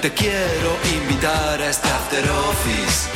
te 0.00 0.12
quiero 0.12 0.70
invitar 1.00 1.60
a 1.60 1.68
este 1.70 1.88
after 1.88 2.24
office. 2.50 3.08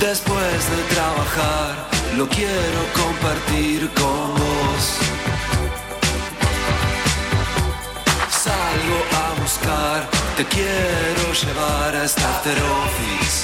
Después 0.00 0.60
de 0.74 0.82
trabajar, 0.94 1.72
lo 2.16 2.28
quiero 2.28 2.80
compartir 2.94 3.90
con 3.94 4.34
vos. 4.40 4.84
Salgo 8.44 8.98
a 9.24 9.40
buscar, 9.40 10.08
te 10.36 10.44
quiero 10.44 11.24
llevar 11.42 11.96
a 11.96 12.04
este 12.04 12.22
after 12.22 12.58
office. 12.84 13.36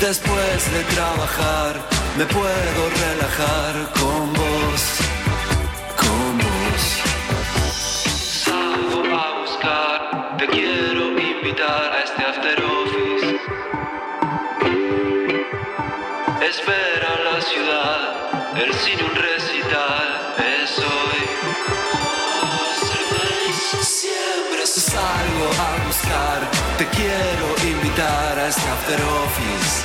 Después 0.00 0.72
de 0.74 0.82
trabajar, 0.94 1.72
me 2.18 2.26
puedo 2.26 2.80
relajar 3.04 3.74
con 4.00 4.32
vos, 4.32 5.03
te 10.38 10.46
quiero 10.48 11.18
invitar 11.18 11.92
a 11.92 12.00
este 12.02 12.22
after 12.24 12.64
office. 12.64 13.40
Espera 16.42 17.10
la 17.28 17.40
ciudad, 17.40 18.56
el 18.56 18.74
cine 18.74 19.04
un 19.04 19.14
recital, 19.14 20.08
es 20.38 20.78
hoy. 20.78 21.22
Siempre 23.82 24.66
salgo 24.66 25.46
a 25.66 25.86
buscar, 25.86 26.40
te 26.78 26.86
quiero 26.88 27.46
invitar 27.76 28.38
a 28.38 28.48
este 28.48 28.68
after 28.68 29.00
office. 29.02 29.84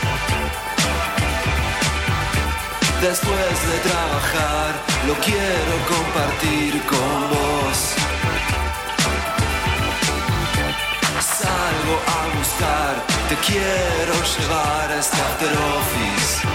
Después 3.02 3.56
de 3.72 3.78
trabajar, 3.89 4.73
lo 5.08 5.13
quiero 5.16 5.73
compartir 5.88 6.81
con 6.84 7.30
vos. 7.30 8.08
A 11.89 12.37
buscar, 12.37 12.93
te 13.29 13.35
quiero 13.47 14.13
llevar 14.37 14.91
a 14.91 14.99
este 14.99 15.17
office. 15.77 16.47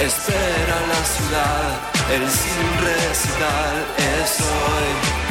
Espera 0.00 0.76
la 0.88 1.04
ciudad, 1.04 1.80
el 2.14 2.30
sin 2.30 2.86
recital 2.86 3.86
es 4.22 4.40
hoy. 4.40 5.23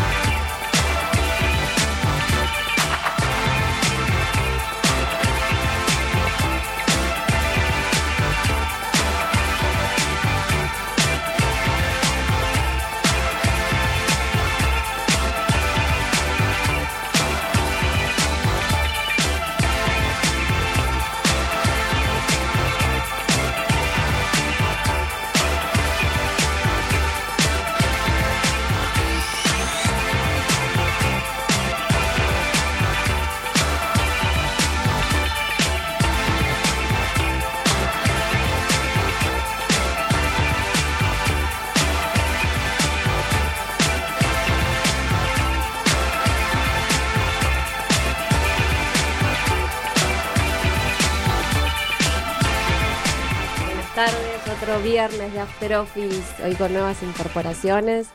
Viernes 55.09 55.34
de 55.34 55.40
After 55.41 55.75
Office, 55.75 56.44
hoy 56.46 56.56
con 56.56 56.72
nuevas 56.72 57.02
incorporaciones. 57.03 58.08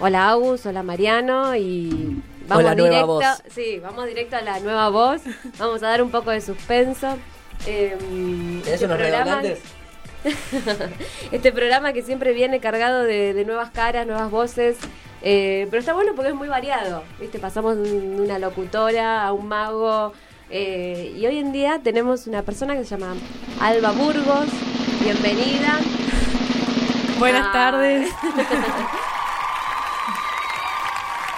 Hola 0.00 0.30
Agus, 0.30 0.66
hola 0.66 0.82
Mariano 0.82 1.54
y 1.54 2.20
vamos 2.48 2.64
Hola, 2.64 2.74
nueva 2.74 2.88
directo, 2.90 3.06
voz. 3.06 3.24
sí, 3.54 3.78
vamos 3.80 4.06
directo 4.06 4.34
a 4.36 4.40
la 4.42 4.58
nueva 4.58 4.88
voz. 4.88 5.22
Vamos 5.58 5.82
a 5.84 5.88
dar 5.88 6.02
un 6.02 6.10
poco 6.10 6.30
de 6.32 6.40
suspenso. 6.40 7.16
Eh, 7.66 7.96
¿Tenés 8.00 8.66
este 8.66 8.86
unos 8.86 8.98
programa- 8.98 9.42
este 11.30 11.52
programa 11.52 11.92
que 11.92 12.02
siempre 12.02 12.32
viene 12.32 12.58
cargado 12.58 13.04
de, 13.04 13.32
de 13.32 13.44
nuevas 13.44 13.70
caras, 13.70 14.04
nuevas 14.04 14.28
voces. 14.30 14.76
eh, 15.22 15.68
pero 15.70 15.78
está 15.78 15.92
bueno 15.94 16.12
porque 16.16 16.30
es 16.30 16.36
muy 16.36 16.48
variado. 16.48 17.04
¿viste? 17.20 17.38
Pasamos 17.38 17.76
de 17.76 17.92
una 17.92 18.40
locutora 18.40 19.24
a 19.24 19.32
un 19.32 19.46
mago. 19.46 20.12
eh, 20.50 21.14
y 21.16 21.24
hoy 21.24 21.38
en 21.38 21.52
día 21.52 21.80
tenemos 21.84 22.26
una 22.26 22.42
persona 22.42 22.74
que 22.74 22.82
se 22.84 22.96
llama 22.98 23.14
Alba 23.60 23.92
Burgos. 23.92 24.46
Bienvenida. 25.02 25.78
Buenas 27.18 27.46
Ah. 27.48 27.52
tardes. 27.52 28.12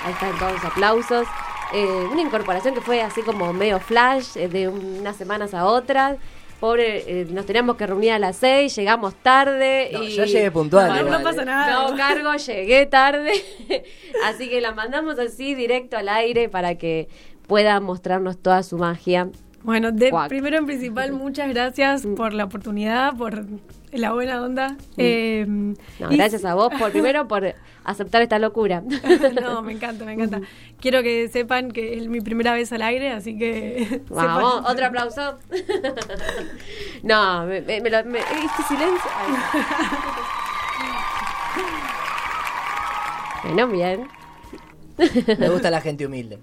Ahí 0.05 0.13
están 0.13 0.39
todos 0.39 0.53
los 0.53 0.65
aplausos. 0.65 1.27
Eh, 1.73 2.07
una 2.11 2.23
incorporación 2.23 2.75
que 2.75 2.81
fue 2.81 3.03
así 3.03 3.23
como 3.23 3.53
medio 3.53 3.79
flash, 3.79 4.37
eh, 4.37 4.49
de 4.49 4.69
unas 4.69 5.17
semanas 5.17 5.55
a 5.55 5.67
otras. 5.67 6.17
Pobre, 6.61 7.05
eh, 7.07 7.27
nos 7.31 7.47
teníamos 7.47 7.77
que 7.77 7.87
reunir 7.87 8.13
a 8.13 8.19
las 8.19 8.37
seis, 8.37 8.75
llegamos 8.75 9.15
tarde. 9.17 9.91
No, 9.93 10.03
y... 10.03 10.17
yo 10.17 10.25
llegué 10.25 10.51
puntual. 10.51 11.09
No 11.09 11.23
pasa 11.23 11.43
eh. 11.43 11.45
nada. 11.45 11.89
No 11.91 11.97
cargo, 11.97 12.35
llegué 12.35 12.87
tarde. 12.87 13.33
así 14.25 14.49
que 14.49 14.61
la 14.61 14.73
mandamos 14.73 15.19
así 15.19 15.55
directo 15.55 15.97
al 15.97 16.09
aire 16.09 16.49
para 16.49 16.77
que 16.77 17.09
pueda 17.47 17.79
mostrarnos 17.81 18.39
toda 18.39 18.63
su 18.63 18.77
magia. 18.79 19.29
Bueno, 19.63 19.91
de, 19.93 20.13
primero 20.29 20.57
en 20.59 20.67
principal, 20.67 21.13
muchas 21.13 21.49
gracias 21.49 22.07
por 22.17 22.33
la 22.33 22.45
oportunidad, 22.45 23.17
por 23.17 23.45
la 23.93 24.13
buena 24.13 24.41
onda. 24.43 24.77
Eh, 24.97 25.45
No, 25.49 26.13
y- 26.13 26.17
gracias 26.17 26.45
a 26.45 26.55
vos 26.55 26.73
por 26.79 26.91
primero 26.93 27.27
por 27.29 27.55
aceptar 27.85 28.23
esta 28.23 28.39
locura. 28.39 28.83
no, 29.43 29.63
me 29.63 29.73
encanta, 29.73 30.05
me 30.05 30.13
encanta. 30.13 30.41
Quiero 30.81 31.03
que 31.03 31.29
sepan 31.29 31.71
que 31.73 31.99
es 31.99 32.07
mi 32.09 32.21
primera 32.21 32.53
vez 32.55 32.73
al 32.73 32.83
aire, 32.83 33.11
así 33.11 33.37
que... 33.37 34.03
Vamos, 34.11 34.55
sepan. 34.55 34.73
otro 34.73 34.87
aplauso. 34.87 35.39
no, 37.03 37.45
me, 37.47 37.61
me- 37.61 37.81
me 37.81 37.91
lo- 37.91 38.05
me- 38.05 38.19
este 38.21 38.63
silencio. 38.69 39.11
Ay. 39.17 39.35
Bueno, 43.45 43.69
bien. 43.69 44.09
Me 45.39 45.49
gusta 45.49 45.71
la 45.71 45.81
gente 45.81 46.07
humilde. 46.07 46.39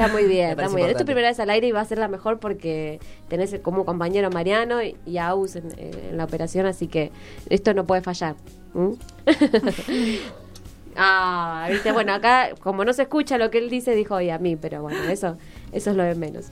Está 0.00 0.12
muy 0.12 0.24
bien, 0.24 0.50
está 0.58 0.68
muy 0.68 0.76
bien. 0.76 0.90
Es 0.90 0.96
tu 0.96 1.04
primera 1.04 1.28
vez 1.28 1.38
al 1.40 1.50
aire 1.50 1.66
y 1.66 1.72
va 1.72 1.80
a 1.80 1.84
ser 1.84 1.98
la 1.98 2.08
mejor 2.08 2.38
porque 2.38 3.00
tenés 3.28 3.58
como 3.62 3.84
compañero 3.84 4.30
Mariano 4.30 4.82
y, 4.82 4.96
y 5.04 5.18
a 5.18 5.28
Aus 5.28 5.56
en, 5.56 5.68
en 5.78 6.16
la 6.16 6.24
operación, 6.24 6.66
así 6.66 6.86
que 6.86 7.12
esto 7.50 7.74
no 7.74 7.84
puede 7.84 8.00
fallar. 8.00 8.34
¿Mm? 8.72 8.92
ah, 10.96 11.66
viste, 11.70 11.92
bueno, 11.92 12.14
acá 12.14 12.50
como 12.60 12.84
no 12.84 12.94
se 12.94 13.02
escucha 13.02 13.36
lo 13.36 13.50
que 13.50 13.58
él 13.58 13.68
dice, 13.68 13.94
dijo 13.94 14.14
hoy 14.14 14.30
a 14.30 14.38
mí, 14.38 14.56
pero 14.56 14.80
bueno, 14.82 15.02
eso, 15.04 15.36
eso 15.72 15.90
es 15.90 15.96
lo 15.96 16.02
de 16.02 16.14
menos. 16.14 16.46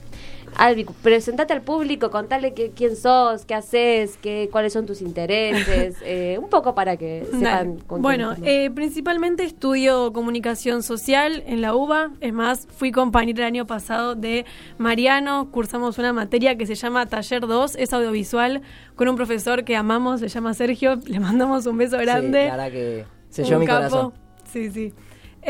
Albi, 0.57 0.85
presentate 1.01 1.53
al 1.53 1.61
público, 1.61 2.09
contale 2.09 2.53
que, 2.53 2.71
quién 2.71 2.95
sos, 2.95 3.45
qué 3.45 3.55
haces, 3.55 4.17
qué, 4.21 4.49
cuáles 4.51 4.73
son 4.73 4.85
tus 4.85 5.01
intereses, 5.01 5.97
eh, 6.03 6.37
un 6.41 6.49
poco 6.49 6.75
para 6.75 6.97
que 6.97 7.25
sepan. 7.31 7.77
Con 7.79 8.01
quién 8.01 8.01
Bueno, 8.01 8.35
eh, 8.43 8.69
principalmente 8.71 9.43
estudio 9.43 10.11
comunicación 10.13 10.83
social 10.83 11.43
en 11.45 11.61
la 11.61 11.75
UBA. 11.75 12.11
Es 12.21 12.33
más, 12.33 12.67
fui 12.75 12.91
compañera 12.91 13.41
el 13.41 13.47
año 13.47 13.67
pasado 13.67 14.15
de 14.15 14.45
Mariano. 14.77 15.49
Cursamos 15.51 15.97
una 15.97 16.13
materia 16.13 16.57
que 16.57 16.65
se 16.65 16.75
llama 16.75 17.05
Taller 17.05 17.47
2, 17.47 17.75
es 17.75 17.93
audiovisual, 17.93 18.61
con 18.95 19.07
un 19.07 19.15
profesor 19.15 19.63
que 19.63 19.75
amamos, 19.75 20.19
se 20.19 20.27
llama 20.27 20.53
Sergio. 20.53 20.99
Le 21.05 21.19
mandamos 21.19 21.65
un 21.65 21.77
beso 21.77 21.97
grande. 21.97 22.43
Sí, 22.43 22.47
la 22.47 22.57
verdad 22.57 22.71
que 22.71 23.05
selló 23.29 23.59
mi 23.59 23.65
capo. 23.65 23.77
corazón. 23.77 24.13
Sí, 24.51 24.71
sí. 24.71 24.93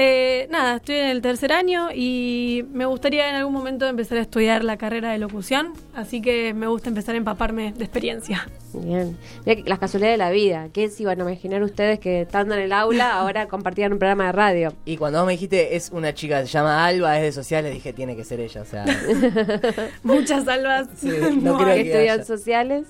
Eh, 0.01 0.47
nada, 0.49 0.77
estoy 0.77 0.95
en 0.95 1.07
el 1.09 1.21
tercer 1.21 1.51
año 1.51 1.89
y 1.93 2.65
me 2.71 2.85
gustaría 2.85 3.29
en 3.29 3.35
algún 3.35 3.51
momento 3.51 3.85
empezar 3.85 4.17
a 4.17 4.21
estudiar 4.21 4.63
la 4.63 4.77
carrera 4.77 5.11
de 5.11 5.17
locución, 5.17 5.73
así 5.93 6.21
que 6.21 6.53
me 6.53 6.67
gusta 6.67 6.87
empezar 6.87 7.15
a 7.15 7.17
empaparme 7.17 7.73
de 7.73 7.83
experiencia. 7.83 8.47
Bien. 8.73 9.17
Mirá 9.45 9.61
que 9.61 9.69
las 9.69 9.77
casualidades 9.77 10.13
de 10.13 10.17
la 10.23 10.31
vida. 10.31 10.69
¿Qué 10.71 10.87
se 10.87 11.03
iban 11.03 11.19
a 11.19 11.23
imaginar 11.23 11.61
ustedes 11.63 11.99
que 11.99 12.21
estando 12.21 12.55
en 12.55 12.61
el 12.61 12.71
aula 12.71 13.11
ahora 13.19 13.49
compartían 13.49 13.91
un 13.91 13.99
programa 13.99 14.27
de 14.27 14.31
radio? 14.31 14.73
Y 14.85 14.95
cuando 14.95 15.19
vos 15.19 15.25
me 15.27 15.33
dijiste, 15.33 15.75
es 15.75 15.89
una 15.91 16.13
chica, 16.13 16.39
se 16.45 16.47
llama 16.47 16.85
Alba, 16.85 17.17
es 17.17 17.23
de 17.23 17.31
sociales, 17.33 17.73
dije, 17.73 17.91
tiene 17.91 18.15
que 18.15 18.23
ser 18.23 18.39
ella. 18.39 18.61
O 18.61 18.65
sea, 18.65 18.85
Muchas 20.03 20.45
salvas. 20.45 20.87
Sí, 20.95 21.09
no 21.41 21.57
creo 21.57 21.75
que 21.75 21.83
que 21.83 21.89
estudian 21.89 22.19
haya. 22.19 22.23
sociales. 22.23 22.87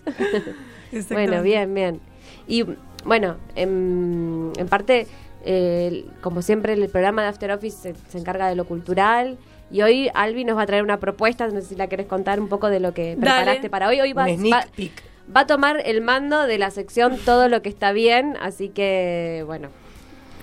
Bueno, 1.10 1.42
bien, 1.42 1.74
bien. 1.74 2.02
Y 2.48 2.66
bueno, 3.04 3.38
en, 3.56 4.52
en 4.58 4.68
parte, 4.68 5.08
eh, 5.46 6.06
como 6.22 6.42
siempre, 6.42 6.74
el 6.74 6.90
programa 6.90 7.22
de 7.24 7.30
After 7.30 7.52
Office 7.52 7.78
se, 7.78 7.96
se 8.10 8.18
encarga 8.18 8.48
de 8.48 8.56
lo 8.56 8.66
cultural. 8.66 9.38
Y 9.72 9.84
hoy 9.84 10.10
Albi 10.16 10.46
nos 10.46 10.58
va 10.58 10.64
a 10.64 10.66
traer 10.66 10.82
una 10.84 11.00
propuesta, 11.00 11.48
no 11.48 11.62
sé 11.62 11.68
si 11.68 11.76
la 11.76 11.88
querés 11.88 12.08
contar 12.08 12.40
un 12.40 12.50
poco 12.50 12.70
de 12.70 12.80
lo 12.80 12.94
que 12.94 13.16
Dale. 13.16 13.20
preparaste 13.20 13.70
para 13.70 13.88
hoy. 13.88 14.02
Hoy 14.02 14.14
va, 14.14 14.24
un 14.26 14.38
sneak 14.38 14.54
va- 14.54 14.68
peek. 14.76 15.04
va 15.36 15.42
a 15.42 15.48
tomar 15.48 15.82
el 15.86 16.02
mando 16.02 16.48
de 16.48 16.58
la 16.58 16.72
sección 16.72 17.18
Todo 17.24 17.50
lo 17.50 17.62
que 17.62 17.70
está 17.70 17.92
bien, 17.92 18.36
así 18.42 18.70
que 18.70 19.44
bueno, 19.46 19.70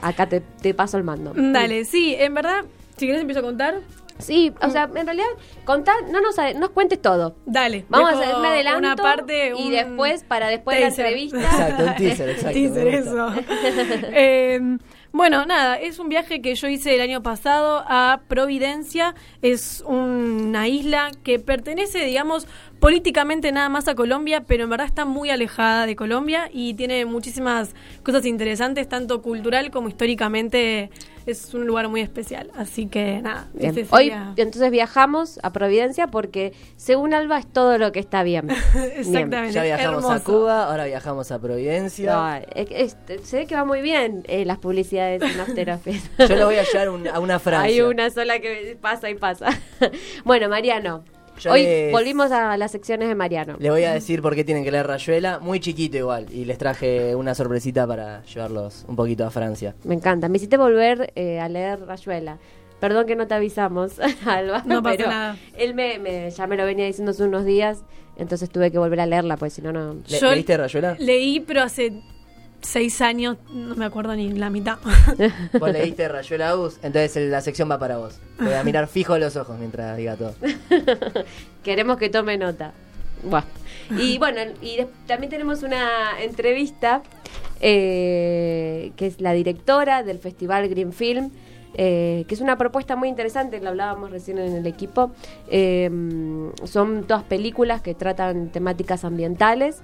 acá 0.00 0.28
te, 0.28 0.40
te 0.40 0.74
paso 0.74 0.96
el 0.96 1.02
mando. 1.04 1.32
Dale, 1.34 1.84
sí, 1.84 2.14
en 2.16 2.34
verdad, 2.34 2.64
si 2.96 3.06
querés 3.06 3.20
empiezo 3.20 3.40
a 3.40 3.42
contar. 3.42 3.80
Sí, 4.18 4.52
o 4.62 4.70
sea, 4.70 4.90
en 4.94 5.06
realidad, 5.06 5.26
contar, 5.64 5.94
no 6.10 6.20
nos, 6.20 6.36
nos 6.56 6.70
cuentes 6.70 7.00
todo. 7.00 7.36
Dale. 7.44 7.84
Vamos 7.88 8.10
a 8.10 8.18
hacer 8.18 8.34
un 8.34 8.44
adelanto 8.44 8.78
una 8.78 8.96
parte, 8.96 9.52
y 9.56 9.70
después, 9.70 10.24
para 10.24 10.48
después 10.48 10.76
de 10.76 10.82
la 10.82 10.88
entrevista. 10.88 11.38
Exacto, 11.38 11.84
un 11.84 11.94
teaser, 11.96 12.28
exacto. 12.30 12.52
Teaser, 12.52 12.88
eso. 12.88 13.28
Eh, 14.18 14.78
bueno, 15.12 15.46
nada, 15.46 15.76
es 15.76 15.98
un 15.98 16.10
viaje 16.10 16.42
que 16.42 16.54
yo 16.54 16.68
hice 16.68 16.94
el 16.94 17.00
año 17.00 17.22
pasado 17.22 17.84
a 17.88 18.20
Providencia. 18.28 19.14
Es 19.40 19.82
una 19.86 20.68
isla 20.68 21.10
que 21.22 21.38
pertenece, 21.38 22.04
digamos, 22.04 22.46
políticamente 22.80 23.50
nada 23.52 23.68
más 23.68 23.88
a 23.88 23.94
Colombia, 23.94 24.42
pero 24.46 24.64
en 24.64 24.70
verdad 24.70 24.86
está 24.86 25.04
muy 25.04 25.30
alejada 25.30 25.86
de 25.86 25.96
Colombia 25.96 26.48
y 26.52 26.74
tiene 26.74 27.04
muchísimas 27.04 27.74
cosas 28.02 28.24
interesantes, 28.26 28.88
tanto 28.88 29.22
cultural 29.22 29.70
como 29.70 29.88
históricamente. 29.88 30.90
Es 31.26 31.52
un 31.54 31.66
lugar 31.66 31.88
muy 31.88 32.02
especial. 32.02 32.52
Así 32.56 32.86
que 32.86 33.20
nada, 33.20 33.48
ese 33.58 33.84
Hoy 33.90 34.04
sería- 34.10 34.32
entonces 34.36 34.70
viajamos 34.70 35.40
a 35.42 35.52
Providencia 35.52 36.06
porque 36.06 36.52
según 36.76 37.14
Alba 37.14 37.38
es 37.40 37.48
todo 37.52 37.78
lo 37.78 37.90
que 37.90 37.98
está 37.98 38.22
bien. 38.22 38.48
Exactamente. 38.94 39.50
Ya 39.52 39.64
viajamos 39.64 40.04
a. 40.08 40.20
Cuba, 40.22 40.66
ahora 40.70 40.84
viajamos 40.84 41.32
a 41.32 41.40
Providencia. 41.40 42.12
No, 42.14 42.34
es- 42.54 42.96
es- 43.08 43.26
se 43.28 43.38
ve 43.38 43.46
que 43.46 43.56
va 43.56 43.64
muy 43.64 43.80
bien 43.82 44.22
eh, 44.28 44.44
las 44.44 44.58
publicidades 44.58 45.20
en 45.20 45.40
After 45.40 45.68
Office. 45.70 46.08
Yo 46.16 46.36
le 46.36 46.44
voy 46.44 46.54
a 46.56 46.62
llevar 46.62 46.90
un- 46.90 47.08
a 47.08 47.18
una 47.18 47.38
Francia. 47.40 47.66
Hay 47.74 47.80
una 47.80 48.08
sola 48.10 48.38
que 48.38 48.78
pasa 48.80 49.10
y 49.10 49.16
pasa. 49.16 49.48
bueno, 50.24 50.48
Mariano. 50.48 51.02
Yo 51.40 51.50
Hoy 51.52 51.62
les- 51.62 51.92
volvimos 51.92 52.30
a 52.32 52.56
las 52.56 52.70
secciones 52.72 53.08
de 53.08 53.14
Mariano. 53.14 53.56
Le 53.58 53.70
voy 53.70 53.84
a 53.84 53.92
decir 53.92 54.22
por 54.22 54.34
qué 54.34 54.44
tienen 54.44 54.64
que 54.64 54.70
leer 54.70 54.86
Rayuela, 54.86 55.38
muy 55.38 55.60
chiquito 55.60 55.96
igual, 55.96 56.26
y 56.32 56.44
les 56.44 56.58
traje 56.58 57.14
una 57.14 57.34
sorpresita 57.34 57.86
para 57.86 58.22
llevarlos 58.24 58.84
un 58.88 58.96
poquito 58.96 59.24
a 59.26 59.30
Francia. 59.30 59.74
Me 59.84 59.94
encanta. 59.94 60.28
Me 60.28 60.36
hiciste 60.36 60.56
volver 60.56 61.12
eh, 61.14 61.38
a 61.40 61.48
leer 61.48 61.80
Rayuela. 61.86 62.38
Perdón 62.80 63.06
que 63.06 63.16
no 63.16 63.26
te 63.26 63.34
avisamos, 63.34 63.98
Alba. 64.26 64.62
No 64.66 64.82
pasa 64.82 64.96
pero 64.96 65.08
nada. 65.10 65.36
Él 65.56 65.74
me, 65.74 65.98
me- 65.98 66.30
ya 66.30 66.46
me 66.46 66.56
lo 66.56 66.64
venía 66.64 66.84
diciendo 66.86 67.10
hace 67.12 67.24
unos 67.24 67.44
días, 67.44 67.82
entonces 68.16 68.50
tuve 68.50 68.70
que 68.70 68.78
volver 68.78 69.00
a 69.00 69.06
leerla, 69.06 69.36
pues 69.36 69.54
si 69.54 69.62
no, 69.62 69.72
no. 69.72 69.94
Le- 70.08 70.20
¿Leíste 70.20 70.56
Rayuela? 70.56 70.96
Leí, 70.98 71.40
pero 71.40 71.62
hace 71.62 71.92
seis 72.66 73.00
años, 73.00 73.36
no 73.52 73.74
me 73.76 73.84
acuerdo 73.84 74.14
ni 74.16 74.32
la 74.32 74.50
mitad. 74.50 74.78
Vos 75.58 75.70
leíste 75.72 76.08
Rayuela 76.08 76.50
Agus, 76.50 76.78
entonces 76.82 77.30
la 77.30 77.40
sección 77.40 77.70
va 77.70 77.78
para 77.78 77.96
vos. 77.98 78.18
Te 78.38 78.44
voy 78.44 78.54
a 78.54 78.64
mirar 78.64 78.88
fijo 78.88 79.14
a 79.14 79.18
los 79.18 79.36
ojos 79.36 79.58
mientras 79.58 79.96
diga 79.96 80.16
todo. 80.16 80.34
Queremos 81.62 81.96
que 81.96 82.08
tome 82.08 82.36
nota. 82.36 82.72
Buah. 83.22 83.44
Y 83.98 84.18
bueno, 84.18 84.40
y 84.60 84.76
des- 84.78 84.88
también 85.06 85.30
tenemos 85.30 85.62
una 85.62 86.20
entrevista 86.20 87.02
eh, 87.60 88.92
que 88.96 89.06
es 89.06 89.20
la 89.20 89.32
directora 89.32 90.02
del 90.02 90.18
Festival 90.18 90.68
Green 90.68 90.92
Film, 90.92 91.30
eh, 91.74 92.24
que 92.26 92.34
es 92.34 92.40
una 92.40 92.58
propuesta 92.58 92.96
muy 92.96 93.08
interesante, 93.08 93.60
lo 93.60 93.68
hablábamos 93.70 94.10
recién 94.10 94.38
en 94.38 94.54
el 94.56 94.66
equipo. 94.66 95.12
Eh, 95.48 95.88
son 96.64 97.04
todas 97.06 97.22
películas 97.24 97.80
que 97.80 97.94
tratan 97.94 98.48
temáticas 98.50 99.04
ambientales. 99.04 99.78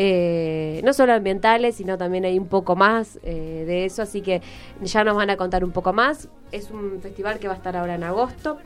Eh, 0.00 0.80
no 0.84 0.92
solo 0.92 1.12
ambientales, 1.12 1.74
sino 1.74 1.98
también 1.98 2.24
hay 2.24 2.38
un 2.38 2.46
poco 2.46 2.76
más 2.76 3.18
eh, 3.24 3.64
de 3.66 3.84
eso, 3.84 4.02
así 4.02 4.20
que 4.22 4.40
ya 4.80 5.02
nos 5.02 5.16
van 5.16 5.28
a 5.28 5.36
contar 5.36 5.64
un 5.64 5.72
poco 5.72 5.92
más. 5.92 6.28
Es 6.52 6.70
un 6.70 7.00
festival 7.02 7.40
que 7.40 7.48
va 7.48 7.54
a 7.54 7.56
estar 7.56 7.76
ahora 7.76 7.96
en 7.96 8.04
agosto 8.04 8.58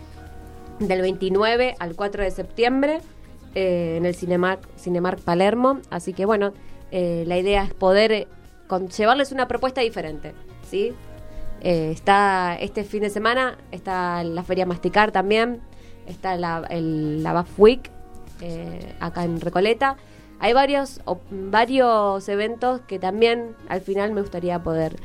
del 0.79 1.01
29 1.01 1.75
al 1.79 1.95
4 1.97 2.23
de 2.25 2.31
septiembre 2.31 3.01
eh, 3.55 3.95
en 3.97 4.05
el 4.05 4.15
Cinemark, 4.15 4.61
Cinemark 4.77 5.21
Palermo. 5.21 5.81
Así 5.89 6.13
que 6.13 6.27
bueno, 6.27 6.53
la 6.91 7.39
idea 7.39 7.65
es 7.65 7.73
poder 7.73 8.29
con- 8.67 8.89
llevarles 8.91 9.33
una 9.33 9.49
propuesta 9.49 9.81
diferente, 9.81 10.35
¿sí? 10.69 10.93
Está 11.63 12.59
este 12.61 12.85
fin 12.85 13.01
de 13.01 13.09
semana, 13.09 13.57
está 13.71 14.23
la 14.25 14.43
Feria 14.43 14.67
Masticar 14.67 15.13
también, 15.13 15.61
está 16.07 16.37
la, 16.37 16.67
el, 16.69 17.23
la 17.23 17.33
BAF 17.33 17.59
Week 17.59 17.91
acá 19.01 19.25
en 19.25 19.41
Recoleta. 19.41 19.97
Hay 20.43 20.53
varios, 20.53 21.01
o- 21.07 21.21
varios 21.31 22.29
eventos 22.29 22.81
que 22.83 22.99
también 22.99 23.55
al 23.69 23.81
final 23.81 24.13
me 24.13 24.21
gustaría 24.21 24.59
poder 24.63 24.97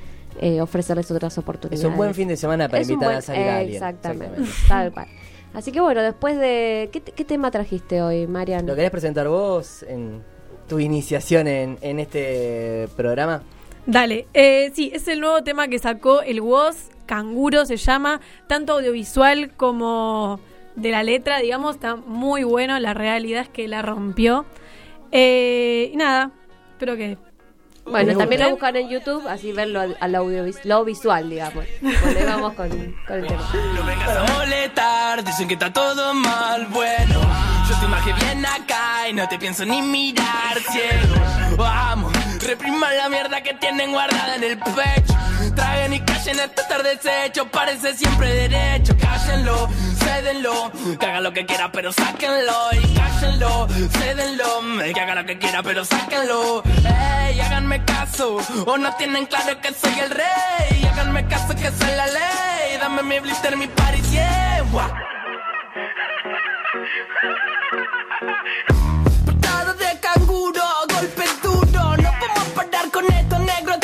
eh, 0.42 0.62
ofrecerles 0.62 1.10
otras 1.12 1.38
oportunidades. 1.38 1.80
Es 1.80 1.86
un 1.90 1.96
buen 1.96 2.14
fin 2.14 2.28
de 2.28 2.36
semana 2.38 2.68
para 2.68 2.82
Es 2.82 2.90
invitar 2.90 3.08
buen- 3.10 3.18
a 3.20 3.22
salir 3.22 3.48
a 3.48 3.58
alguien. 3.58 3.76
Exactamente, 3.76 4.42
tal 4.68 4.92
cual. 4.92 5.08
Así 5.54 5.72
que 5.72 5.80
bueno, 5.80 6.02
después 6.02 6.38
de... 6.38 6.90
¿Qué, 6.92 7.00
te- 7.02 7.12
qué 7.14 7.24
tema 7.24 7.50
trajiste 7.52 8.02
hoy, 8.02 8.28
Marian? 8.28 8.66
¿Lo 8.68 8.76
querés 8.76 8.92
presentar 8.92 9.28
vos 9.30 9.84
en 9.88 10.22
tu 10.68 10.80
iniciación 10.80 11.48
en, 11.48 11.78
en 11.82 12.00
este 12.00 12.88
programa? 12.98 13.42
Dale, 13.86 14.28
eh, 14.34 14.72
sí, 14.76 14.92
es 14.94 15.08
el 15.08 15.22
nuevo 15.22 15.42
tema 15.44 15.68
que 15.70 15.80
sacó 15.80 16.22
el 16.22 16.42
WOS, 16.42 16.76
Canguro 17.06 17.66
se 17.66 17.78
llama, 17.78 18.20
tanto 18.48 18.74
audiovisual 18.74 19.52
como 19.56 20.40
de 20.76 20.92
la 20.92 21.04
letra, 21.04 21.40
digamos, 21.40 21.76
está 21.76 21.96
muy 21.96 22.44
bueno, 22.44 22.78
la 22.80 22.94
realidad 22.94 23.42
es 23.44 23.50
que 23.50 23.68
la 23.68 23.82
rompió. 23.82 24.46
Eh, 25.12 25.92
y 25.94 25.98
nada, 25.98 26.32
espero 26.74 26.96
que... 26.96 27.18
Bueno, 27.86 28.08
Me 28.12 28.16
también 28.18 28.42
gusta. 28.42 28.46
lo 28.46 28.52
buscan 28.52 28.76
en 28.76 28.90
YouTube, 28.90 29.28
así 29.30 29.54
verlo 29.54 29.80
al, 29.80 29.96
al 30.02 30.14
audiovis- 30.16 30.60
lo 30.66 30.84
visual, 30.84 31.30
digamos. 31.30 31.64
Vamos 32.28 32.54
con, 32.54 32.68
con 33.08 33.18
el 33.20 33.28
tema. 33.28 33.50
No 33.76 33.84
vengas 33.86 34.10
a 34.10 34.34
molestar, 34.34 35.24
dicen 35.24 35.48
que 35.48 35.54
está 35.54 35.72
todo 35.72 36.14
mal, 36.14 36.66
bueno 36.68 37.22
Yo 37.70 37.80
te 37.80 37.86
imaginé 37.86 38.16
bien 38.26 38.46
acá 38.46 39.08
y 39.10 39.14
no 39.14 39.26
te 39.30 39.40
pienso 39.40 39.64
ni 39.64 39.82
mirar, 39.82 40.58
ciego 40.70 41.56
Vamos, 41.56 42.12
repriman 42.48 42.96
la 42.96 43.10
mierda 43.10 43.42
que 43.42 43.54
tienen 43.56 43.92
guardada 43.92 44.36
en 44.36 44.44
el 44.44 44.58
pecho. 44.58 45.14
Traguen 45.54 45.94
y 45.94 46.00
callen 46.00 46.40
este 46.40 46.62
estar 46.62 46.82
deshecho, 46.82 47.46
parece 47.50 47.94
siempre 47.94 48.34
derecho. 48.34 48.96
Cállenlo, 48.98 49.68
cédenlo, 50.00 50.72
que 50.98 51.06
haga 51.06 51.20
lo 51.20 51.34
que 51.34 51.46
quiera 51.46 51.70
pero 51.74 51.92
sáquenlo. 51.92 52.54
Y 52.72 52.96
cállenlo, 52.96 53.68
cédenlo, 54.00 54.94
que 54.94 55.00
haga 55.00 55.16
lo 55.16 55.26
que 55.26 55.38
quiera 55.38 55.62
pero 55.62 55.84
sáquenlo. 55.84 56.64
Ey, 56.64 57.40
háganme 57.42 57.84
caso, 57.84 58.38
o 58.66 58.78
no 58.78 58.96
tienen 58.96 59.26
claro 59.26 59.60
que 59.60 59.74
soy 59.74 60.00
el 60.00 60.10
rey. 60.10 60.86
Háganme 60.90 61.28
caso 61.28 61.54
que 61.54 61.70
soy 61.70 61.96
la 61.98 62.08
ley, 62.08 62.78
dame 62.80 63.04
mi 63.04 63.20
blister, 63.20 63.58
mi 63.58 63.68
party, 63.68 64.02
yeah 64.10 64.64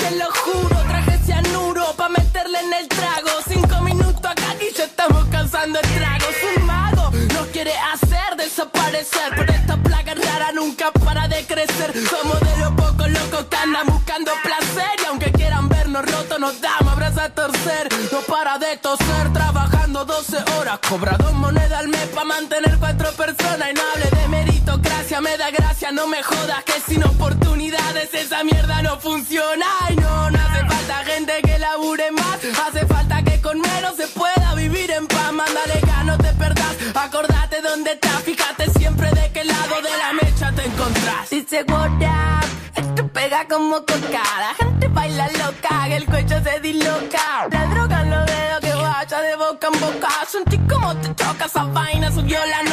te 0.03 0.15
lo 0.17 0.29
juro. 0.31 0.77
Traje 0.89 1.17
cianuro 1.25 1.85
pa' 1.95 2.09
meterle 2.09 2.59
en 2.59 2.73
el 2.73 2.87
trago. 2.87 3.31
Cinco 3.47 3.81
minutos 3.81 4.25
acá 4.25 4.55
y 4.59 4.75
ya 4.75 4.85
estamos 4.85 5.25
cansando 5.31 5.79
estragos. 5.79 6.35
Un 6.55 6.65
mago 6.65 7.11
nos 7.33 7.47
quiere 7.47 7.73
hacer 7.93 8.29
desaparecer. 8.37 9.29
Pero 9.37 9.53
esta 9.53 9.77
plaga 9.77 10.13
rara 10.15 10.51
nunca 10.53 10.91
para 10.91 11.27
de 11.27 11.45
crecer. 11.45 11.93
Somos 12.09 12.39
de 12.39 12.57
los 12.57 12.71
pocos 12.73 13.09
locos 13.09 13.45
que 13.49 13.57
andan 13.57 13.87
buscando 13.87 14.31
placer. 14.43 14.93
Y 15.01 15.05
aunque 15.05 15.31
quieran 15.31 15.69
vernos 15.69 16.05
rotos, 16.11 16.39
nos 16.39 16.59
damos 16.59 16.93
abrazos 16.93 17.19
a 17.19 17.29
torcer. 17.29 17.87
No 18.11 18.19
para 18.21 18.57
de 18.59 18.77
toser, 18.77 19.31
trabajando 19.33 20.05
12 20.05 20.37
horas. 20.57 20.79
Cobra 20.89 21.15
dos 21.17 21.33
monedas 21.33 21.79
al 21.79 21.87
mes 21.87 22.07
pa' 22.15 22.25
mantener 22.25 22.77
cuatro 22.77 23.09
personas. 23.13 23.69
Y 23.71 23.73
no 23.73 23.81
hable 23.93 24.09
de 24.19 24.27
meritocracia, 24.27 25.21
me 25.21 25.37
da 25.37 25.49
gracia, 25.51 25.91
no 25.91 26.07
me 26.07 26.21
jodas. 26.23 26.63
Que 26.65 26.77
sin 26.87 27.03
oportunidades 27.03 28.13
esa 28.13 28.43
mierda 28.43 28.81
no 28.81 28.99
funciona. 28.99 29.92
Fíjate 38.01 38.69
siempre 38.79 39.09
de 39.11 39.31
qué 39.33 39.43
lado 39.43 39.75
de 39.81 39.97
la 39.97 40.13
mecha 40.13 40.51
te 40.53 40.65
encontrás. 40.65 41.29
Dice 41.29 41.63
what 41.67 41.91
up, 41.91 42.45
esto 42.75 43.07
pega 43.09 43.47
como 43.47 43.77
coca. 43.77 44.23
La 44.39 44.53
gente 44.57 44.87
baila 44.87 45.27
loca, 45.27 45.85
que 45.87 45.95
el 45.97 46.05
cuello 46.05 46.41
se 46.43 46.59
disloca. 46.59 47.47
La 47.51 47.65
droga 47.67 48.03
los 48.03 48.25
dedos 48.25 48.59
que 48.61 48.73
vaya 48.73 49.21
de 49.21 49.35
boca 49.35 49.67
en 49.67 49.79
boca. 49.79 50.09
Sentí 50.27 50.57
como 50.59 50.95
te 50.95 51.13
choca 51.15 51.45
esa 51.45 51.63
vaina, 51.65 52.11
subió 52.11 52.39
la 52.45 52.63
nota. 52.63 52.72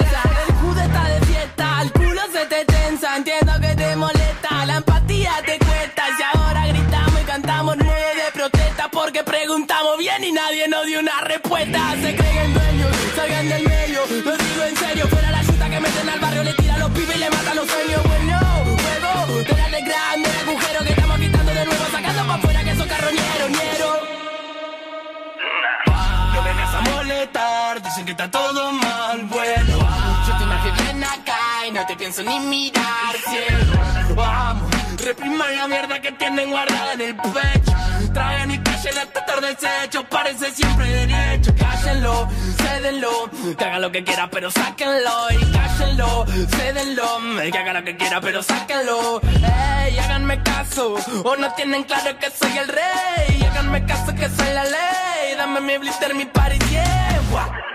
Nadie 10.31 10.67
nos 10.67 10.85
dio 10.85 10.99
una 10.99 11.21
respuesta. 11.21 11.79
Se 12.01 12.15
creen 12.15 12.53
dueños, 12.53 12.91
salgan 13.15 13.49
del 13.49 13.63
medio, 13.67 14.01
lo 14.25 14.37
digo 14.37 14.63
en 14.63 14.75
serio. 14.77 15.07
Fuera 15.07 15.31
la 15.31 15.43
chuta 15.43 15.69
que 15.69 15.79
meten 15.79 16.09
al 16.09 16.19
barrio, 16.19 16.43
le 16.43 16.53
tiran 16.53 16.79
los 16.79 16.89
pibes 16.91 17.15
y 17.15 17.19
le 17.19 17.29
matan 17.29 17.55
los 17.55 17.67
sueños. 17.67 18.03
Bueno, 18.03 18.39
juego, 18.81 19.37
de 19.71 19.81
grande 19.81 20.29
el 20.29 20.49
agujero 20.49 20.83
que 20.85 20.89
estamos 20.91 21.19
quitando 21.19 21.53
de 21.53 21.65
nuevo, 21.65 21.85
sacando 21.91 22.21
para 22.21 22.35
afuera 22.35 22.63
que 22.63 22.75
son 22.75 22.87
carroñeros, 22.87 23.49
ñero. 23.49 23.89
No 26.33 26.43
vengas 26.43 26.75
a 26.75 26.81
molestar, 26.81 27.81
dicen 27.81 28.05
que 28.05 28.11
está 28.11 28.31
todo 28.31 28.71
mal, 28.71 29.25
bueno. 29.25 29.77
Yo 30.27 30.37
te 30.37 30.43
imagino 30.43 30.75
bien 30.83 31.03
acá 31.03 31.67
y 31.67 31.71
no 31.71 31.85
te 31.85 31.95
pienso 31.95 32.23
ni 32.23 32.39
mirar, 32.39 33.15
cielo. 33.29 34.15
Vamos, 34.15 34.71
repriman 35.01 35.57
la 35.57 35.67
mierda 35.67 35.99
que 36.01 36.11
tienen 36.13 36.49
guardada 36.49 36.93
en 36.93 37.01
el 37.01 37.15
pecho. 37.15 37.71
Traen 38.13 38.51
y 38.51 38.59
callen 38.59 38.97
hasta 38.97 39.19
estar 39.19 39.41
deshecho, 39.41 40.03
parece 40.09 40.51
siempre 40.51 40.87
derecho. 40.87 41.53
Cállenlo, 41.57 42.27
cédenlo, 42.57 43.29
que 43.57 43.63
haga 43.63 43.79
lo 43.79 43.91
que 43.91 44.03
quiera, 44.03 44.29
pero 44.29 44.51
sáquenlo. 44.51 45.31
Y 45.31 45.51
cállenlo, 45.51 46.25
cédenlo, 46.49 47.19
que 47.51 47.57
haga 47.57 47.73
lo 47.73 47.83
que 47.83 47.97
quiera, 47.97 48.21
pero 48.21 48.43
sáquenlo. 48.43 49.21
Ey, 49.21 49.97
háganme 49.97 50.41
caso, 50.43 50.95
o 51.23 51.35
no 51.35 51.53
tienen 51.53 51.83
claro 51.83 52.17
que 52.19 52.29
soy 52.29 52.57
el 52.57 52.67
rey. 52.67 53.43
Háganme 53.49 53.85
caso 53.85 54.13
que 54.15 54.29
soy 54.29 54.53
la 54.53 54.63
ley. 54.63 55.35
Dame 55.37 55.61
mi 55.61 55.77
blister, 55.77 56.13
mi 56.13 56.25
party, 56.25 56.59
yeah. 56.69 57.70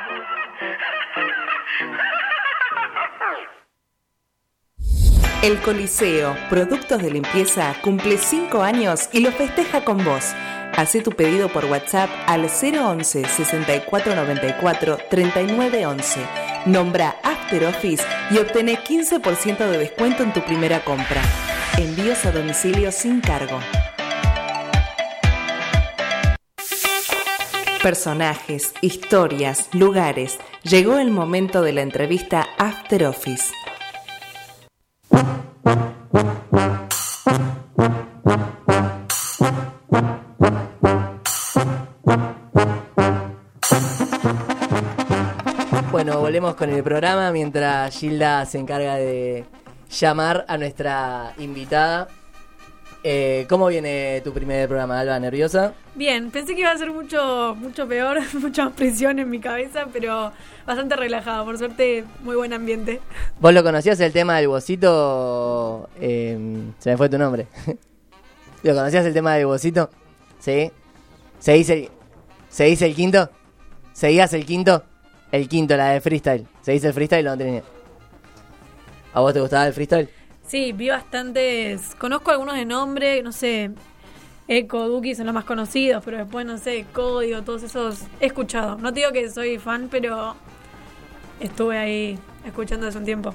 El 5.43 5.61
Coliseo, 5.61 6.35
productos 6.49 7.03
de 7.03 7.11
limpieza, 7.11 7.75
cumple 7.83 8.17
5 8.17 8.63
años 8.63 9.09
y 9.13 9.21
lo 9.21 9.31
festeja 9.31 9.85
con 9.85 10.03
vos. 10.03 10.33
Hacé 10.75 11.03
tu 11.03 11.13
pedido 11.13 11.49
por 11.49 11.67
WhatsApp 11.67 12.09
al 12.27 12.47
011 12.47 13.25
6494 13.25 14.99
3911. 15.11 16.21
Nombra 16.65 17.17
After 17.23 17.65
Office 17.67 18.03
y 18.31 18.39
obtené 18.39 18.79
15% 18.83 19.59
de 19.59 19.79
descuento 19.79 20.23
en 20.23 20.33
tu 20.33 20.41
primera 20.41 20.83
compra. 20.83 21.23
Envíos 21.77 22.25
a 22.25 22.33
domicilio 22.33 22.91
sin 22.91 23.21
cargo. 23.21 23.61
Personajes, 27.83 28.73
historias, 28.81 29.69
lugares. 29.73 30.39
Llegó 30.63 30.99
el 30.99 31.11
momento 31.11 31.63
de 31.63 31.73
la 31.73 31.83
entrevista 31.83 32.49
After 32.59 33.05
Office. 33.05 33.53
Bueno, 45.97 46.21
volvemos 46.21 46.55
con 46.57 46.71
el 46.71 46.83
programa 46.83 47.33
mientras 47.33 47.99
Gilda 47.99 48.45
se 48.45 48.59
encarga 48.59 48.97
de 48.97 49.45
llamar 49.89 50.45
a 50.47 50.59
nuestra 50.59 51.33
invitada. 51.39 52.09
Eh, 53.09 53.47
¿Cómo 53.49 53.69
viene 53.69 54.21
tu 54.25 54.33
primer 54.33 54.67
programa, 54.67 54.99
Alba? 54.99 55.21
¿Nerviosa? 55.21 55.75
Bien, 55.95 56.33
pensé 56.33 56.57
que 56.57 56.63
iba 56.63 56.73
a 56.73 56.77
ser 56.77 56.91
mucho, 56.91 57.55
mucho 57.57 57.87
peor, 57.87 58.19
mucha 58.41 58.65
más 58.65 58.75
presión 58.75 59.21
en 59.21 59.31
mi 59.31 59.39
cabeza, 59.39 59.87
pero 59.93 60.33
bastante 60.67 60.97
relajado. 60.97 61.45
Por 61.45 61.57
suerte, 61.57 62.03
muy 62.25 62.35
buen 62.35 62.53
ambiente. 62.53 63.01
¿Vos 63.39 63.55
lo 63.55 63.63
conocías 63.63 64.01
el 64.01 64.13
tema 64.13 64.39
del 64.39 64.49
bocito? 64.49 65.89
Eh, 66.01 66.37
se 66.81 66.91
me 66.91 66.97
fue 66.97 67.09
tu 67.09 67.17
nombre. 67.17 67.47
¿Lo 68.65 68.75
conocías 68.75 69.07
el 69.07 69.15
tema 69.15 69.35
del 69.37 69.47
bocito? 69.47 69.89
¿Sí? 70.41 70.73
¿Se 71.39 71.53
dice 71.53 71.75
el, 71.75 71.89
¿se 72.49 72.65
dice 72.65 72.87
el 72.87 72.97
quinto? 72.97 73.31
¿Seguías 73.93 74.33
el 74.33 74.45
quinto? 74.45 74.83
El 75.31 75.49
quinto, 75.49 75.77
la 75.77 75.91
de 75.91 76.01
freestyle. 76.01 76.45
¿Se 76.61 76.73
dice 76.73 76.89
el 76.89 76.93
freestyle 76.93 77.29
o 77.29 77.31
no 77.31 77.39
tenés? 77.39 77.63
¿A 79.15 79.21
vos 79.21 79.33
te 79.33 79.41
gustaba 79.41 79.65
el 79.65 79.75
freestyle? 79.75 80.11
Sí, 80.47 80.73
vi 80.73 80.89
bastantes. 80.89 81.95
Conozco 81.97 82.31
algunos 82.31 82.55
de 82.57 82.65
nombre, 82.65 83.23
no 83.23 83.33
sé. 83.33 83.71
Eco, 84.49 84.87
Duki 84.89 85.15
son 85.17 85.27
los 85.27 85.35
más 85.35 85.45
conocidos, 85.45 86.03
pero 86.05 86.19
después, 86.19 86.47
no 86.47 86.57
sé, 86.57 86.87
Código, 86.93 87.43
todos 87.43 87.65
esos 87.65 88.03
he 88.21 88.27
escuchado. 88.27 88.77
No 88.77 88.93
te 88.93 89.01
digo 89.01 89.11
que 89.13 89.29
soy 89.29 89.59
fan, 89.59 89.89
pero 89.91 90.37
estuve 91.41 91.77
ahí 91.79 92.19
escuchando 92.45 92.87
hace 92.87 92.97
un 92.99 93.05
tiempo. 93.05 93.35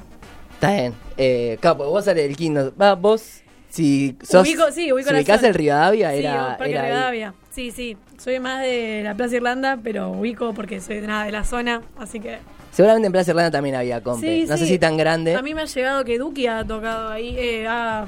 Está 0.53 0.71
bien. 0.73 0.93
Eh, 1.17 1.57
capo, 1.59 1.85
vos 1.89 2.07
eres 2.07 2.29
el 2.29 2.37
quinto. 2.37 2.73
Va, 2.79 2.95
vos, 2.95 3.41
si 3.69 4.15
sos. 4.23 4.47
Ubico- 4.47 4.71
sí, 4.71 4.93
ubico 4.93 5.09
si 5.09 5.15
ubicás 5.15 5.43
el 5.43 5.53
Rivadavia, 5.53 6.11
Sí, 6.11 6.19
era. 6.19 6.57
Parque 6.57 6.71
era 6.71 6.81
ahí. 6.83 6.89
Rivadavia. 6.91 7.33
Sí, 7.49 7.71
sí. 7.71 7.97
Soy 8.17 8.39
más 8.39 8.61
de 8.61 9.01
la 9.03 9.13
Plaza 9.15 9.35
Irlanda, 9.35 9.77
pero 9.83 10.11
ubico 10.11 10.53
porque 10.53 10.79
soy 10.79 11.01
de 11.01 11.07
nada 11.07 11.25
de 11.25 11.31
la 11.33 11.43
zona, 11.43 11.81
así 11.99 12.21
que. 12.21 12.37
Seguramente 12.71 13.07
en 13.07 13.11
Plaza 13.11 13.31
Irlanda 13.31 13.51
también 13.51 13.75
había 13.75 14.01
compe. 14.01 14.25
Sí, 14.43 14.49
no 14.49 14.57
sé 14.57 14.65
sí. 14.65 14.73
si 14.73 14.79
tan 14.79 14.97
grande. 14.97 15.35
A 15.35 15.41
mí 15.41 15.53
me 15.53 15.61
ha 15.61 15.65
llegado 15.65 16.03
que 16.05 16.17
Duki 16.17 16.47
ha 16.47 16.63
tocado 16.65 17.09
ahí, 17.09 17.35
eh, 17.37 17.67
ha. 17.67 18.05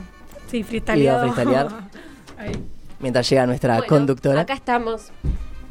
Sí, 0.49 0.57
Ido 0.59 0.65
a 0.65 0.69
freestyleado. 0.69 1.69
ahí. 2.37 2.51
Mientras 2.99 3.29
llega 3.29 3.45
nuestra 3.45 3.75
Bueno, 3.75 3.87
conductora. 3.89 4.41
Acá 4.41 4.53
estamos. 4.53 5.11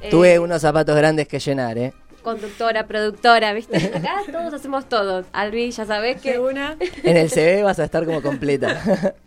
Eh, 0.00 0.10
Tuve 0.10 0.38
unos 0.38 0.60
zapatos 0.60 0.94
grandes 0.96 1.28
que 1.28 1.38
llenar, 1.38 1.78
¿eh? 1.78 1.92
Conductora, 2.22 2.86
productora, 2.86 3.52
¿viste? 3.52 3.76
Acá 3.94 4.20
todos 4.30 4.52
hacemos 4.52 4.88
todo. 4.88 5.24
Albi, 5.32 5.70
ya 5.70 5.86
sabés 5.86 6.20
Que 6.20 6.32
que. 6.32 6.38
una. 6.38 6.76
En 7.02 7.16
el 7.16 7.30
CV 7.30 7.62
vas 7.62 7.78
a 7.78 7.84
estar 7.84 8.04
como 8.04 8.22
completa. 8.22 9.14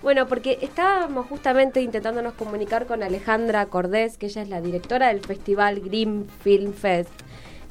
Bueno, 0.00 0.26
porque 0.26 0.58
estábamos 0.62 1.26
justamente 1.26 1.82
intentándonos 1.82 2.32
comunicar 2.32 2.86
con 2.86 3.02
Alejandra 3.02 3.66
Cordés, 3.66 4.16
que 4.16 4.24
ella 4.26 4.40
es 4.40 4.48
la 4.48 4.62
directora 4.62 5.08
del 5.08 5.20
festival 5.20 5.80
Green 5.80 6.26
Film 6.42 6.72
Fest, 6.72 7.10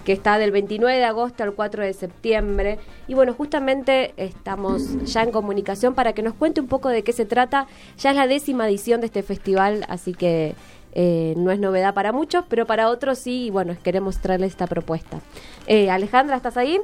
que 0.08 0.14
está 0.14 0.38
del 0.38 0.52
29 0.52 1.00
de 1.00 1.04
agosto 1.04 1.44
al 1.44 1.52
4 1.52 1.84
de 1.84 1.92
septiembre. 1.92 2.80
Y 3.10 3.14
bueno, 3.14 3.34
justamente 3.34 4.14
estamos 4.16 5.04
ya 5.04 5.22
en 5.22 5.32
comunicación 5.32 5.96
para 5.96 6.14
que 6.14 6.22
nos 6.22 6.34
cuente 6.34 6.62
un 6.62 6.70
poco 6.70 6.88
de 6.88 7.04
qué 7.04 7.12
se 7.12 7.26
trata. 7.26 7.68
Ya 7.98 8.12
es 8.12 8.16
la 8.16 8.26
décima 8.26 8.70
edición 8.70 9.02
de 9.02 9.08
este 9.08 9.22
festival, 9.22 9.86
así 9.90 10.14
que 10.14 10.56
eh, 10.94 11.34
no 11.36 11.52
es 11.52 11.60
novedad 11.60 11.94
para 11.94 12.14
muchos, 12.14 12.46
pero 12.48 12.66
para 12.66 12.88
otros 12.88 13.20
sí, 13.20 13.48
y 13.48 13.50
bueno, 13.50 13.76
queremos 13.84 14.22
traerle 14.22 14.48
esta 14.48 14.66
propuesta. 14.66 15.20
Eh, 15.66 15.92
Alejandra, 15.92 16.38
¿estás 16.38 16.56
ahí? 16.56 16.80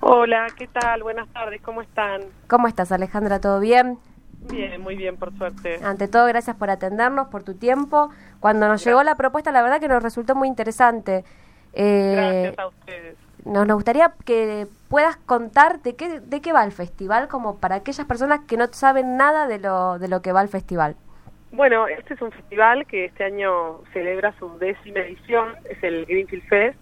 Hola, 0.00 0.48
¿qué 0.54 0.66
tal? 0.66 1.02
Buenas 1.04 1.28
tardes, 1.32 1.62
¿cómo 1.62 1.80
están? 1.80 2.24
¿Cómo 2.46 2.68
estás, 2.68 2.92
Alejandra? 2.92 3.40
¿Todo 3.40 3.58
bien? 3.58 3.98
Bien, 4.50 4.78
muy 4.82 4.96
bien, 4.96 5.16
por 5.16 5.34
suerte. 5.38 5.80
Ante 5.82 6.08
todo, 6.08 6.26
gracias 6.26 6.56
por 6.56 6.68
atendernos, 6.68 7.28
por 7.28 7.42
tu 7.42 7.54
tiempo. 7.54 8.10
Cuando 8.38 8.68
nos 8.68 8.84
llegó 8.84 9.02
la 9.02 9.14
propuesta, 9.14 9.50
la 9.50 9.62
verdad 9.62 9.80
que 9.80 9.88
nos 9.88 10.02
resultó 10.02 10.34
muy 10.34 10.46
interesante. 10.46 11.24
Eh, 11.72 12.12
Gracias 12.14 12.58
a 12.58 12.66
ustedes. 12.68 13.16
nos, 13.44 13.66
nos 13.66 13.74
gustaría 13.76 14.12
que 14.24 14.66
puedas 14.88 15.16
contar 15.16 15.80
de 15.82 15.96
qué, 15.96 16.20
de 16.20 16.40
qué 16.40 16.52
va 16.52 16.64
el 16.64 16.72
festival, 16.72 17.28
como 17.28 17.58
para 17.58 17.76
aquellas 17.76 18.06
personas 18.06 18.40
que 18.46 18.56
no 18.56 18.66
saben 18.68 19.16
nada 19.16 19.46
de 19.46 19.58
lo, 19.58 19.98
de 19.98 20.08
lo 20.08 20.22
que 20.22 20.32
va 20.32 20.42
el 20.42 20.48
festival. 20.48 20.96
Bueno, 21.50 21.88
este 21.88 22.14
es 22.14 22.20
un 22.20 22.30
festival 22.30 22.86
que 22.86 23.06
este 23.06 23.24
año 23.24 23.80
celebra 23.92 24.34
su 24.38 24.58
décima 24.58 25.00
edición, 25.00 25.54
es 25.70 25.82
el 25.82 26.04
Greenfield 26.04 26.46
Fest, 26.48 26.78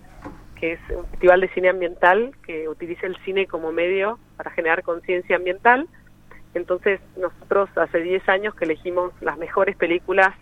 que 0.58 0.72
es 0.72 0.80
un 0.90 1.06
festival 1.06 1.40
de 1.40 1.48
cine 1.50 1.68
ambiental 1.68 2.32
que 2.44 2.68
utiliza 2.68 3.06
el 3.06 3.16
cine 3.24 3.46
como 3.46 3.70
medio 3.70 4.18
para 4.36 4.50
generar 4.50 4.82
conciencia 4.82 5.36
ambiental. 5.36 5.88
Entonces, 6.54 7.00
nosotros 7.16 7.68
hace 7.76 8.00
10 8.00 8.28
años 8.28 8.54
que 8.54 8.64
elegimos 8.64 9.12
las 9.20 9.36
mejores 9.38 9.76
películas 9.76 10.34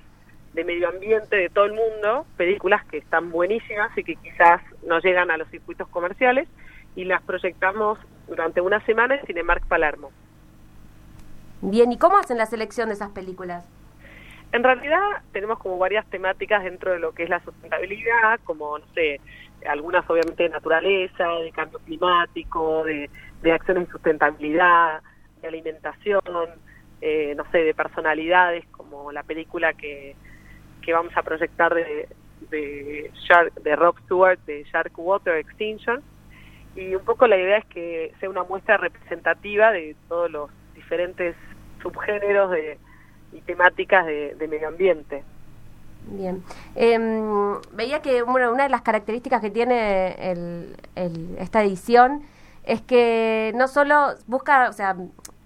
de 0.55 0.65
medio 0.65 0.89
ambiente 0.89 1.37
de 1.37 1.51
todo 1.51 1.65
el 1.65 1.73
mundo, 1.73 2.27
películas 2.37 2.85
que 2.87 2.99
están 2.99 3.31
buenísimas 3.31 3.97
y 3.99 4.05
que 4.05 4.17
quizás 4.17 4.63
no 4.87 5.01
llegan 5.01 5.31
a 5.31 5.37
los 5.37 5.49
circuitos 5.49 5.89
comerciales, 5.89 6.49
y 6.97 7.05
las 7.05 7.23
proyectamos 7.23 7.99
durante 8.29 8.61
una 8.61 8.81
semana 8.87 9.17
en 9.17 9.27
Cinemark 9.27 9.67
Palermo. 9.67 10.11
Bien, 11.61 11.91
¿y 11.91 11.99
cómo 11.99 12.19
hacen 12.19 12.39
la 12.39 12.47
selección 12.47 12.89
de 12.89 12.95
esas 12.95 13.11
películas? 13.11 13.65
En 14.53 14.63
realidad 14.63 15.01
tenemos 15.33 15.59
como 15.59 15.79
varias 15.79 16.07
temáticas 16.07 16.63
dentro 16.63 16.93
de 16.93 17.01
lo 17.01 17.13
que 17.13 17.25
es 17.25 17.29
la 17.29 17.41
sustentabilidad, 17.41 18.39
como, 18.45 18.79
no 18.79 18.85
sé, 18.95 19.21
algunas 19.67 20.09
obviamente 20.09 20.45
de 20.45 20.51
naturaleza, 20.51 21.29
de 21.43 21.51
cambio 21.51 21.81
climático, 21.81 22.85
de, 22.85 23.11
de 23.43 23.53
acciones 23.53 23.87
de 23.87 23.93
sustentabilidad, 23.93 25.03
de 25.43 25.49
alimentación, 25.49 26.23
eh, 27.01 27.35
no 27.37 27.45
sé, 27.51 27.59
de 27.59 27.75
personalidades, 27.75 28.65
como 28.67 29.11
la 29.11 29.25
película 29.25 29.73
que, 29.73 30.15
que 30.85 30.93
vamos 30.93 31.17
a 31.17 31.23
proyectar 31.23 31.75
de, 31.75 32.09
de, 32.51 33.11
Shark, 33.15 33.55
de 33.63 33.77
Rob 33.77 33.99
Stewart, 34.05 34.39
de 34.47 34.65
Shark 34.65 34.93
Water 34.97 35.37
Extinction. 35.37 36.03
Y 36.77 36.95
un 36.95 37.05
poco 37.05 37.27
la 37.27 37.37
idea 37.37 37.59
es 37.59 37.65
que 37.67 38.13
sea 38.21 38.29
una 38.29 38.43
muestra 38.45 38.77
representativa 38.77 39.71
de 39.73 39.97
todos 40.09 40.31
los 40.31 40.51
diferentes 40.75 41.37
subgéneros 41.83 42.51
de, 42.51 42.79
y 43.33 43.41
temáticas 43.43 44.07
de, 44.07 44.47
medio 44.49 44.69
ambiente. 44.69 45.23
Bien. 46.07 46.43
Em, 46.75 47.61
veía 47.73 48.03
que 48.03 48.23
bueno, 48.23 48.53
una 48.53 48.65
de 48.65 48.69
las 48.69 48.83
características 48.83 49.41
que 49.41 49.51
tiene 49.51 50.15
el- 50.33 50.77
esta 51.39 51.63
edición 51.63 52.23
es 52.65 52.83
que 52.83 53.53
no 53.55 53.69
solo 53.69 54.15
busca, 54.27 54.69
o 54.69 54.73
sea, 54.73 54.97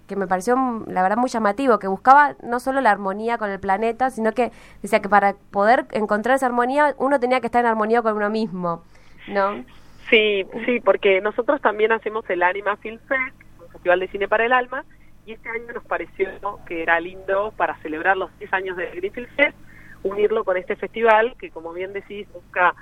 que 0.09 0.17
me 0.17 0.27
pareció, 0.27 0.57
mm, 0.57 0.89
la 0.89 1.01
verdad, 1.01 1.15
muy 1.15 1.29
llamativo, 1.29 1.79
que 1.79 1.87
buscaba 1.87 2.35
no 2.43 2.59
solo 2.59 2.81
la 2.81 2.91
armonía 2.91 3.37
con 3.37 3.49
el 3.49 3.59
planeta, 3.59 4.09
sino 4.09 4.33
que 4.33 4.51
decía 4.81 5.01
que 5.01 5.07
para 5.07 5.35
poder 5.51 5.85
encontrar 5.91 6.35
esa 6.35 6.47
armonía 6.47 6.95
uno 6.97 7.19
tenía 7.19 7.39
que 7.39 7.45
estar 7.45 7.61
en 7.61 7.67
armonía 7.67 8.01
con 8.01 8.17
uno 8.17 8.29
mismo, 8.29 8.83
¿no? 9.27 9.63
Sí, 10.09 10.45
sí, 10.65 10.79
porque 10.79 11.21
nosotros 11.21 11.61
también 11.61 11.91
hacemos 11.91 12.27
el 12.29 12.41
Anima 12.41 12.75
Film 12.77 12.99
Fest, 13.07 13.35
un 13.61 13.71
festival 13.71 13.99
de 13.99 14.07
cine 14.07 14.27
para 14.27 14.45
el 14.45 14.51
alma, 14.51 14.83
y 15.25 15.33
este 15.33 15.47
año 15.49 15.71
nos 15.73 15.85
pareció 15.85 16.27
que 16.65 16.81
era 16.81 16.99
lindo 16.99 17.53
para 17.55 17.77
celebrar 17.77 18.17
los 18.17 18.35
10 18.39 18.51
años 18.53 18.77
del 18.77 18.95
Greenfield 18.95 19.29
Fest, 19.35 19.57
unirlo 20.01 20.43
con 20.43 20.57
este 20.57 20.75
festival 20.75 21.35
que, 21.37 21.51
como 21.51 21.71
bien 21.71 21.93
decís, 21.93 22.27
busca, 22.33 22.73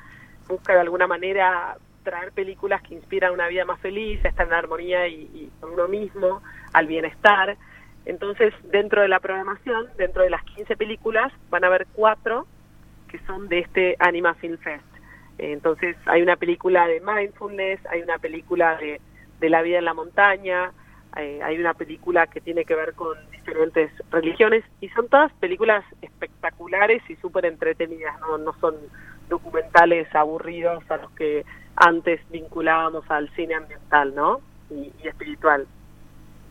busca 0.47 0.73
de 0.73 0.79
alguna 0.79 1.07
manera 1.07 1.77
traer 2.07 2.31
películas 2.31 2.81
que 2.83 2.93
inspiran 2.93 3.33
una 3.33 3.49
vida 3.49 3.65
más 3.65 3.81
feliz, 3.81 4.23
a 4.23 4.29
estar 4.29 4.47
en 4.47 4.53
armonía 4.53 5.09
y, 5.09 5.51
con 5.59 5.73
uno 5.73 5.89
mismo, 5.89 6.41
al 6.71 6.87
bienestar. 6.87 7.57
Entonces, 8.05 8.53
dentro 8.71 9.01
de 9.01 9.09
la 9.09 9.19
programación, 9.19 9.87
dentro 9.97 10.23
de 10.23 10.29
las 10.29 10.41
15 10.55 10.77
películas, 10.77 11.33
van 11.49 11.65
a 11.65 11.67
haber 11.67 11.85
cuatro 11.91 12.47
que 13.09 13.19
son 13.27 13.49
de 13.49 13.59
este 13.59 13.97
Anima 13.99 14.35
Film 14.35 14.57
Fest. 14.57 14.85
Entonces, 15.37 15.97
hay 16.05 16.21
una 16.21 16.37
película 16.37 16.87
de 16.87 17.01
mindfulness, 17.01 17.85
hay 17.87 18.03
una 18.03 18.19
película 18.19 18.77
de, 18.77 19.01
de 19.41 19.49
la 19.49 19.61
vida 19.61 19.79
en 19.79 19.85
la 19.85 19.93
montaña, 19.93 20.71
eh, 21.17 21.41
hay 21.43 21.59
una 21.59 21.73
película 21.73 22.27
que 22.27 22.39
tiene 22.39 22.63
que 22.63 22.73
ver 22.73 22.93
con 22.93 23.17
diferentes 23.31 23.91
religiones 24.11 24.63
y 24.79 24.87
son 24.89 25.09
todas 25.09 25.33
películas 25.33 25.83
espectaculares 26.01 27.03
y 27.09 27.17
súper 27.17 27.45
entretenidas, 27.45 28.17
¿no? 28.21 28.37
no 28.37 28.53
son 28.61 28.75
documentales 29.29 30.13
aburridos 30.15 30.83
a 30.89 30.97
los 30.97 31.11
que 31.11 31.45
antes 31.75 32.19
vinculábamos 32.29 33.09
al 33.09 33.29
cine 33.35 33.55
ambiental 33.55 34.15
¿no? 34.15 34.41
y, 34.69 34.91
espiritual. 35.07 35.67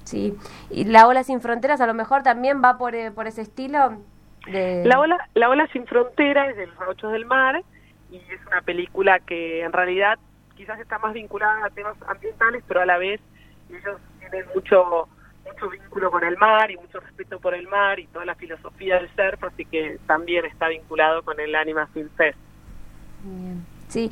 Sí, 0.04 0.36
y 0.70 0.84
La 0.84 1.08
Ola 1.08 1.24
Sin 1.24 1.40
Fronteras 1.40 1.80
a 1.80 1.86
lo 1.86 1.94
mejor 1.94 2.22
también 2.22 2.62
va 2.62 2.78
por, 2.78 2.94
eh, 2.94 3.10
por 3.10 3.26
ese 3.26 3.42
estilo. 3.42 3.98
De... 4.46 4.84
La, 4.84 5.00
ola, 5.00 5.28
la 5.34 5.48
Ola 5.48 5.66
Sin 5.72 5.86
Fronteras 5.86 6.50
es 6.50 6.56
de 6.56 6.66
los 6.66 6.76
Ocho 6.88 7.08
del 7.08 7.26
Mar 7.26 7.62
y 8.10 8.16
es 8.16 8.46
una 8.46 8.62
película 8.62 9.18
que 9.18 9.62
en 9.62 9.72
realidad 9.72 10.18
quizás 10.54 10.78
está 10.78 10.98
más 10.98 11.12
vinculada 11.12 11.66
a 11.66 11.70
temas 11.70 11.96
ambientales, 12.06 12.62
pero 12.68 12.80
a 12.82 12.86
la 12.86 12.98
vez 12.98 13.20
ellos 13.68 14.00
tienen 14.20 14.46
mucho 14.54 15.08
mucho 15.46 15.68
vínculo 15.70 16.10
con 16.10 16.24
el 16.24 16.36
mar 16.36 16.70
y 16.70 16.76
mucho 16.76 17.00
respeto 17.00 17.38
por 17.38 17.54
el 17.54 17.68
mar 17.68 17.98
y 18.00 18.06
toda 18.08 18.24
la 18.24 18.34
filosofía 18.34 18.96
del 18.96 19.08
surf, 19.14 19.44
así 19.44 19.64
que 19.64 19.98
también 20.06 20.44
está 20.44 20.68
vinculado 20.68 21.22
con 21.22 21.38
el 21.38 21.54
Anima 21.54 21.86
Film 21.88 22.10
Fest. 22.16 22.38
Sí, 23.88 24.10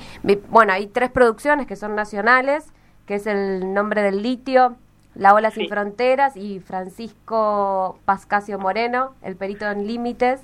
bueno, 0.49 0.73
hay 0.73 0.87
tres 0.87 1.11
producciones 1.11 1.67
que 1.67 1.77
son 1.77 1.95
nacionales, 1.95 2.73
que 3.07 3.17
es 3.17 3.27
El 3.27 3.75
nombre 3.75 4.03
del 4.03 4.23
litio, 4.23 4.77
La 5.15 5.35
ola 5.35 5.51
sin 5.51 5.69
fronteras 5.69 6.37
y 6.37 6.61
Francisco 6.61 7.99
Pascasio 8.05 8.59
Moreno, 8.59 9.15
El 9.23 9.37
perito 9.37 9.69
en 9.71 9.87
límites. 9.87 10.41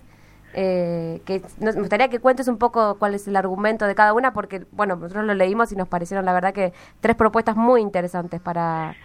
Eh, 0.52 1.22
que 1.26 1.42
me 1.60 1.70
gustaría 1.70 2.08
que 2.08 2.18
cuentes 2.18 2.48
un 2.48 2.58
poco 2.58 2.98
cuál 2.98 3.14
es 3.14 3.28
el 3.28 3.36
argumento 3.36 3.86
de 3.86 3.94
cada 3.94 4.12
una, 4.14 4.32
porque, 4.32 4.64
bueno, 4.72 4.96
nosotros 4.96 5.24
lo 5.24 5.34
leímos 5.34 5.70
y 5.70 5.76
nos 5.76 5.86
parecieron, 5.86 6.24
la 6.24 6.32
verdad, 6.32 6.52
que 6.52 6.72
tres 7.00 7.14
propuestas 7.14 7.54
muy 7.54 7.80
interesantes 7.80 8.40
para, 8.40 8.96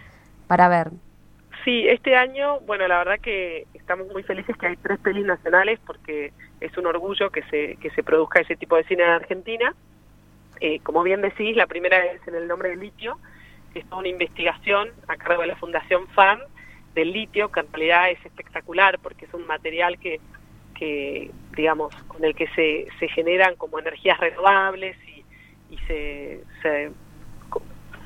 para 0.48 0.68
ver. 0.68 0.90
Sí, 1.64 1.86
este 1.88 2.16
año, 2.16 2.60
bueno, 2.60 2.86
la 2.88 2.98
verdad 2.98 3.20
que 3.22 3.66
estamos 3.74 4.08
muy 4.12 4.22
felices 4.24 4.56
que 4.56 4.66
hay 4.66 4.76
tres 4.76 4.98
pelis 4.98 5.24
nacionales 5.24 5.78
porque 5.86 6.32
es 6.60 6.76
un 6.78 6.86
orgullo 6.86 7.30
que 7.30 7.42
se, 7.44 7.76
que 7.76 7.90
se 7.90 8.02
produzca 8.02 8.40
ese 8.40 8.56
tipo 8.56 8.76
de 8.76 8.84
cine 8.84 9.02
en 9.02 9.10
Argentina. 9.10 9.74
Eh, 10.60 10.80
como 10.80 11.02
bien 11.02 11.20
decís, 11.20 11.56
la 11.56 11.66
primera 11.66 12.04
es 12.04 12.26
en 12.26 12.34
el 12.34 12.48
nombre 12.48 12.70
del 12.70 12.80
litio, 12.80 13.18
que 13.72 13.80
es 13.80 13.86
una 13.92 14.08
investigación 14.08 14.90
a 15.06 15.16
cargo 15.16 15.42
de 15.42 15.48
la 15.48 15.56
Fundación 15.56 16.08
FAM 16.08 16.40
del 16.94 17.12
litio, 17.12 17.50
que 17.52 17.60
en 17.60 17.72
realidad 17.72 18.10
es 18.10 18.24
espectacular 18.24 18.98
porque 19.00 19.26
es 19.26 19.34
un 19.34 19.46
material 19.46 19.98
que 19.98 20.20
que, 20.76 21.30
digamos, 21.56 21.94
con 22.08 22.24
el 22.24 22.34
que 22.34 22.46
se, 22.48 22.86
se 22.98 23.08
generan 23.08 23.56
como 23.56 23.78
energías 23.78 24.18
renovables 24.18 24.96
y, 25.08 25.24
y 25.74 25.78
se, 25.86 26.44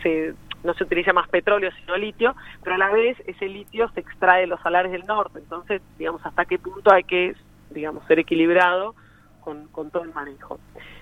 se, 0.02 0.34
no 0.62 0.74
se 0.74 0.84
utiliza 0.84 1.12
más 1.12 1.28
petróleo 1.28 1.70
sino 1.80 1.96
litio, 1.96 2.34
pero 2.62 2.76
a 2.76 2.78
la 2.78 2.90
vez 2.90 3.16
ese 3.26 3.48
litio 3.48 3.90
se 3.90 4.00
extrae 4.00 4.42
de 4.42 4.46
los 4.46 4.60
salares 4.60 4.92
del 4.92 5.06
norte, 5.06 5.38
entonces, 5.38 5.82
digamos, 5.98 6.24
hasta 6.24 6.44
qué 6.44 6.58
punto 6.58 6.92
hay 6.92 7.04
que, 7.04 7.34
digamos, 7.70 8.04
ser 8.06 8.18
equilibrado 8.18 8.94
con, 9.40 9.68
con 9.68 9.90
todo 9.90 10.04
el 10.04 10.12
manejo. 10.12 10.58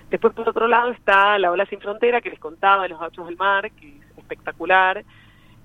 Después, 0.09 0.33
por 0.33 0.49
otro 0.49 0.67
lado, 0.67 0.91
está 0.91 1.37
la 1.37 1.51
ola 1.51 1.65
sin 1.65 1.79
frontera 1.79 2.21
que 2.21 2.29
les 2.29 2.39
contaba 2.39 2.83
de 2.83 2.89
los 2.89 2.99
gachos 2.99 3.27
del 3.27 3.37
mar, 3.37 3.69
que 3.71 3.97
es 3.97 4.17
espectacular, 4.17 5.03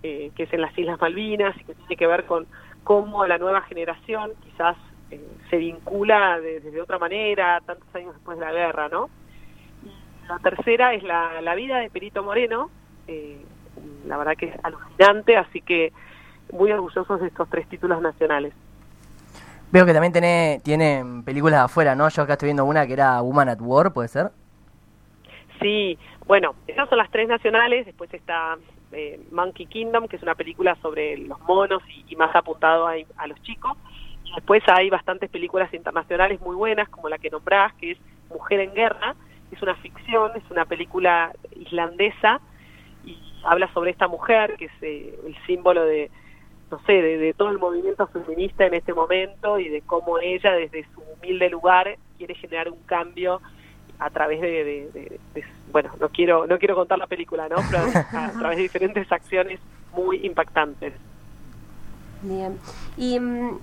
eh, 0.03 0.31
que 0.35 0.43
es 0.43 0.53
en 0.53 0.61
las 0.61 0.77
Islas 0.77 1.01
Malvinas 1.01 1.57
y 1.57 1.65
que 1.65 1.75
tiene 1.75 1.97
que 1.97 2.07
ver 2.07 2.27
con 2.27 2.47
cómo 2.83 3.27
la 3.27 3.39
nueva 3.39 3.63
generación, 3.63 4.33
quizás 4.43 4.77
eh, 5.11 5.21
se 5.49 5.57
vincula 5.57 6.41
de, 6.41 6.81
otra 6.81 6.99
manera 6.99 7.61
tantos 7.65 7.89
años 7.95 8.15
después 8.15 8.39
de 8.39 8.45
la 8.45 8.53
guerra, 8.53 8.89
¿no? 8.89 9.09
la 10.29 10.39
tercera 10.39 10.95
es 10.95 11.03
la, 11.03 11.41
la 11.43 11.55
vida 11.55 11.79
de 11.79 11.91
Perito 11.91 12.23
Moreno, 12.23 12.71
eh, 13.07 13.45
la 14.07 14.17
verdad 14.17 14.37
que 14.37 14.47
es 14.47 14.65
alucinante, 14.65 15.37
así 15.37 15.61
que 15.61 15.93
muy 16.53 16.71
orgullosos 16.73 17.21
de 17.21 17.29
estos 17.29 17.49
tres 17.49 17.69
títulos 17.69 18.01
nacionales. 18.01 18.53
Veo 19.75 19.85
que 19.85 19.93
también 19.93 20.13
tiene, 20.13 20.61
tienen 20.63 21.25
películas 21.25 21.65
afuera, 21.65 21.97
¿no? 21.97 22.09
Yo 22.09 22.23
acá 22.23 22.35
estoy 22.35 22.47
viendo 22.47 22.65
una 22.65 22.87
que 22.87 22.93
era 22.93 23.21
Woman 23.21 23.49
at 23.49 23.61
War, 23.61 23.93
¿puede 23.93 24.07
ser? 24.07 24.31
Sí, 25.61 25.99
bueno, 26.29 26.55
esas 26.69 26.89
son 26.89 26.99
las 26.99 27.11
tres 27.11 27.27
nacionales, 27.27 27.85
después 27.85 28.15
está 28.15 28.57
eh, 28.93 29.19
Monkey 29.33 29.67
Kingdom, 29.67 30.07
que 30.07 30.15
es 30.15 30.23
una 30.23 30.37
película 30.37 30.77
sobre 30.77 31.19
los 31.19 31.41
monos 31.41 31.83
y, 32.09 32.15
más 32.15 32.33
apuntado 32.37 32.87
a, 32.87 33.27
los 33.27 33.43
chicos, 33.43 33.77
Después 34.37 34.63
hay 34.69 34.91
bastantes 34.91 35.29
películas 35.29 35.75
internacionales 35.75 36.41
muy 36.41 36.55
buenas, 36.55 36.89
como 36.89 37.09
la 37.09 37.19
que 37.19 37.31
nombrás, 37.31 37.73
que 37.75 37.93
es 37.93 37.99
Mujer 38.29 38.61
en 38.61 38.75
Guerra. 38.75 39.17
Es 39.51 39.61
una 39.61 39.75
ficción, 39.75 40.31
es 40.37 40.49
una 40.53 40.67
película 40.67 41.33
islandesa 41.57 42.41
y 43.05 43.19
habla 43.45 43.69
sobre 43.75 43.91
esta 43.91 44.07
mujer, 44.07 44.55
que 44.57 44.67
es 44.67 44.83
eh, 44.83 45.19
el 45.27 45.37
símbolo 45.47 45.85
de, 45.85 46.13
no 46.75 46.81
sé, 46.87 46.93
de, 46.93 47.35
todo 47.35 47.51
el 47.51 47.59
movimiento 47.59 48.05
feminista 48.09 48.67
en 48.67 48.75
este 48.75 48.93
momento 48.93 49.61
y 49.61 49.69
de 49.69 49.83
cómo 49.83 50.19
ella, 50.19 50.53
desde 50.53 50.85
su 50.93 51.01
humilde 51.01 51.49
lugar, 51.49 51.97
quiere 52.19 52.35
generar 52.35 52.69
un 52.69 52.81
cambio 52.81 53.41
a 54.01 54.11
través 54.11 54.41
de, 54.41 55.21
bueno, 55.71 55.93
no 56.01 56.09
quiero 56.09 56.49
no 56.49 56.59
quiero 56.59 56.75
contar 56.75 56.99
la 56.99 57.07
película, 57.07 57.49
¿no? 57.49 57.57
Pero 57.71 57.85
a, 57.95 58.33
través 58.39 58.57
de 58.57 58.63
diferentes 58.65 59.11
acciones 59.13 59.61
muy 59.93 60.27
impactantes. 60.27 60.95
Bien. 62.23 62.59
Y 62.97 63.21
mm, 63.21 63.59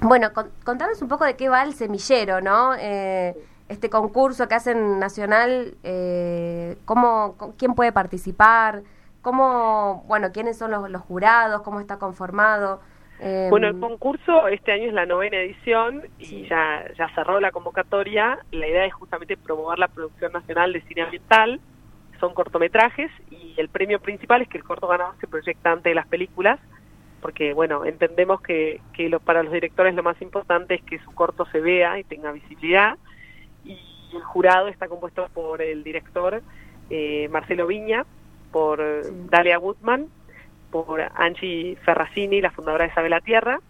bueno, 0.00 0.30
contanos 0.64 1.02
un 1.02 1.08
poco 1.08 1.26
de 1.26 1.36
qué 1.36 1.50
va 1.50 1.62
el 1.62 1.74
semillero, 1.74 2.40
¿no? 2.40 2.74
Eh, 2.78 3.36
este 3.68 3.90
concurso 3.90 4.48
que 4.48 4.54
hacen 4.54 4.98
nacional, 4.98 5.74
eh, 5.82 6.78
cómo, 6.86 7.36
quién 7.58 7.74
puede 7.74 7.92
participar, 7.92 8.82
cómo, 9.22 10.04
bueno, 10.06 10.32
quiénes 10.32 10.58
son 10.58 10.70
los, 10.70 11.02
jurados, 11.02 11.62
cómo 11.62 11.80
está 11.80 11.98
conformado. 11.98 12.80
Em, 13.20 13.50
bueno, 13.50 13.68
el 13.68 13.78
concurso 13.78 14.48
este 14.48 14.72
año 14.72 14.88
es 14.88 14.94
la 14.94 15.06
novena 15.06 15.36
edición 15.38 16.02
y 16.18 16.46
ya, 16.48 16.84
ya 16.96 17.08
cerró 17.14 17.40
la 17.40 17.52
convocatoria. 17.52 18.38
La 18.50 18.66
idea 18.66 18.86
es 18.86 18.94
justamente 18.94 19.36
promover 19.36 19.78
la 19.78 19.88
producción 19.88 20.32
nacional 20.32 20.72
de 20.72 20.80
cine 20.82 21.02
ambiental. 21.02 21.60
Son 22.18 22.34
cortometrajes 22.34 23.10
y 23.30 23.54
el 23.56 23.68
premio 23.68 24.00
principal 24.00 24.42
es 24.42 24.48
que 24.48 24.58
el 24.58 24.64
corto 24.64 24.86
ganador 24.88 25.14
se 25.20 25.26
proyecta 25.26 25.72
ante 25.72 25.94
las 25.94 26.06
películas 26.06 26.58
porque 27.20 27.52
bueno, 27.52 27.84
entendemos 27.84 28.40
que, 28.40 28.80
que 28.94 29.08
lo, 29.08 29.20
para 29.20 29.42
los 29.42 29.52
directores 29.52 29.94
lo 29.94 30.02
más 30.02 30.20
importante 30.22 30.74
es 30.74 30.82
que 30.82 30.98
su 31.00 31.12
corto 31.12 31.44
se 31.46 31.60
vea 31.60 31.98
y 31.98 32.04
tenga 32.04 32.32
visibilidad 32.32 32.96
y 33.64 33.78
el 34.14 34.22
jurado 34.22 34.68
está 34.68 34.88
compuesto 34.88 35.28
por 35.34 35.62
el 35.62 35.84
director 35.84 36.42
eh, 36.88 37.28
Marcelo 37.30 37.66
Viña, 37.66 38.04
por 38.52 38.80
Dalia 39.30 39.58
Gutman, 39.58 40.08
por 40.70 41.00
Angie 41.14 41.76
Ferracini, 41.84 42.40
la 42.40 42.50
fundadora 42.50 42.86
de 42.86 42.94
Sabe 42.94 43.08
la 43.08 43.20
Tierra, 43.20 43.60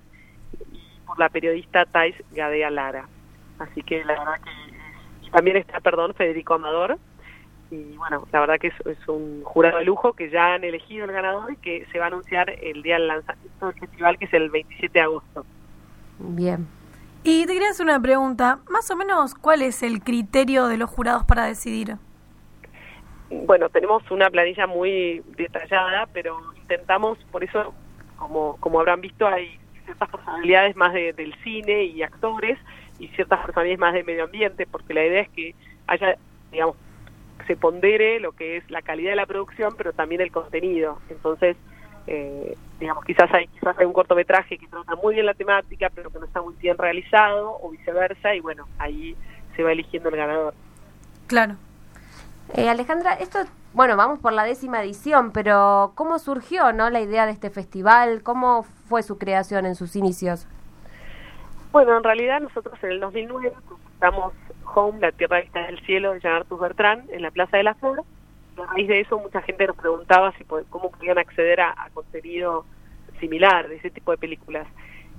y 0.72 1.00
por 1.06 1.18
la 1.18 1.28
periodista 1.28 1.86
Thais 1.86 2.14
Gadea 2.32 2.70
Lara. 2.70 3.08
Así 3.58 3.82
que 3.82 4.04
la 4.04 4.18
verdad 4.18 4.40
que... 4.42 5.26
Y 5.26 5.30
también 5.30 5.56
está, 5.58 5.80
perdón, 5.80 6.14
Federico 6.14 6.54
Amador, 6.54 6.98
y 7.70 7.96
bueno, 7.96 8.26
la 8.32 8.40
verdad 8.40 8.58
que 8.58 8.68
es, 8.68 9.08
un 9.08 9.42
jurado 9.44 9.78
de 9.78 9.84
lujo 9.84 10.12
que 10.14 10.28
ya 10.28 10.54
han 10.54 10.64
elegido 10.64 11.04
el 11.04 11.12
ganador 11.12 11.52
y 11.52 11.56
que 11.56 11.86
se 11.92 11.98
va 11.98 12.06
a 12.06 12.08
anunciar 12.08 12.50
el 12.50 12.82
día 12.82 12.94
del 12.94 13.08
lanzamiento 13.08 13.66
del 13.66 13.74
festival, 13.78 14.18
que 14.18 14.24
es 14.24 14.34
el 14.34 14.50
27 14.50 14.92
de 14.92 15.00
agosto. 15.00 15.46
Bien. 16.18 16.66
Y 17.22 17.46
te 17.46 17.52
quería 17.52 17.70
hacer 17.70 17.84
una 17.84 18.00
pregunta, 18.00 18.58
más 18.68 18.90
o 18.90 18.96
menos, 18.96 19.34
¿cuál 19.34 19.62
es 19.62 19.82
el 19.82 20.02
criterio 20.02 20.66
de 20.66 20.78
los 20.78 20.90
jurados 20.90 21.24
para 21.24 21.44
decidir? 21.44 21.96
Bueno, 23.30 23.68
tenemos 23.68 24.08
una 24.10 24.28
planilla 24.28 24.66
muy 24.66 25.22
detallada, 25.36 26.08
pero 26.12 26.38
intentamos, 26.56 27.16
por 27.30 27.44
eso, 27.44 27.72
como, 28.16 28.56
como 28.58 28.80
habrán 28.80 29.00
visto, 29.00 29.26
hay 29.26 29.56
ciertas 29.84 30.10
personalidades 30.10 30.74
más 30.76 30.92
del 30.92 31.34
cine 31.44 31.84
y 31.84 32.02
actores 32.02 32.58
y 32.98 33.06
ciertas 33.08 33.40
personalidades 33.40 33.78
más 33.78 33.94
del 33.94 34.04
medio 34.04 34.24
ambiente, 34.24 34.66
porque 34.66 34.94
la 34.94 35.06
idea 35.06 35.22
es 35.22 35.28
que 35.30 35.54
haya, 35.86 36.16
digamos, 36.50 36.76
se 37.46 37.56
pondere 37.56 38.20
lo 38.20 38.32
que 38.32 38.56
es 38.56 38.70
la 38.70 38.82
calidad 38.82 39.10
de 39.10 39.16
la 39.16 39.26
producción, 39.26 39.74
pero 39.76 39.92
también 39.92 40.20
el 40.20 40.32
contenido. 40.32 40.98
Entonces, 41.08 41.56
eh, 42.06 42.56
digamos, 42.80 43.04
quizás 43.04 43.32
hay, 43.32 43.46
quizás 43.46 43.78
hay 43.78 43.86
un 43.86 43.92
cortometraje 43.92 44.58
que 44.58 44.66
trata 44.66 44.96
muy 44.96 45.14
bien 45.14 45.26
la 45.26 45.34
temática, 45.34 45.90
pero 45.94 46.10
que 46.10 46.18
no 46.18 46.26
está 46.26 46.42
muy 46.42 46.54
bien 46.54 46.76
realizado, 46.76 47.58
o 47.62 47.70
viceversa, 47.70 48.34
y 48.34 48.40
bueno, 48.40 48.66
ahí 48.78 49.14
se 49.54 49.62
va 49.62 49.72
eligiendo 49.72 50.08
el 50.08 50.16
ganador. 50.16 50.54
Claro. 51.26 51.54
Eh, 52.54 52.68
Alejandra, 52.68 53.14
esto, 53.14 53.38
bueno, 53.72 53.96
vamos 53.96 54.18
por 54.18 54.32
la 54.32 54.44
décima 54.44 54.82
edición, 54.82 55.32
pero 55.32 55.92
¿cómo 55.94 56.18
surgió 56.18 56.72
no 56.72 56.90
la 56.90 57.00
idea 57.00 57.26
de 57.26 57.32
este 57.32 57.50
festival? 57.50 58.22
¿Cómo 58.22 58.64
fue 58.88 59.02
su 59.02 59.18
creación 59.18 59.66
en 59.66 59.74
sus 59.74 59.94
inicios? 59.94 60.46
Bueno, 61.72 61.96
en 61.96 62.02
realidad 62.02 62.40
nosotros 62.40 62.74
en 62.82 62.90
el 62.90 63.00
2009 63.00 63.52
estamos 63.94 64.32
Home, 64.74 65.00
la 65.00 65.12
tierra 65.12 65.40
que 65.40 65.46
está 65.46 65.60
en 65.60 65.74
el 65.74 65.80
cielo, 65.84 66.12
de 66.12 66.20
Jean 66.20 66.34
Arthur 66.34 66.60
Bertrand, 66.60 67.10
en 67.10 67.22
la 67.22 67.30
Plaza 67.30 67.56
de 67.56 67.62
la 67.62 67.74
Flor. 67.74 68.02
A 68.56 68.72
raíz 68.74 68.88
de 68.88 69.00
eso 69.00 69.18
mucha 69.18 69.40
gente 69.42 69.66
nos 69.66 69.76
preguntaba 69.76 70.32
si 70.32 70.44
cómo 70.44 70.90
podían 70.90 71.18
acceder 71.18 71.60
a, 71.60 71.70
a 71.70 71.90
contenido 71.90 72.64
similar 73.20 73.68
de 73.68 73.76
ese 73.76 73.90
tipo 73.90 74.10
de 74.10 74.18
películas. 74.18 74.66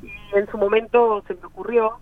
Y 0.03 0.11
en 0.37 0.49
su 0.49 0.57
momento 0.57 1.23
se 1.27 1.35
me 1.35 1.45
ocurrió, 1.45 1.97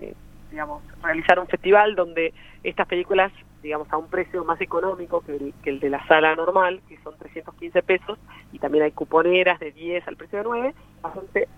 eh, 0.00 0.14
digamos, 0.50 0.82
realizar 1.02 1.38
un 1.38 1.46
festival 1.46 1.94
donde 1.94 2.32
estas 2.62 2.86
películas, 2.86 3.32
digamos, 3.64 3.90
a 3.90 3.96
un 3.96 4.08
precio 4.08 4.44
más 4.44 4.60
económico 4.60 5.22
que 5.22 5.52
el, 5.64 5.80
de 5.80 5.88
la 5.88 6.06
sala 6.06 6.36
normal, 6.36 6.82
que 6.86 6.98
son 6.98 7.16
315 7.18 7.82
pesos, 7.82 8.18
y 8.52 8.58
también 8.58 8.84
hay 8.84 8.92
cuponeras 8.92 9.58
de 9.58 9.72
10 9.72 10.06
al 10.06 10.16
precio 10.16 10.38
de 10.38 10.44
9, 10.44 10.74
la 11.02 11.10
gente, 11.10 11.48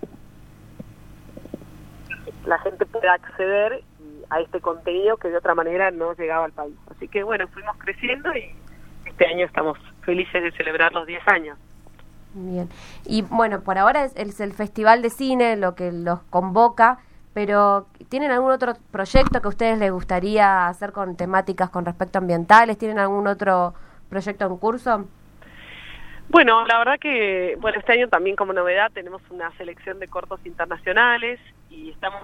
la 2.45 2.59
gente 2.59 2.85
puede 2.85 3.09
acceder 3.09 3.83
a 4.29 4.39
este 4.39 4.61
contenido 4.61 5.17
que 5.17 5.27
de 5.27 5.37
otra 5.37 5.53
manera 5.53 5.91
no 5.91 6.13
llegaba 6.13 6.45
al 6.45 6.53
país. 6.53 6.75
Así 6.89 7.09
que 7.09 7.23
bueno, 7.23 7.45
fuimos 7.49 7.75
creciendo 7.77 8.33
y 8.35 8.51
este 9.05 9.25
año 9.27 9.45
estamos 9.45 9.77
felices 10.01 10.41
de 10.41 10.51
celebrar 10.53 10.93
los 10.93 11.05
10 11.05 11.27
años. 11.27 11.57
Bien. 12.33 12.69
Y 13.05 13.23
bueno, 13.23 13.61
por 13.61 13.77
ahora 13.77 14.05
es 14.05 14.39
el 14.39 14.53
Festival 14.53 15.01
de 15.01 15.09
Cine 15.09 15.57
lo 15.57 15.75
que 15.75 15.91
los 15.91 16.21
convoca, 16.29 16.99
pero 17.37 17.85
¿tienen 18.09 18.31
algún 18.31 18.51
otro 18.51 18.73
proyecto 18.89 19.39
que 19.39 19.45
a 19.45 19.49
ustedes 19.49 19.77
les 19.77 19.91
gustaría 19.91 20.67
hacer 20.67 20.91
con 20.91 21.15
temáticas 21.15 21.69
con 21.69 21.85
respecto 21.85 22.17
a 22.17 22.21
ambientales? 22.21 22.79
¿Tienen 22.79 22.97
algún 22.97 23.27
otro 23.27 23.75
proyecto 24.09 24.47
en 24.47 24.57
curso? 24.57 25.05
Bueno, 26.29 26.65
la 26.65 26.79
verdad 26.79 26.97
que, 26.99 27.55
bueno, 27.59 27.77
este 27.77 27.93
año 27.93 28.07
también 28.07 28.35
como 28.35 28.53
novedad 28.53 28.91
tenemos 28.91 29.21
una 29.29 29.51
selección 29.51 29.99
de 29.99 30.07
cortos 30.07 30.43
internacionales 30.47 31.39
y 31.69 31.91
estamos 31.91 32.23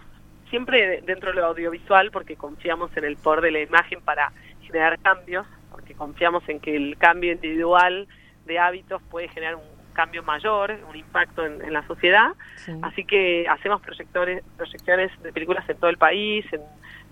siempre 0.50 1.04
dentro 1.06 1.30
de 1.30 1.36
lo 1.36 1.46
audiovisual 1.46 2.10
porque 2.10 2.36
confiamos 2.36 2.90
en 2.98 3.04
el 3.04 3.16
poder 3.18 3.42
de 3.42 3.52
la 3.52 3.60
imagen 3.60 4.02
para 4.02 4.32
generar 4.64 4.98
cambios, 4.98 5.46
porque 5.70 5.94
confiamos 5.94 6.42
en 6.50 6.60
que 6.60 6.76
el 6.76 6.98
cambio 6.98 7.34
individual 7.34 8.08
de 8.48 8.58
hábitos 8.58 9.00
puede 9.12 9.28
generar 9.28 9.58
un 9.58 9.73
cambio 9.94 10.24
mayor, 10.24 10.78
un 10.90 10.96
impacto 10.96 11.46
en, 11.46 11.62
en 11.62 11.74
la 11.74 11.86
sociedad. 11.88 12.34
Sí. 12.58 12.74
Así 12.82 13.06
que 13.06 13.48
hacemos 13.48 13.82
proyectores, 13.82 14.44
proyecciones 14.58 15.12
de 15.22 15.32
películas 15.32 15.68
en 15.70 15.78
todo 15.78 15.90
el 15.90 15.98
país, 15.98 16.46
en, 16.52 16.62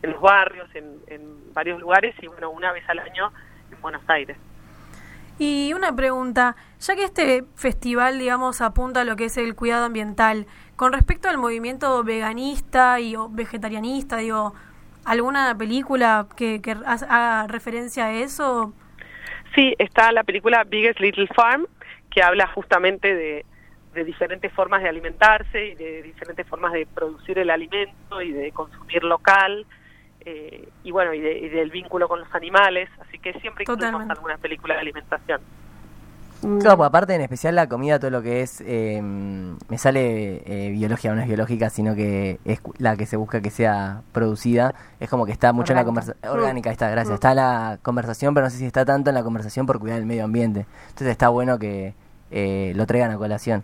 en 0.02 0.12
los 0.12 0.22
barrios, 0.22 0.67
en, 0.76 0.86
en 1.08 1.54
varios 1.54 1.80
lugares 1.80 2.15
y 2.22 2.28
bueno, 2.28 2.50
una 2.50 2.72
vez 2.72 2.84
al 2.89 3.00
año 3.00 3.32
en 3.72 3.82
Buenos 3.82 4.02
Aires. 4.08 4.38
Y 5.39 5.74
una 5.74 5.96
pregunta, 5.96 6.56
ya 6.80 6.96
que 6.96 7.04
este 7.06 7.44
festival, 7.56 8.20
digamos, 8.20 8.62
apunta 8.62 9.02
a 9.02 9.04
lo 9.06 9.15
que 9.15 9.26
es 9.26 9.38
el 9.38 9.56
cuidado 9.56 9.86
ambiental, 9.86 10.46
con 10.76 10.94
respecto 10.94 11.30
al 11.30 11.38
movimiento 11.38 12.04
veganista 12.04 13.00
y 13.00 13.15
o 13.15 13.28
vegetarianista, 13.30 14.17
digo, 14.17 14.54
¿alguna 15.04 15.58
película 15.58 16.28
que, 16.36 16.62
que 16.62 16.72
ha- 16.72 16.94
haga 16.94 17.48
referencia 17.48 18.06
a 18.06 18.12
eso? 18.12 18.74
Sí, 19.56 19.74
está 19.80 20.12
la 20.12 20.24
película 20.24 20.63
Biggest 20.63 21.00
Little 21.00 21.28
Farm, 21.36 21.65
que 22.13 22.21
habla 22.21 22.45
justamente 22.47 23.15
de, 23.15 23.45
de 23.93 24.04
diferentes 24.04 24.52
formas 24.54 24.84
de 24.84 24.89
alimentarse 24.89 25.65
y 25.65 25.76
de 25.76 26.04
diferentes 26.04 26.45
formas 26.47 26.74
de 26.74 26.86
producir 26.86 27.39
el 27.39 27.50
alimento 27.50 28.21
y 28.21 28.32
de 28.32 28.52
consumir 28.52 29.04
local. 29.04 29.65
eh, 30.24 30.67
y 30.84 30.91
bueno, 30.91 31.15
y, 31.15 31.19
de- 31.19 31.39
y 31.39 31.50
del 31.50 31.71
vínculo 31.71 32.08
con 32.08 32.19
los 32.19 32.36
animales, 32.36 32.88
así 33.00 33.17
que 33.17 33.34
siempre 33.39 33.63
incluimos 33.63 33.80
Totalmente. 33.91 34.13
alguna 34.13 34.38
película 34.38 34.76
de 34.76 34.82
alimentación. 34.82 35.41
Mm, 36.43 36.60
Claro, 36.60 36.77
pues 36.77 36.88
aparte 36.88 37.13
en 37.15 37.21
especial 37.21 37.56
la 37.56 37.67
comida, 37.67 37.99
todo 37.99 38.10
lo 38.12 38.21
que 38.21 38.41
es, 38.41 38.62
eh, 38.65 38.99
me 39.01 39.77
sale 39.77 40.41
eh, 40.45 40.71
biología, 40.71 41.13
no 41.13 41.21
es 41.21 41.27
biológica, 41.27 41.69
sino 41.69 41.93
que 41.95 42.39
es 42.45 42.62
cu- 42.62 42.73
la 42.80 42.97
que 42.97 43.06
se 43.06 43.15
busca 43.17 43.41
que 43.41 43.49
sea 43.51 44.01
producida, 44.12 44.73
es 44.99 45.10
como 45.10 45.25
que 45.25 45.32
está 45.32 45.54
mucho 45.54 45.73
en 45.73 45.77
la 45.77 45.86
conversación, 45.86 46.34
orgánica, 46.34 46.71
está, 46.71 46.89
gracias, 46.89 47.13
está 47.15 47.30
en 47.32 47.36
la 47.38 47.80
conversación, 47.84 48.34
pero 48.34 48.45
no 48.45 48.49
sé 48.49 48.58
si 48.58 48.65
está 48.65 48.86
tanto 48.86 49.10
en 49.12 49.15
la 49.15 49.23
conversación 49.23 49.65
por 49.65 49.80
cuidar 49.80 49.99
el 49.99 50.06
medio 50.06 50.23
ambiente. 50.23 50.65
Entonces 50.89 51.10
está 51.10 51.30
bueno 51.30 51.60
que 51.60 51.93
eh, 52.32 52.73
lo 52.75 52.86
traigan 52.88 53.12
a 53.12 53.17
colación. 53.17 53.63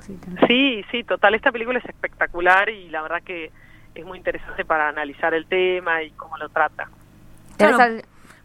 sí, 0.00 0.16
tal- 0.24 0.46
Sí, 0.48 0.82
sí, 0.90 1.04
total, 1.04 1.34
esta 1.34 1.52
película 1.52 1.78
es 1.78 1.84
espectacular 1.84 2.68
y 2.70 2.88
la 2.88 3.02
verdad 3.02 3.22
que 3.22 3.50
es 3.94 4.04
muy 4.06 4.16
interesante 4.18 4.64
para 4.64 4.88
analizar 4.88 5.34
el 5.34 5.44
tema 5.46 6.02
y 6.02 6.10
cómo 6.12 6.36
lo 6.38 6.48
trata. 6.48 6.88
¿Tenés 7.56 7.74
Claro. 7.76 7.94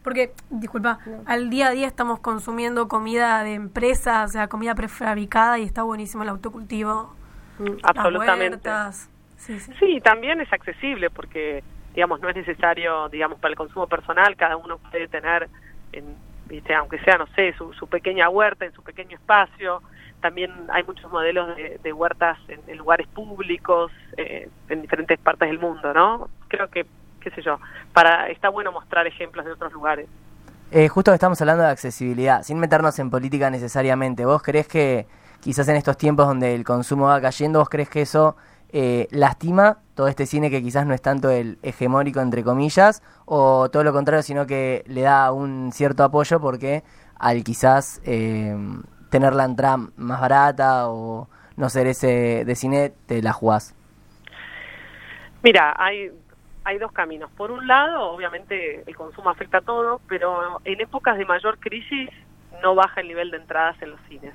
Porque, 0.03 0.33
disculpa, 0.49 0.99
al 1.25 1.49
día 1.49 1.67
a 1.67 1.71
día 1.71 1.87
estamos 1.87 2.19
consumiendo 2.19 2.87
comida 2.87 3.43
de 3.43 3.53
empresas, 3.53 4.29
o 4.29 4.33
sea, 4.33 4.47
comida 4.47 4.75
prefabricada 4.75 5.59
y 5.59 5.63
está 5.63 5.83
buenísimo 5.83 6.23
el 6.23 6.29
autocultivo. 6.29 7.15
las 7.59 7.77
Absolutamente. 7.83 8.69
Sí, 9.37 9.59
sí. 9.59 9.71
Sí, 9.79 10.01
también 10.01 10.41
es 10.41 10.51
accesible 10.51 11.09
porque, 11.09 11.63
digamos, 11.93 12.19
no 12.21 12.29
es 12.29 12.35
necesario, 12.35 13.09
digamos, 13.09 13.39
para 13.39 13.51
el 13.51 13.57
consumo 13.57 13.87
personal, 13.87 14.35
cada 14.35 14.57
uno 14.57 14.77
puede 14.77 15.07
tener, 15.07 15.49
en, 15.93 16.15
¿viste? 16.47 16.73
aunque 16.75 16.99
sea, 16.99 17.17
no 17.17 17.27
sé, 17.27 17.53
su, 17.53 17.73
su 17.73 17.87
pequeña 17.87 18.29
huerta 18.29 18.65
en 18.65 18.73
su 18.73 18.83
pequeño 18.83 19.15
espacio. 19.17 19.81
También 20.21 20.51
hay 20.69 20.83
muchos 20.83 21.11
modelos 21.11 21.55
de, 21.57 21.79
de 21.83 21.93
huertas 21.93 22.37
en, 22.47 22.61
en 22.67 22.77
lugares 22.77 23.07
públicos, 23.07 23.91
eh, 24.17 24.49
en 24.69 24.81
diferentes 24.81 25.19
partes 25.19 25.49
del 25.49 25.59
mundo, 25.59 25.93
¿no? 25.93 26.29
Creo 26.47 26.69
que, 26.69 26.85
qué 27.23 27.31
sé 27.31 27.41
yo, 27.41 27.59
para 27.93 28.29
está 28.29 28.49
bueno 28.49 28.71
mostrar 28.71 29.07
ejemplos 29.07 29.45
de 29.45 29.51
otros 29.53 29.71
lugares. 29.73 30.07
Eh, 30.71 30.87
justo 30.87 31.13
estamos 31.13 31.39
hablando 31.41 31.63
de 31.63 31.69
accesibilidad, 31.69 32.43
sin 32.43 32.59
meternos 32.59 32.97
en 32.99 33.09
política 33.09 33.49
necesariamente. 33.49 34.25
¿Vos 34.25 34.41
crees 34.41 34.67
que 34.67 35.05
quizás 35.39 35.67
en 35.67 35.75
estos 35.75 35.97
tiempos 35.97 36.25
donde 36.25 36.55
el 36.55 36.63
consumo 36.63 37.05
va 37.05 37.21
cayendo, 37.21 37.59
vos 37.59 37.69
crees 37.69 37.89
que 37.89 38.01
eso 38.01 38.35
eh, 38.71 39.07
lastima 39.11 39.77
todo 39.93 40.07
este 40.07 40.25
cine 40.25 40.49
que 40.49 40.63
quizás 40.63 40.87
no 40.87 40.95
es 40.95 41.01
tanto 41.01 41.29
el 41.29 41.59
hegemónico, 41.61 42.21
entre 42.21 42.43
comillas, 42.43 43.03
o 43.25 43.69
todo 43.69 43.83
lo 43.83 43.93
contrario, 43.93 44.23
sino 44.23 44.47
que 44.47 44.83
le 44.87 45.01
da 45.01 45.31
un 45.31 45.71
cierto 45.71 46.03
apoyo 46.03 46.39
porque 46.39 46.83
al 47.19 47.43
quizás 47.43 48.01
eh, 48.03 48.57
tener 49.09 49.35
la 49.35 49.45
entrada 49.45 49.77
más 49.95 50.19
barata 50.19 50.89
o 50.89 51.27
no 51.55 51.69
ser 51.69 51.85
ese 51.85 52.43
de 52.45 52.55
cine, 52.55 52.91
te 53.05 53.21
la 53.21 53.31
jugás? 53.31 53.75
Mira, 55.43 55.75
hay, 55.77 56.09
hay 56.65 56.77
dos 56.77 56.91
caminos. 56.91 57.29
Por 57.31 57.51
un 57.51 57.67
lado, 57.67 58.11
obviamente 58.11 58.83
el 58.85 58.95
consumo 58.95 59.29
afecta 59.29 59.59
a 59.59 59.61
todo, 59.61 60.01
pero 60.07 60.61
en 60.65 60.81
épocas 60.81 61.17
de 61.17 61.25
mayor 61.25 61.59
crisis 61.59 62.09
no 62.61 62.75
baja 62.75 63.01
el 63.01 63.07
nivel 63.07 63.31
de 63.31 63.37
entradas 63.37 63.81
en 63.81 63.91
los 63.91 63.99
cines, 64.07 64.33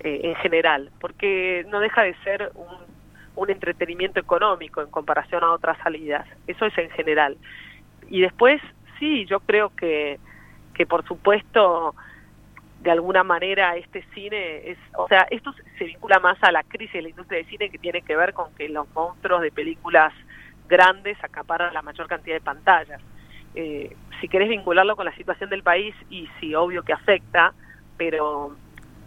eh, 0.00 0.20
en 0.24 0.34
general, 0.36 0.90
porque 1.00 1.64
no 1.68 1.80
deja 1.80 2.02
de 2.02 2.14
ser 2.24 2.50
un, 2.54 2.88
entretenimiento 3.48 4.18
económico 4.18 4.82
en 4.82 4.90
comparación 4.90 5.44
a 5.44 5.52
otras 5.52 5.78
salidas. 5.78 6.26
Eso 6.48 6.66
es 6.66 6.76
en 6.76 6.90
general. 6.90 7.36
Y 8.08 8.20
después, 8.20 8.60
sí, 8.98 9.26
yo 9.26 9.38
creo 9.38 9.70
que, 9.76 10.18
que 10.74 10.86
por 10.86 11.06
supuesto 11.06 11.94
de 12.80 12.90
alguna 12.90 13.22
manera 13.22 13.76
este 13.76 14.02
cine 14.12 14.70
es, 14.70 14.78
o 14.96 15.06
sea, 15.06 15.26
esto 15.30 15.54
se 15.78 15.84
vincula 15.84 16.18
más 16.18 16.36
a 16.42 16.50
la 16.50 16.64
crisis 16.64 16.94
de 16.94 17.02
la 17.02 17.08
industria 17.10 17.38
del 17.38 17.48
cine 17.48 17.70
que 17.70 17.78
tiene 17.78 18.02
que 18.02 18.16
ver 18.16 18.34
con 18.34 18.52
que 18.56 18.68
los 18.68 18.88
monstruos 18.92 19.40
de 19.40 19.52
películas 19.52 20.12
grandes 20.68 21.16
acaparan 21.24 21.72
la 21.74 21.82
mayor 21.82 22.06
cantidad 22.06 22.36
de 22.36 22.40
pantallas. 22.40 23.00
Eh, 23.54 23.96
si 24.20 24.28
querés 24.28 24.48
vincularlo 24.48 24.94
con 24.96 25.04
la 25.06 25.14
situación 25.14 25.50
del 25.50 25.62
país, 25.62 25.94
y 26.10 26.28
sí, 26.38 26.54
obvio 26.54 26.82
que 26.82 26.92
afecta, 26.92 27.52
pero 27.96 28.54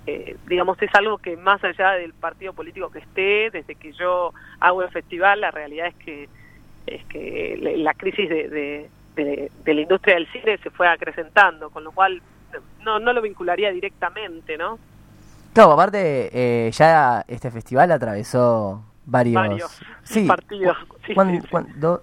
eh, 0.07 0.35
digamos 0.47 0.81
es 0.81 0.93
algo 0.95 1.19
que 1.19 1.37
más 1.37 1.63
allá 1.63 1.91
del 1.91 2.13
partido 2.13 2.53
político 2.53 2.89
que 2.89 2.99
esté, 2.99 3.49
desde 3.51 3.75
que 3.75 3.93
yo 3.93 4.33
hago 4.59 4.81
el 4.81 4.89
festival, 4.89 5.41
la 5.41 5.51
realidad 5.51 5.87
es 5.87 5.95
que 5.95 6.29
es 6.87 7.05
que 7.05 7.57
la- 7.77 7.93
crisis 7.93 8.27
de- 8.27 8.89
de 9.15 9.73
la 9.75 9.81
industria 9.81 10.15
del 10.15 10.27
cine 10.31 10.57
se 10.57 10.71
fue 10.71 10.87
acrecentando, 10.87 11.69
con 11.69 11.83
lo 11.83 11.91
cual 11.91 12.21
no, 12.83 12.99
no 12.99 13.13
lo 13.13 13.21
vincularía 13.21 13.71
directamente, 13.71 14.57
¿no? 14.57 14.79
Claro, 15.53 15.73
aparte, 15.73 16.29
eh, 16.33 16.71
ya 16.71 17.23
este 17.27 17.51
festival 17.51 17.91
atravesó 17.91 18.83
varios, 19.11 19.35
Varios 19.35 19.79
sí, 20.03 20.25
partidos, 20.27 20.77
sí, 21.05 21.13
cuan- 21.13 21.31
sí, 21.35 21.41
sí. 21.41 21.47
cuan- 21.49 21.79
do- 21.79 22.01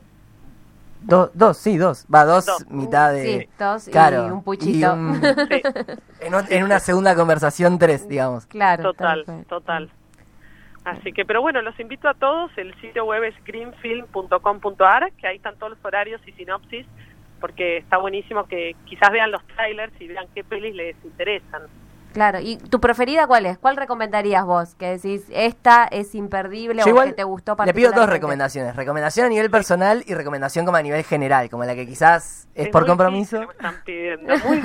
do- 1.02 1.30
dos, 1.34 1.56
sí, 1.56 1.76
dos. 1.78 2.06
Va, 2.12 2.24
dos, 2.24 2.46
Dos. 2.46 2.68
mitad 2.70 3.12
de. 3.12 3.40
Sí, 3.42 3.48
dos 3.58 3.88
y 3.88 3.90
claro, 3.90 4.26
un 4.34 4.42
puchito. 4.42 4.92
un- 4.92 5.20
Sí, 5.20 5.62
en, 6.20 6.34
en 6.50 6.64
una 6.64 6.78
segunda 6.80 7.14
conversación, 7.14 7.78
tres, 7.78 8.08
digamos. 8.08 8.46
Claro. 8.46 8.82
total, 8.82 9.24
tal 9.24 9.44
total. 9.46 9.90
Así 10.84 11.12
que, 11.12 11.24
pero 11.26 11.42
bueno, 11.42 11.60
los 11.60 11.78
invito 11.80 12.08
a 12.08 12.14
todos. 12.14 12.50
El 12.56 12.74
sitio 12.80 13.04
web 13.04 13.22
es 13.24 13.34
greenfilm.com.ar, 13.44 15.12
que 15.12 15.26
ahí 15.26 15.36
están 15.36 15.56
todos 15.56 15.70
los 15.72 15.84
horarios 15.84 16.20
y 16.26 16.32
sinopsis, 16.32 16.86
porque 17.40 17.76
está 17.78 17.98
buenísimo 17.98 18.44
que 18.46 18.74
quizás 18.86 19.10
vean 19.10 19.30
los 19.30 19.44
trailers 19.48 19.92
y 20.00 20.08
vean 20.08 20.26
qué 20.34 20.44
pelis 20.44 20.74
les 20.74 20.96
interesan. 21.04 21.62
Claro, 22.12 22.40
¿y 22.40 22.56
tu 22.56 22.80
preferida 22.80 23.26
cuál 23.26 23.46
es? 23.46 23.58
¿Cuál 23.58 23.76
recomendarías 23.76 24.44
vos? 24.44 24.74
Que 24.74 24.98
decís, 24.98 25.26
esta 25.30 25.84
es 25.84 26.14
imperdible 26.14 26.80
Yo 26.82 26.86
o 26.86 26.88
igual 26.88 27.08
que 27.08 27.14
te 27.14 27.24
gustó 27.24 27.56
le 27.64 27.74
pido 27.74 27.92
dos 27.92 28.08
recomendaciones. 28.08 28.74
Recomendación 28.76 29.26
a 29.26 29.28
nivel 29.28 29.50
personal 29.50 30.02
y 30.06 30.14
recomendación 30.14 30.64
como 30.64 30.76
a 30.76 30.82
nivel 30.82 31.04
general, 31.04 31.50
como 31.50 31.64
la 31.64 31.74
que 31.74 31.86
quizás 31.86 32.48
es, 32.54 32.68
por 32.70 32.82
muy 32.82 32.88
compromiso. 32.88 33.42
están 33.42 33.76
pidiendo, 33.84 34.34
muy. 34.46 34.62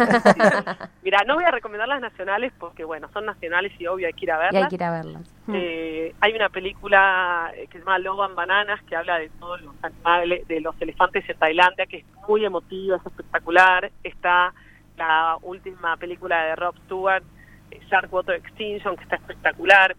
Mira, 1.04 1.20
no 1.28 1.36
voy 1.36 1.44
a 1.44 1.52
recomendar 1.52 1.88
las 1.88 2.02
nacionales 2.02 2.54
porque, 2.58 2.84
bueno, 2.84 3.10
son 3.14 3.26
nacionales 3.26 3.72
y 3.80 3.88
obvio 3.88 4.08
hay 4.08 4.14
que 4.14 4.26
ir 4.26 4.32
a 4.32 4.36
Y 4.36 4.40
verlas. 4.40 4.64
hay 4.64 4.70
que 4.70 4.76
ir 4.76 4.84
a 4.84 4.92
verlas. 4.92 5.36
Eh, 5.54 6.16
hay 6.22 6.34
una 6.34 6.50
película 6.50 7.52
eh, 7.56 7.68
que 7.68 7.74
se 7.74 7.80
llama 7.80 8.00
Lobo 8.00 8.26
en 8.26 8.36
Bananas 8.36 8.82
que 8.88 8.96
habla 8.96 9.20
de 9.20 9.30
todos 9.40 9.62
los 9.62 9.76
animales, 9.84 10.48
de 10.48 10.62
los 10.62 10.76
elefantes 10.82 11.28
en 11.30 11.38
Tailandia, 11.38 11.86
que 11.86 11.98
es 11.98 12.06
muy 12.28 12.46
emotiva, 12.46 12.98
es 12.98 13.06
espectacular. 13.06 13.92
Está 14.04 14.54
la 14.98 15.38
última 15.42 15.98
película 15.98 16.44
de 16.46 16.56
Rob 16.56 16.76
Stewart, 16.86 17.24
eh, 17.72 17.80
Shark 17.90 18.12
Water 18.14 18.36
Extinction, 18.36 18.96
que 18.96 19.04
está 19.04 19.16
espectacular. 19.18 19.96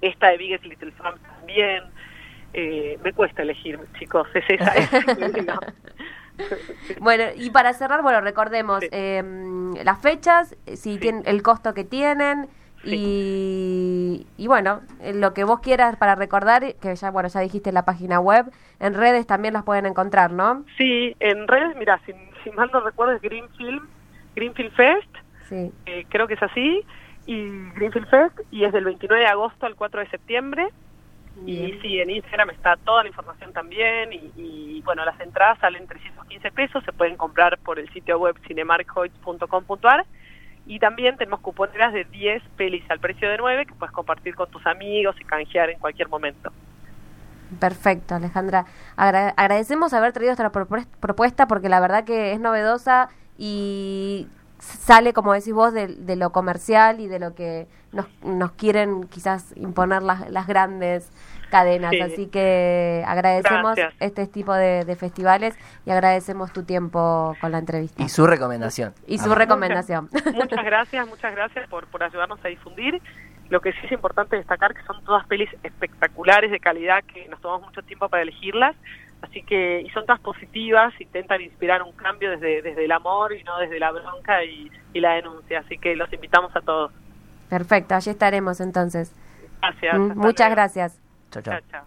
Esta 0.00 0.28
de 0.28 0.38
Biggest 0.38 0.64
Little 0.64 0.92
Farm 0.92 1.18
también. 1.20 1.84
Eh, 2.52 2.98
me 3.04 3.12
cuesta 3.12 3.42
elegir, 3.42 3.78
chicos, 3.98 4.26
es 4.34 4.44
esa. 4.48 4.72
es- 4.74 5.46
no. 5.46 5.60
Bueno, 7.00 7.24
y 7.36 7.50
para 7.50 7.74
cerrar, 7.74 8.00
bueno, 8.00 8.22
recordemos 8.22 8.80
Sí. 8.80 8.88
eh, 8.92 9.22
las 9.84 10.00
fechas, 10.00 10.56
eh, 10.64 10.76
si 10.76 10.94
Sí. 10.94 10.98
tienen 10.98 11.22
el 11.26 11.42
costo 11.42 11.74
que 11.74 11.84
tienen 11.84 12.48
y, 12.82 14.26
y 14.38 14.46
bueno, 14.46 14.80
eh, 15.02 15.12
lo 15.12 15.34
que 15.34 15.44
vos 15.44 15.60
quieras 15.60 15.96
para 15.96 16.14
recordar, 16.14 16.74
que 16.76 16.94
ya 16.96 17.10
bueno, 17.10 17.28
ya 17.28 17.40
dijiste 17.40 17.68
en 17.68 17.74
la 17.74 17.84
página 17.84 18.20
web, 18.20 18.46
en 18.78 18.94
redes 18.94 19.26
también 19.26 19.52
las 19.52 19.64
pueden 19.64 19.84
encontrar, 19.84 20.32
¿no? 20.32 20.64
Sí, 20.78 21.14
en 21.20 21.46
redes, 21.46 21.76
mira, 21.76 22.00
si, 22.06 22.12
si 22.42 22.50
mal 22.52 22.70
no 22.72 22.80
recuerdo 22.80 23.12
es 23.14 23.20
Greenfield, 23.20 23.82
Greenfield 24.34 24.72
Fest, 24.72 25.16
Sí. 25.48 25.72
eh, 25.86 26.06
creo 26.08 26.26
que 26.26 26.34
es 26.34 26.42
así, 26.42 26.84
y 27.26 27.70
Greenfield 27.74 28.08
Fest, 28.08 28.40
y 28.50 28.64
es 28.64 28.72
del 28.72 28.84
29 28.84 29.22
de 29.22 29.28
agosto 29.28 29.66
al 29.66 29.74
4 29.76 30.00
de 30.00 30.08
septiembre. 30.08 30.68
Y 31.46 31.78
sí, 31.80 31.98
en 32.00 32.10
Instagram 32.10 32.50
está 32.50 32.76
toda 32.76 33.02
la 33.02 33.08
información 33.08 33.52
también, 33.52 34.12
y, 34.12 34.30
y, 34.36 34.82
bueno, 34.84 35.04
las 35.04 35.18
entradas 35.20 35.58
salen 35.60 35.86
315 35.86 36.50
pesos, 36.50 36.84
se 36.84 36.92
pueden 36.92 37.16
comprar 37.16 37.56
por 37.58 37.78
el 37.78 37.88
sitio 37.92 38.18
web 38.18 38.36
cinemarkhoyts.com.ar, 38.46 40.04
y 40.66 40.78
también 40.78 41.16
tenemos 41.16 41.40
cuponeras 41.40 41.92
de 41.92 42.04
10 42.04 42.42
pelis 42.56 42.84
al 42.90 43.00
precio 43.00 43.28
de 43.30 43.38
9 43.38 43.64
que 43.66 43.74
puedes 43.74 43.92
compartir 43.94 44.34
con 44.34 44.50
tus 44.50 44.66
amigos 44.66 45.16
y 45.20 45.24
canjear 45.24 45.70
en 45.70 45.78
cualquier 45.78 46.08
momento. 46.08 46.52
Perfecto, 47.58 48.14
Alejandra. 48.14 48.66
Agra- 48.96 49.34
agradecemos 49.36 49.92
haber 49.92 50.12
traído 50.12 50.32
esta 50.32 50.52
propue- 50.52 50.86
propuesta 51.00 51.46
porque 51.48 51.68
la 51.68 51.80
verdad 51.80 52.04
que 52.04 52.32
es 52.32 52.40
novedosa 52.40 53.08
y 53.42 54.28
sale, 54.58 55.14
como 55.14 55.32
decís 55.32 55.54
vos, 55.54 55.72
de, 55.72 55.86
de 55.86 56.14
lo 56.14 56.30
comercial 56.30 57.00
y 57.00 57.08
de 57.08 57.18
lo 57.18 57.34
que 57.34 57.66
nos, 57.90 58.04
nos 58.22 58.52
quieren 58.52 59.04
quizás 59.04 59.56
imponer 59.56 60.02
las, 60.02 60.28
las 60.30 60.46
grandes 60.46 61.10
cadenas. 61.50 61.92
Sí. 61.92 62.00
Así 62.02 62.26
que 62.26 63.02
agradecemos 63.06 63.76
Gracias. 63.76 63.94
este 63.98 64.26
tipo 64.26 64.52
de, 64.52 64.84
de 64.84 64.94
festivales 64.94 65.56
y 65.86 65.90
agradecemos 65.90 66.52
tu 66.52 66.64
tiempo 66.64 67.34
con 67.40 67.52
la 67.52 67.58
entrevista. 67.58 68.02
Y 68.02 68.10
su 68.10 68.26
recomendación. 68.26 68.92
Y 69.06 69.16
su 69.16 69.34
recomendación. 69.34 70.10
Muchas 70.34 70.62
gracias, 70.62 71.08
muchas 71.08 71.34
gracias 71.34 71.66
por, 71.70 71.86
por 71.86 72.02
ayudarnos 72.02 72.38
a 72.44 72.48
difundir. 72.48 73.00
Lo 73.48 73.62
que 73.62 73.72
sí 73.72 73.78
es 73.84 73.92
importante 73.92 74.36
destacar 74.36 74.74
que 74.74 74.82
son 74.82 75.02
todas 75.04 75.26
pelis 75.26 75.48
espectaculares 75.62 76.50
de 76.50 76.60
calidad 76.60 77.02
que 77.04 77.26
nos 77.28 77.40
tomamos 77.40 77.68
mucho 77.68 77.80
tiempo 77.82 78.10
para 78.10 78.22
elegirlas, 78.22 78.76
así 79.22 79.42
que 79.42 79.82
y 79.82 79.90
son 79.90 80.06
todas 80.06 80.20
positivas, 80.20 80.92
intentan 81.00 81.40
inspirar 81.40 81.82
un 81.82 81.92
cambio 81.92 82.30
desde 82.30 82.62
desde 82.62 82.84
el 82.84 82.92
amor 82.92 83.32
y 83.32 83.42
no 83.44 83.58
desde 83.58 83.78
la 83.78 83.90
bronca 83.92 84.44
y, 84.44 84.70
y 84.92 85.00
la 85.00 85.14
denuncia, 85.14 85.60
así 85.60 85.78
que 85.78 85.94
los 85.96 86.12
invitamos 86.12 86.54
a 86.56 86.60
todos. 86.60 86.92
Perfecto, 87.48 87.94
allí 87.94 88.10
estaremos 88.10 88.60
entonces. 88.60 89.12
Gracias. 89.60 89.98
Mm, 89.98 90.18
Muchas 90.18 90.48
luego. 90.48 90.54
gracias. 90.54 91.00
Chao, 91.30 91.42
chao. 91.42 91.58
Chao, 91.60 91.70
chao. 91.70 91.84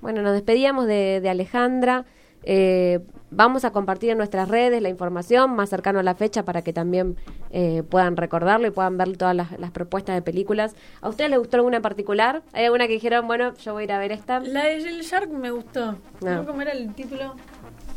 Bueno, 0.00 0.22
nos 0.22 0.32
despedíamos 0.32 0.86
de, 0.86 1.20
de 1.20 1.28
Alejandra. 1.30 2.04
Eh, 2.42 3.00
vamos 3.30 3.64
a 3.64 3.70
compartir 3.70 4.10
en 4.10 4.18
nuestras 4.18 4.48
redes 4.48 4.80
la 4.82 4.88
información 4.88 5.54
más 5.54 5.68
cercano 5.68 5.98
a 5.98 6.02
la 6.02 6.14
fecha 6.14 6.44
para 6.44 6.62
que 6.62 6.72
también 6.72 7.16
eh, 7.50 7.82
puedan 7.88 8.16
recordarlo 8.16 8.66
y 8.66 8.70
puedan 8.70 8.96
ver 8.96 9.16
todas 9.16 9.36
las, 9.36 9.58
las 9.58 9.70
propuestas 9.70 10.14
de 10.14 10.22
películas. 10.22 10.74
¿A 11.00 11.08
ustedes 11.08 11.30
les 11.30 11.38
gustó 11.38 11.58
alguna 11.58 11.76
en 11.76 11.82
particular? 11.82 12.42
¿Hay 12.52 12.64
alguna 12.64 12.86
que 12.86 12.94
dijeron, 12.94 13.26
bueno, 13.26 13.54
yo 13.56 13.72
voy 13.74 13.82
a 13.82 13.84
ir 13.84 13.92
a 13.92 13.98
ver 13.98 14.12
esta? 14.12 14.40
La 14.40 14.64
de 14.64 14.76
el 14.76 15.02
Shark 15.02 15.28
me 15.30 15.50
gustó. 15.50 15.96
No. 16.22 16.46
¿Cómo 16.46 16.62
era 16.62 16.72
el 16.72 16.94
título? 16.94 17.34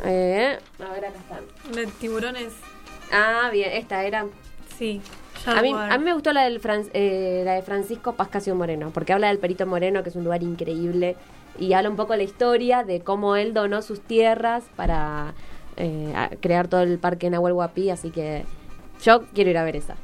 Eh, 0.03 0.57
a 0.79 0.91
ver, 0.91 1.05
acá 1.05 1.17
están. 1.17 1.73
De 1.73 1.87
tiburones. 1.87 2.53
Ah, 3.11 3.49
bien, 3.51 3.71
esta 3.73 4.03
era. 4.03 4.25
Sí. 4.77 5.01
A 5.45 5.61
mí, 5.61 5.73
a 5.73 5.97
mí 5.97 6.03
me 6.05 6.13
gustó 6.13 6.31
la, 6.31 6.43
del 6.43 6.61
Fran- 6.61 6.89
eh, 6.93 7.41
la 7.45 7.53
de 7.55 7.61
Francisco 7.63 8.13
Pascasio 8.13 8.55
Moreno, 8.55 8.91
porque 8.93 9.11
habla 9.13 9.27
del 9.27 9.39
Perito 9.39 9.65
Moreno, 9.67 10.01
que 10.01 10.09
es 10.09 10.15
un 10.15 10.23
lugar 10.23 10.41
increíble, 10.41 11.17
y 11.59 11.73
habla 11.73 11.89
un 11.89 11.95
poco 11.95 12.15
la 12.15 12.23
historia 12.23 12.83
de 12.83 13.01
cómo 13.01 13.35
él 13.35 13.53
donó 13.53 13.81
sus 13.81 14.01
tierras 14.01 14.63
para 14.75 15.33
eh, 15.77 16.13
crear 16.41 16.67
todo 16.67 16.81
el 16.81 16.99
parque 16.99 17.29
Nahuel 17.29 17.53
Huapi, 17.53 17.89
así 17.89 18.09
que 18.09 18.43
yo 19.01 19.23
quiero 19.33 19.49
ir 19.49 19.57
a 19.57 19.63
ver 19.63 19.75
esa. 19.75 19.95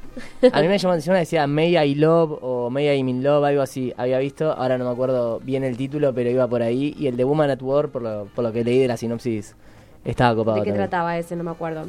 A 0.52 0.62
mí 0.62 0.68
me 0.68 0.78
llamó 0.78 0.94
la 0.94 0.96
atención, 0.96 1.16
decía 1.16 1.48
May 1.48 1.78
I 1.78 1.96
Love 1.96 2.40
o 2.42 2.70
May 2.70 2.98
I 2.98 3.04
Mean 3.04 3.24
Love, 3.24 3.46
algo 3.46 3.62
así. 3.62 3.94
Había 3.96 4.20
visto, 4.20 4.52
ahora 4.52 4.78
no 4.78 4.86
me 4.86 4.92
acuerdo 4.92 5.40
bien 5.40 5.64
el 5.64 5.78
título, 5.78 6.14
pero 6.14 6.30
iba 6.30 6.48
por 6.48 6.62
ahí. 6.62 6.94
Y 6.98 7.08
el 7.08 7.16
de 7.16 7.24
Woman 7.24 7.50
at 7.50 7.62
War, 7.62 7.90
por 7.90 8.02
lo, 8.02 8.26
por 8.36 8.44
lo 8.44 8.52
que 8.52 8.64
leí 8.64 8.80
de 8.80 8.88
la 8.88 8.98
sinopsis, 8.98 9.56
estaba 10.04 10.36
copado. 10.36 10.58
¿De 10.58 10.64
qué 10.64 10.72
también. 10.72 10.90
trataba 10.90 11.18
ese? 11.18 11.36
No 11.36 11.44
me 11.44 11.52
acuerdo. 11.52 11.86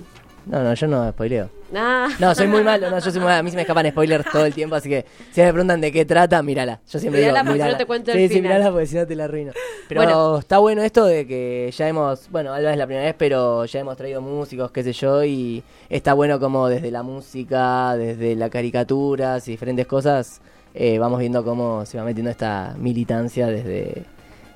No, 0.46 0.62
no, 0.64 0.74
yo 0.74 0.87
no 0.87 1.11
spoileo. 1.11 1.50
Ah. 1.74 2.09
No, 2.18 2.35
soy 2.35 2.48
muy 2.48 2.64
malo, 2.64 2.90
no, 2.90 2.98
yo 2.98 3.11
soy 3.11 3.20
muy 3.20 3.26
malo. 3.29 3.40
A 3.40 3.42
mí 3.42 3.50
se 3.50 3.57
me 3.57 3.62
escapan 3.62 3.88
spoilers 3.90 4.24
todo 4.33 4.44
el 4.44 4.55
tiempo, 4.55 4.74
así 4.74 4.88
que 4.88 5.05
si 5.31 5.40
me 5.40 5.53
preguntan 5.53 5.81
de 5.81 5.92
qué 5.92 6.05
trata, 6.05 6.42
mírala. 6.42 6.81
Yo 6.90 6.98
siempre 6.98 7.20
Mírala 7.20 7.42
digo, 7.42 7.64
si 7.64 7.70
no 7.70 7.76
te 7.76 7.87
cuento 7.87 8.12
sí, 8.12 8.18
el 8.24 8.29
sí, 8.29 8.35
final. 8.37 8.53
mírala 8.55 8.70
porque 8.72 8.87
si 8.87 8.96
no 8.96 9.07
te 9.07 9.14
la 9.14 9.24
arruino. 9.24 9.53
Pero 9.88 10.00
Bueno. 10.03 10.38
está 10.38 10.59
bueno 10.59 10.83
esto 10.83 11.05
de 11.05 11.26
que 11.26 11.72
ya 11.76 11.88
hemos, 11.88 12.29
bueno, 12.31 12.53
Alba 12.53 12.72
es 12.72 12.76
la 12.79 12.87
primera 12.87 13.07
vez, 13.07 13.14
pero 13.16 13.64
ya 13.66 13.81
hemos 13.81 13.96
traído 13.96 14.20
músicos, 14.20 14.70
qué 14.72 14.83
sé 14.83 14.92
yo, 14.92 15.22
y 15.24 15.62
está 15.88 16.14
bueno 16.14 16.40
como 16.40 16.68
desde 16.68 16.90
la 16.90 17.03
música, 17.03 17.96
desde 17.96 18.35
la 18.35 18.50
caricaturas 18.50 19.46
y 19.46 19.53
diferentes 19.53 19.87
cosas, 19.87 20.40
eh, 20.74 20.98
vamos 20.98 21.20
viendo 21.20 21.44
cómo 21.44 21.85
se 21.87 21.98
va 21.98 22.05
metiendo 22.05 22.31
esta 22.31 22.74
militancia 22.79 23.46
desde, 23.46 24.05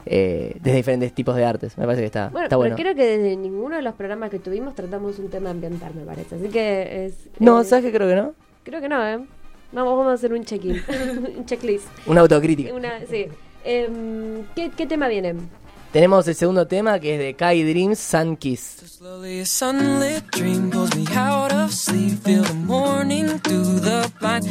eh, 0.06 0.56
desde 0.60 0.76
diferentes 0.76 1.12
tipos 1.12 1.34
de 1.36 1.44
artes. 1.44 1.76
Me 1.78 1.84
parece 1.84 2.02
que 2.02 2.06
está 2.06 2.28
Bueno, 2.28 2.44
está 2.46 2.56
bueno. 2.56 2.76
pero 2.76 2.94
creo 2.94 2.96
que 2.96 3.18
desde 3.18 3.36
ninguno 3.36 3.76
de 3.76 3.82
los 3.82 3.94
programas 3.94 4.30
que 4.30 4.38
tuvimos 4.38 4.74
tratamos 4.74 5.18
un 5.18 5.28
tema 5.30 5.50
ambiental, 5.50 5.92
me 5.94 6.04
parece. 6.04 6.36
Así 6.36 6.48
que 6.48 7.06
es. 7.06 7.28
No, 7.38 7.60
eh, 7.60 7.64
¿sabes 7.64 7.84
qué 7.84 7.92
creo 7.92 8.08
que 8.08 8.16
no? 8.16 8.34
Creo 8.64 8.80
que 8.80 8.88
no, 8.88 9.06
¿eh? 9.06 9.18
Vamos, 9.72 9.96
vamos 9.96 10.06
a 10.08 10.12
hacer 10.14 10.32
un 10.32 10.44
check-in, 10.44 10.80
un 11.38 11.44
checklist. 11.46 11.86
Una 12.06 12.20
autocrítica. 12.20 12.72
Una, 12.72 13.00
sí. 13.06 13.26
Em, 13.64 14.44
¿qué, 14.54 14.70
¿Qué 14.76 14.86
tema 14.86 15.08
viene? 15.08 15.34
Tenemos 15.94 16.26
el 16.26 16.35
segundo 16.35 16.66
tema 16.66 16.98
que 16.98 17.14
es 17.14 17.20
de 17.20 17.37
Kai 17.37 17.62
Dreams, 17.62 18.00
Sun 18.00 18.37
Kiss. 18.37 18.78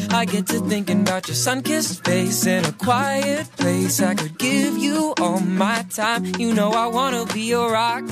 I 0.10 0.26
get 0.26 0.48
to 0.48 0.62
thinking 0.70 1.02
about 1.02 1.28
your 1.28 1.36
sun-kissed 1.36 2.06
face 2.06 2.46
in 2.48 2.64
a 2.64 2.72
quiet 2.72 3.46
place. 3.58 4.00
I 4.00 4.16
could 4.16 4.38
give 4.38 4.78
you 4.78 5.14
all 5.20 5.42
my 5.42 5.84
time. 5.94 6.24
You 6.40 6.54
know 6.54 6.72
I 6.72 6.88
wanna 6.88 7.26
be 7.34 7.42
your 7.42 7.70
rock, 7.70 8.06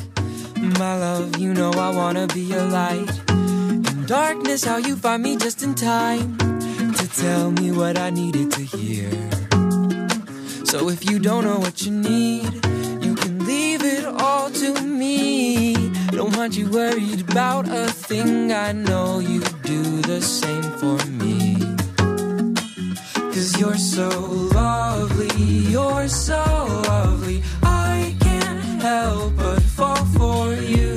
my 0.78 0.98
love. 1.00 1.38
You 1.40 1.54
know 1.54 1.72
I 1.72 1.90
wanna 1.96 2.28
be 2.28 2.42
your 2.42 2.66
light. 2.66 3.10
In 3.30 4.06
darkness, 4.08 4.66
how 4.66 4.76
you 4.76 4.98
find 4.98 5.24
me 5.24 5.38
just 5.38 5.64
in 5.64 5.74
time 5.74 6.38
to 6.38 7.08
tell 7.08 7.50
me 7.50 7.72
what 7.72 7.98
I 7.98 8.10
needed 8.10 8.52
to 8.52 8.62
hear. 8.62 9.10
So 10.66 10.90
if 10.90 11.10
you 11.10 11.18
don't 11.18 11.46
know 11.46 11.60
what 11.60 11.86
you 11.86 11.92
need, 11.92 12.81
leave 13.52 13.84
it 13.84 14.06
all 14.06 14.50
to 14.50 14.70
me. 15.02 15.74
Don't 16.18 16.34
want 16.38 16.52
you 16.58 16.66
worried 16.80 17.22
about 17.30 17.64
a 17.82 17.86
thing. 18.08 18.52
I 18.68 18.72
know 18.72 19.20
you 19.20 19.40
do 19.74 19.82
the 20.12 20.22
same 20.40 20.68
for 20.82 20.98
me. 21.22 21.40
Cause 23.34 23.52
you're 23.60 23.84
so 23.98 24.10
lovely, 24.62 25.46
you're 25.76 26.08
so 26.08 26.44
lovely. 26.92 27.38
I 27.64 28.16
can't 28.26 28.64
help 28.90 29.36
but 29.42 29.62
fall 29.78 30.04
for 30.18 30.44
you, 30.74 30.91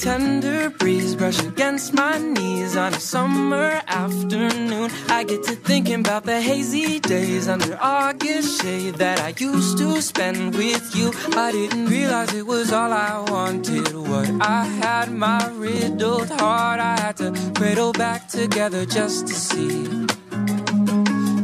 tender 0.00 0.70
breeze 0.70 1.16
brush 1.16 1.42
against 1.42 1.92
my 1.92 2.18
knees 2.18 2.76
on 2.76 2.94
a 2.94 3.00
summer 3.00 3.82
afternoon. 3.88 4.90
I 5.08 5.24
get 5.24 5.42
to 5.44 5.52
thinking 5.56 6.00
about 6.00 6.24
the 6.24 6.40
hazy 6.40 7.00
days 7.00 7.48
under 7.48 7.76
August 7.80 8.62
shade 8.62 8.94
that 8.96 9.18
I 9.20 9.34
used 9.36 9.78
to 9.78 10.00
spend 10.00 10.54
with 10.54 10.94
you. 10.94 11.12
I 11.36 11.50
didn't 11.50 11.86
realize 11.86 12.32
it 12.32 12.46
was 12.46 12.72
all 12.72 12.92
I 12.92 13.24
wanted. 13.30 13.92
What 13.94 14.30
I 14.40 14.64
had, 14.64 15.10
my 15.10 15.48
riddled 15.54 16.30
heart, 16.30 16.80
I 16.80 17.00
had 17.00 17.16
to 17.16 17.32
cradle 17.56 17.92
back 17.92 18.28
together 18.28 18.86
just 18.86 19.26
to 19.26 19.34
see. 19.34 20.06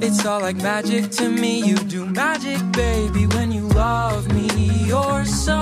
It's 0.07 0.25
all 0.25 0.41
like 0.41 0.57
magic 0.57 1.11
to 1.19 1.29
me. 1.29 1.65
You 1.65 1.77
do 1.77 2.07
magic, 2.07 2.61
baby, 2.73 3.27
when 3.27 3.51
you 3.51 3.67
love 3.69 4.33
me. 4.33 4.49
You're 4.87 5.25
so 5.25 5.57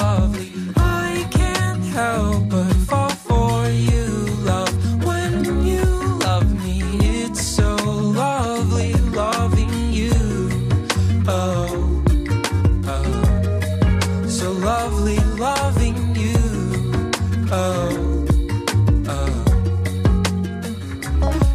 lovely. 0.00 0.27
Help 1.98 2.48
but 2.48 2.72
fall 2.88 3.10
for 3.10 3.68
you, 3.70 4.06
love. 4.50 4.72
When 5.04 5.66
you 5.66 5.84
love 6.26 6.48
me, 6.64 6.80
it's 7.24 7.42
so 7.42 7.74
lovely 7.74 8.92
loving 9.22 9.74
you. 9.92 10.14
Oh, 11.26 12.04
oh. 12.86 14.28
So 14.28 14.52
lovely 14.52 15.18
loving 15.46 16.14
you. 16.14 16.38
Oh, 17.50 18.26
oh. 19.08 19.44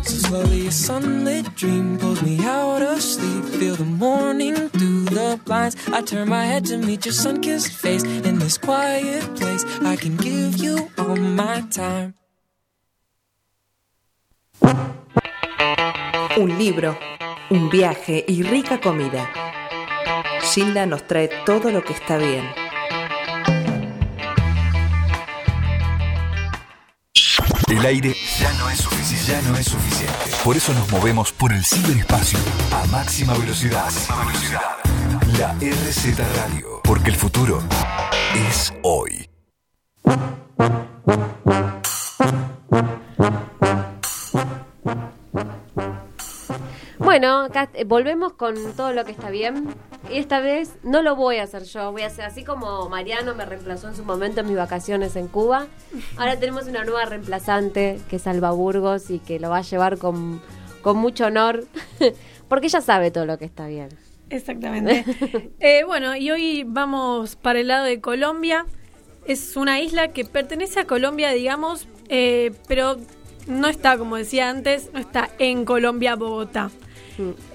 So 0.03 0.15
slowly 0.27 0.67
a 0.67 0.71
sunlit 0.71 1.55
dream 1.55 1.97
pulls 1.97 2.21
me 2.21 2.43
out 2.43 2.81
of 2.81 3.01
sleep. 3.01 3.45
Feel 3.45 3.77
the 3.77 3.85
morning 3.85 4.72
the 5.37 5.43
blinds. 5.43 5.75
I 5.91 6.01
turn 6.01 6.29
my 6.29 6.45
head 6.45 6.65
to 6.65 6.77
meet 6.77 7.05
your 7.05 7.13
sun-kissed 7.13 7.71
face 7.71 8.03
in 8.03 8.39
this 8.39 8.57
quiet 8.57 9.23
place. 9.35 9.65
I 9.81 9.95
can 9.95 10.15
give 10.17 10.57
you 10.57 10.89
all 10.97 11.15
my 11.15 11.61
time. 11.69 12.13
Un 16.37 16.57
libro, 16.57 16.97
un 17.49 17.69
viaje 17.69 18.25
y 18.27 18.43
rica 18.43 18.79
comida. 18.79 19.29
Gilda 20.41 20.85
nos 20.85 21.05
trae 21.07 21.29
todo 21.45 21.71
lo 21.71 21.83
que 21.83 21.93
está 21.93 22.17
bien. 22.17 22.43
El 27.67 27.85
aire 27.85 28.15
ya 28.39 28.53
no 28.53 28.69
es 28.69 28.79
suficiente. 28.79 29.31
Ya 29.31 29.41
no 29.41 29.57
es 29.57 29.65
suficiente. 29.65 30.13
Por 30.43 30.55
eso 30.55 30.73
nos 30.73 30.91
movemos 30.91 31.31
por 31.31 31.53
el 31.53 31.63
ciberespacio 31.63 32.39
a 32.71 32.85
máxima 32.87 33.33
velocidad. 33.33 33.91
La 35.39 35.53
RZ 35.53 36.19
Radio. 36.35 36.81
Porque 36.83 37.09
el 37.09 37.15
futuro 37.15 37.59
es 38.35 38.73
hoy. 38.83 39.29
Bueno, 46.99 47.43
acá 47.45 47.69
eh, 47.73 47.83
volvemos 47.85 48.33
con 48.33 48.55
todo 48.75 48.93
lo 48.93 49.05
que 49.05 49.11
está 49.11 49.29
bien. 49.29 49.73
Y 50.11 50.17
esta 50.17 50.39
vez 50.39 50.73
no 50.83 51.01
lo 51.01 51.15
voy 51.15 51.37
a 51.37 51.43
hacer 51.43 51.63
yo, 51.63 51.91
voy 51.91 52.03
a 52.03 52.07
hacer 52.07 52.25
así 52.25 52.43
como 52.43 52.89
Mariano 52.89 53.33
me 53.33 53.45
reemplazó 53.45 53.87
en 53.87 53.95
su 53.95 54.03
momento 54.03 54.41
en 54.41 54.47
mis 54.47 54.57
vacaciones 54.57 55.15
en 55.15 55.27
Cuba. 55.27 55.67
Ahora 56.17 56.37
tenemos 56.37 56.67
una 56.67 56.83
nueva 56.83 57.05
reemplazante 57.05 57.99
que 58.09 58.17
es 58.17 58.27
Alba 58.27 58.51
Burgos 58.51 59.09
y 59.09 59.19
que 59.19 59.39
lo 59.39 59.49
va 59.49 59.59
a 59.59 59.61
llevar 59.61 59.97
con, 59.97 60.41
con 60.81 60.97
mucho 60.97 61.25
honor, 61.25 61.65
porque 62.49 62.67
ella 62.67 62.81
sabe 62.81 63.09
todo 63.09 63.25
lo 63.25 63.37
que 63.37 63.45
está 63.45 63.67
bien. 63.67 64.02
Exactamente. 64.33 65.05
Eh, 65.59 65.83
bueno, 65.85 66.15
y 66.15 66.29
hoy 66.31 66.63
vamos 66.65 67.35
para 67.35 67.59
el 67.59 67.67
lado 67.67 67.85
de 67.85 68.01
Colombia. 68.01 68.65
Es 69.25 69.55
una 69.55 69.79
isla 69.79 70.09
que 70.09 70.25
pertenece 70.25 70.81
a 70.81 70.85
Colombia, 70.85 71.31
digamos, 71.31 71.87
eh, 72.09 72.51
pero 72.67 72.97
no 73.47 73.67
está, 73.67 73.97
como 73.97 74.17
decía 74.17 74.49
antes, 74.49 74.89
no 74.93 74.99
está 74.99 75.29
en 75.39 75.63
Colombia, 75.63 76.15
Bogotá. 76.15 76.69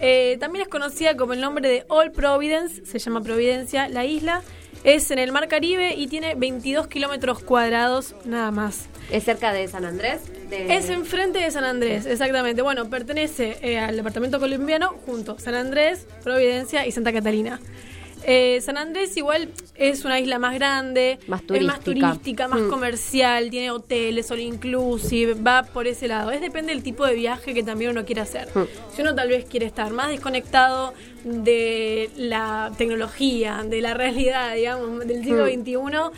Eh, 0.00 0.36
también 0.40 0.62
es 0.62 0.68
conocida 0.68 1.16
como 1.16 1.32
el 1.34 1.40
nombre 1.40 1.68
de 1.68 1.84
All 1.88 2.12
Providence, 2.12 2.86
se 2.86 2.98
llama 2.98 3.20
Providencia, 3.22 3.88
la 3.88 4.06
isla. 4.06 4.42
Es 4.84 5.10
en 5.10 5.18
el 5.18 5.32
Mar 5.32 5.48
Caribe 5.48 5.94
y 5.94 6.06
tiene 6.06 6.34
22 6.34 6.86
kilómetros 6.86 7.40
cuadrados 7.40 8.14
nada 8.24 8.50
más. 8.50 8.86
¿Es 9.10 9.24
cerca 9.24 9.52
de 9.52 9.66
San 9.68 9.84
Andrés? 9.84 10.20
De- 10.48 10.76
Es 10.76 10.88
enfrente 10.88 11.40
de 11.40 11.50
San 11.50 11.64
Andrés, 11.64 12.06
exactamente. 12.06 12.62
Bueno, 12.62 12.88
pertenece 12.88 13.58
eh, 13.62 13.78
al 13.78 13.96
departamento 13.96 14.38
colombiano 14.38 14.94
junto 15.04 15.32
a 15.32 15.38
San 15.40 15.54
Andrés, 15.54 16.06
Providencia 16.22 16.86
y 16.86 16.92
Santa 16.92 17.12
Catalina. 17.12 17.60
Eh, 18.24 18.60
San 18.62 18.76
Andrés 18.76 19.16
igual 19.16 19.48
es 19.76 20.04
una 20.04 20.18
isla 20.20 20.38
más 20.38 20.52
grande, 20.54 21.18
Más 21.28 21.40
es 21.52 21.62
más 21.64 21.80
turística. 21.80 22.48
más 22.48 22.60
Mm. 22.60 22.68
comercial, 22.68 23.48
tiene 23.48 23.70
hoteles, 23.70 24.30
all 24.30 24.40
inclusive, 24.40 25.34
va 25.34 25.62
por 25.62 25.86
ese 25.86 26.08
lado. 26.08 26.30
Es 26.32 26.40
depende 26.40 26.72
del 26.74 26.82
tipo 26.82 27.06
de 27.06 27.14
viaje 27.14 27.54
que 27.54 27.62
también 27.62 27.92
uno 27.92 28.04
quiere 28.04 28.20
hacer. 28.20 28.48
Mm. 28.54 28.64
Si 28.94 29.02
uno 29.02 29.14
tal 29.14 29.28
vez 29.28 29.44
quiere 29.44 29.66
estar 29.66 29.92
más 29.92 30.08
desconectado 30.08 30.94
de 31.28 32.10
la 32.16 32.72
tecnología, 32.76 33.64
de 33.68 33.80
la 33.80 33.94
realidad, 33.94 34.54
digamos, 34.54 35.06
del 35.06 35.22
siglo 35.22 35.44
Mm. 35.46 35.62
XXI, 35.62 36.10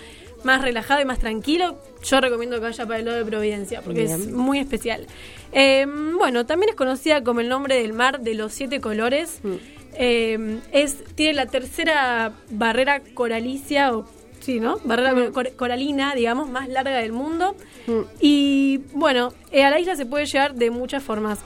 más 0.44 0.62
relajado 0.62 1.02
y 1.02 1.04
más 1.04 1.18
tranquilo, 1.18 1.78
yo 2.02 2.20
recomiendo 2.20 2.56
que 2.56 2.62
vaya 2.62 2.86
para 2.86 2.98
el 3.00 3.04
lado 3.04 3.18
de 3.18 3.24
Providencia, 3.26 3.82
porque 3.82 4.04
es 4.04 4.28
muy 4.32 4.58
especial. 4.58 5.06
Eh, 5.52 5.86
bueno, 6.18 6.46
también 6.46 6.70
es 6.70 6.76
conocida 6.76 7.22
como 7.22 7.40
el 7.40 7.48
nombre 7.48 7.76
del 7.82 7.92
mar 7.92 8.20
de 8.20 8.34
los 8.34 8.52
siete 8.54 8.80
colores. 8.80 9.40
Mm. 9.42 9.54
Eh, 9.94 10.58
es, 10.72 11.04
tiene 11.16 11.34
la 11.34 11.46
tercera 11.46 12.32
barrera 12.48 13.02
coralicia, 13.12 13.94
o 13.94 14.06
sí, 14.40 14.60
¿no? 14.60 14.78
Barrera 14.84 15.12
Mm. 15.14 15.32
cor- 15.32 15.52
coralina, 15.56 16.14
digamos, 16.14 16.48
más 16.48 16.68
larga 16.68 16.96
del 16.98 17.12
mundo. 17.12 17.54
Mm. 17.86 18.00
Y 18.20 18.78
bueno, 18.94 19.34
eh, 19.52 19.64
a 19.64 19.70
la 19.70 19.78
isla 19.78 19.94
se 19.96 20.06
puede 20.06 20.24
llegar 20.24 20.54
de 20.54 20.70
muchas 20.70 21.02
formas. 21.02 21.40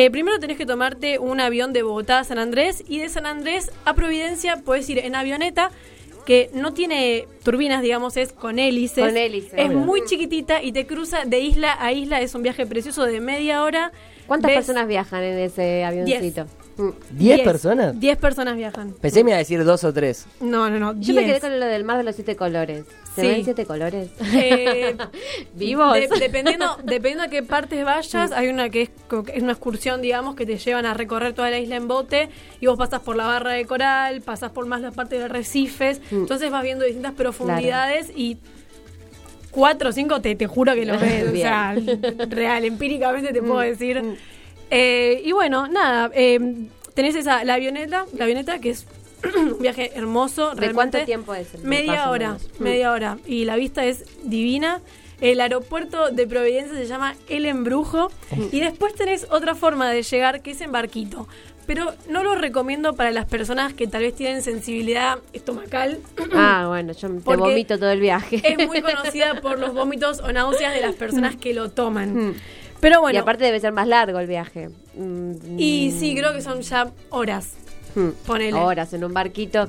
Eh, 0.00 0.12
primero 0.12 0.38
tenés 0.38 0.56
que 0.56 0.64
tomarte 0.64 1.18
un 1.18 1.40
avión 1.40 1.72
de 1.72 1.82
Bogotá 1.82 2.20
a 2.20 2.24
San 2.24 2.38
Andrés 2.38 2.84
y 2.86 3.00
de 3.00 3.08
San 3.08 3.26
Andrés 3.26 3.72
a 3.84 3.94
Providencia 3.94 4.58
puedes 4.64 4.88
ir 4.88 5.00
en 5.00 5.16
avioneta 5.16 5.72
que 6.24 6.50
no 6.54 6.72
tiene 6.72 7.26
turbinas, 7.42 7.82
digamos, 7.82 8.16
es 8.16 8.32
con 8.32 8.60
hélices. 8.60 9.04
Con 9.04 9.16
hélices. 9.16 9.54
Es 9.56 9.68
mira. 9.70 9.80
muy 9.80 10.04
chiquitita 10.04 10.62
y 10.62 10.70
te 10.70 10.86
cruza 10.86 11.24
de 11.24 11.40
isla 11.40 11.76
a 11.80 11.90
isla. 11.90 12.20
Es 12.20 12.36
un 12.36 12.44
viaje 12.44 12.64
precioso 12.64 13.06
de 13.06 13.20
media 13.20 13.64
hora. 13.64 13.90
¿Cuántas 14.28 14.50
Ves- 14.50 14.58
personas 14.58 14.86
viajan 14.86 15.24
en 15.24 15.36
ese 15.40 15.82
avioncito? 15.82 16.46
¿Diez 17.10 17.40
personas? 17.40 17.98
Diez 17.98 18.16
personas 18.16 18.56
viajan. 18.56 18.92
Pensé 19.00 19.20
que 19.20 19.24
me 19.24 19.30
iba 19.30 19.36
a 19.36 19.38
decir 19.38 19.64
dos 19.64 19.82
o 19.84 19.92
tres. 19.92 20.26
No, 20.40 20.70
no, 20.70 20.78
no. 20.78 21.00
Yo 21.00 21.12
me 21.14 21.24
quedé 21.26 21.40
con 21.40 21.58
lo 21.58 21.66
del 21.66 21.84
mar 21.84 21.98
de 21.98 22.04
los 22.04 22.14
siete 22.14 22.36
colores. 22.36 22.84
¿Se 23.14 23.20
Sí. 23.22 23.26
ven 23.26 23.44
siete 23.44 23.66
colores? 23.66 24.10
Eh, 24.32 24.96
¿Vivos? 25.54 25.92
de- 25.94 26.08
dependiendo, 26.20 26.76
dependiendo 26.84 27.24
a 27.24 27.28
qué 27.28 27.42
partes 27.42 27.84
vayas, 27.84 28.30
hay 28.32 28.48
una 28.48 28.70
que 28.70 28.82
es, 28.82 28.90
co- 29.08 29.24
que 29.24 29.32
es 29.32 29.42
una 29.42 29.52
excursión, 29.52 30.00
digamos, 30.02 30.36
que 30.36 30.46
te 30.46 30.56
llevan 30.56 30.86
a 30.86 30.94
recorrer 30.94 31.32
toda 31.32 31.50
la 31.50 31.58
isla 31.58 31.76
en 31.76 31.88
bote 31.88 32.28
y 32.60 32.66
vos 32.66 32.78
pasas 32.78 33.00
por 33.00 33.16
la 33.16 33.26
barra 33.26 33.52
de 33.52 33.64
coral, 33.64 34.20
pasas 34.20 34.52
por 34.52 34.66
más 34.66 34.80
la 34.80 34.92
parte 34.92 35.18
de 35.18 35.24
arrecifes, 35.24 36.00
Mm. 36.12 36.16
entonces 36.20 36.50
vas 36.50 36.62
viendo 36.62 36.84
distintas 36.84 37.12
profundidades 37.14 38.12
y 38.14 38.38
cuatro 39.50 39.88
o 39.88 39.92
cinco 39.92 40.20
te, 40.20 40.36
te 40.36 40.46
juro 40.46 40.74
que 40.74 40.84
lo 40.86 40.92
ves, 41.00 41.28
o 41.28 41.32
sea, 41.34 41.74
real, 42.28 42.64
empíricamente 42.64 43.32
te 43.32 43.40
puedo 43.42 43.56
Mm, 43.60 43.70
decir. 43.70 44.02
Mm. 44.68 44.74
Eh, 44.74 45.22
y 45.24 45.32
bueno, 45.32 45.66
nada, 45.68 46.10
eh, 46.14 46.38
tenés 46.94 47.14
esa, 47.14 47.44
la 47.44 47.54
avioneta, 47.54 48.06
la 48.16 48.24
avioneta 48.24 48.58
que 48.58 48.70
es 48.70 48.86
un 49.36 49.58
viaje 49.60 49.92
hermoso. 49.94 50.54
¿De 50.54 50.72
cuánto 50.72 50.98
tiempo 51.04 51.34
es 51.34 51.54
el- 51.54 51.62
Media 51.64 52.10
hora, 52.10 52.28
menos? 52.28 52.48
Mm. 52.58 52.62
media 52.62 52.92
hora. 52.92 53.18
Y 53.26 53.44
la 53.44 53.56
vista 53.56 53.84
es 53.84 54.04
divina. 54.22 54.80
El 55.20 55.40
aeropuerto 55.40 56.10
de 56.10 56.28
Providencia 56.28 56.76
se 56.76 56.86
llama 56.86 57.16
El 57.28 57.44
Embrujo. 57.46 58.10
Y 58.52 58.60
después 58.60 58.94
tenés 58.94 59.26
otra 59.30 59.56
forma 59.56 59.90
de 59.90 60.02
llegar 60.04 60.42
que 60.42 60.52
es 60.52 60.60
en 60.60 60.70
barquito. 60.70 61.26
Pero 61.66 61.92
no 62.08 62.22
lo 62.22 62.34
recomiendo 62.36 62.94
para 62.94 63.10
las 63.10 63.26
personas 63.26 63.74
que 63.74 63.86
tal 63.88 64.02
vez 64.02 64.14
tienen 64.14 64.42
sensibilidad 64.42 65.18
estomacal. 65.32 65.98
Ah, 66.32 66.66
bueno, 66.68 66.92
yo 66.92 67.08
te 67.08 67.36
vomito 67.36 67.78
todo 67.78 67.90
el 67.90 68.00
viaje. 68.00 68.40
Es 68.44 68.66
muy 68.68 68.80
conocida 68.80 69.40
por 69.40 69.58
los 69.58 69.74
vómitos 69.74 70.20
o 70.20 70.32
náuseas 70.32 70.72
de 70.72 70.80
las 70.80 70.94
personas 70.94 71.34
que 71.36 71.52
lo 71.52 71.68
toman. 71.70 72.34
Mm. 72.78 72.80
Pero 72.80 73.00
bueno, 73.00 73.18
y 73.18 73.20
aparte 73.20 73.44
debe 73.44 73.60
ser 73.60 73.72
más 73.72 73.86
largo 73.88 74.18
el 74.20 74.26
viaje. 74.26 74.70
Mm, 74.94 75.58
y 75.58 75.90
sí, 75.98 76.14
creo 76.16 76.32
que 76.32 76.40
son 76.42 76.60
ya 76.62 76.90
horas. 77.10 77.52
mm, 77.94 78.08
ponele. 78.26 78.58
Horas 78.58 78.92
en 78.92 79.04
un 79.04 79.12
barquito. 79.12 79.68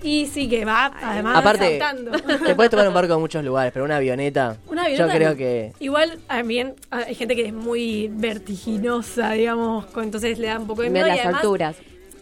Y 0.00 0.26
sí 0.26 0.48
que 0.48 0.64
va, 0.64 0.92
además, 1.02 1.38
Aparte, 1.38 1.78
saltando. 1.80 2.12
te 2.46 2.54
puedes 2.54 2.70
tomar 2.70 2.86
un 2.86 2.94
barco 2.94 3.14
en 3.14 3.20
muchos 3.20 3.44
lugares, 3.44 3.72
pero 3.72 3.84
una 3.84 3.96
avioneta. 3.96 4.56
Una 4.68 4.82
avioneta 4.84 5.06
Yo 5.12 5.12
creo 5.18 5.36
que. 5.36 5.72
Igual 5.80 6.18
también 6.28 6.74
hay 6.90 7.14
gente 7.16 7.34
que 7.34 7.46
es 7.46 7.52
muy 7.52 8.08
vertiginosa, 8.12 9.32
digamos, 9.32 9.86
entonces 9.96 10.38
le 10.38 10.46
da 10.48 10.58
un 10.60 10.66
poco 10.68 10.82
de 10.82 10.90
miedo. 10.90 11.06
y 11.06 11.10
las 11.10 11.18
además- 11.20 11.34
alturas. 11.42 11.76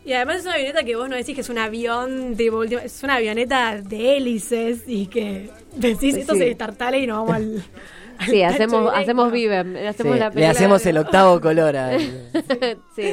Y 0.07 0.13
además 0.13 0.37
es 0.37 0.43
una 0.45 0.55
avioneta 0.55 0.85
que 0.85 0.95
vos 0.97 1.09
no 1.09 1.17
decís 1.17 1.35
que 1.35 1.41
es 1.41 1.49
un 1.49 1.59
avión 1.59 2.37
de 2.37 2.51
última- 2.51 2.83
es 2.83 3.03
una 3.03 3.17
avioneta 3.17 3.81
de 3.83 4.17
hélices 4.17 4.85
y 4.87 5.07
que 5.09 5.51
decís 5.75 6.17
esto 6.17 6.35
Sí. 6.35 6.39
se 6.39 6.45
destartale 6.47 7.01
y 7.01 7.07
nos 7.09 7.19
vamos 7.27 7.35
al. 7.35 7.65
Sí, 8.25 8.43
hacemos, 8.43 8.91
hacemos 8.95 9.31
Vivem. 9.33 9.77
Hacemos 9.87 10.15
Sí, 10.15 10.19
la 10.21 10.31
le 10.31 10.47
hacemos 10.47 10.87
el 10.87 10.99
octavo 10.99 11.41
color 11.41 11.77
a. 11.77 11.99
sí. 12.97 13.05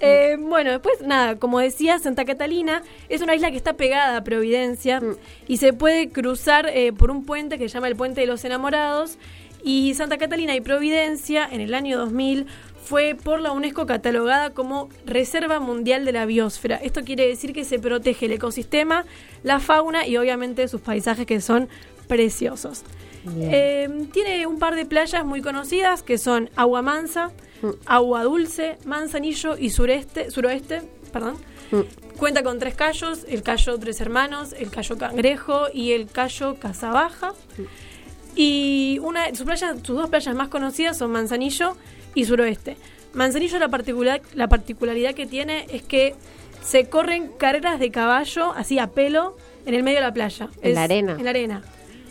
Eh, 0.00 0.36
bueno, 0.38 0.70
después, 0.70 1.00
nada, 1.02 1.38
como 1.40 1.58
decía, 1.58 1.98
Santa 1.98 2.24
Catalina 2.24 2.82
es 3.08 3.20
una 3.20 3.34
isla 3.34 3.50
que 3.50 3.56
está 3.56 3.72
pegada 3.72 4.16
a 4.16 4.22
Providencia 4.24 5.00
Mm. 5.00 5.16
y 5.48 5.56
se 5.56 5.72
puede 5.72 6.10
cruzar 6.10 6.68
eh, 6.72 6.92
por 6.92 7.10
un 7.10 7.24
puente 7.24 7.58
que 7.58 7.68
se 7.68 7.74
llama 7.74 7.88
el 7.88 7.96
Puente 7.96 8.20
de 8.20 8.26
los 8.28 8.44
Enamorados. 8.44 9.18
Y 9.64 9.94
Santa 9.94 10.18
Catalina 10.18 10.54
y 10.54 10.60
Providencia, 10.60 11.48
en 11.50 11.60
el 11.60 11.74
año 11.74 11.98
2000, 11.98 12.46
fue 12.84 13.16
por 13.20 13.40
la 13.40 13.50
UNESCO 13.50 13.86
catalogada 13.86 14.50
como 14.50 14.88
Reserva 15.04 15.58
Mundial 15.58 16.04
de 16.04 16.12
la 16.12 16.26
Biosfera. 16.26 16.76
Esto 16.76 17.02
quiere 17.02 17.26
decir 17.26 17.52
que 17.52 17.64
se 17.64 17.80
protege 17.80 18.26
el 18.26 18.32
ecosistema, 18.32 19.04
la 19.42 19.58
fauna 19.58 20.06
y 20.06 20.16
obviamente 20.16 20.68
sus 20.68 20.80
paisajes 20.80 21.26
que 21.26 21.40
son 21.40 21.68
preciosos. 22.06 22.84
Eh, 23.36 24.06
tiene 24.12 24.46
un 24.46 24.58
par 24.58 24.74
de 24.74 24.84
playas 24.86 25.24
muy 25.24 25.42
conocidas 25.42 26.02
que 26.02 26.18
son 26.18 26.50
Agua 26.56 26.82
Mansa, 26.82 27.30
Agua 27.86 28.24
Dulce, 28.24 28.78
Manzanillo 28.84 29.56
y 29.58 29.70
Sureste, 29.70 30.30
Suroeste. 30.30 30.82
Perdón. 31.12 31.36
Cuenta 32.18 32.42
con 32.42 32.58
tres 32.58 32.74
callos, 32.74 33.24
el 33.28 33.42
callo 33.42 33.78
Tres 33.78 34.00
Hermanos, 34.00 34.54
el 34.58 34.70
callo 34.70 34.96
Cangrejo 34.98 35.66
y 35.72 35.92
el 35.92 36.06
callo 36.10 36.56
Casabaja. 36.58 37.34
Y 38.34 38.98
una, 39.02 39.34
sus, 39.34 39.44
playas, 39.46 39.76
sus 39.82 39.96
dos 39.96 40.08
playas 40.10 40.34
más 40.34 40.48
conocidas 40.48 40.96
son 40.98 41.10
Manzanillo 41.10 41.76
y 42.14 42.24
Suroeste. 42.24 42.76
Manzanillo 43.14 43.58
la, 43.58 43.68
particular, 43.68 44.20
la 44.34 44.48
particularidad 44.48 45.14
que 45.14 45.26
tiene 45.26 45.66
es 45.70 45.82
que 45.82 46.14
se 46.62 46.88
corren 46.88 47.28
carreras 47.38 47.78
de 47.80 47.90
caballo 47.90 48.52
así 48.52 48.78
a 48.78 48.88
pelo 48.88 49.36
en 49.66 49.74
el 49.74 49.82
medio 49.82 49.98
de 49.98 50.04
la 50.04 50.12
playa. 50.12 50.48
En 50.62 50.70
Es- 50.70 50.74
la 50.74 50.82
arena. 50.84 51.16
En 51.18 51.24
la 51.24 51.30
arena. 51.30 51.62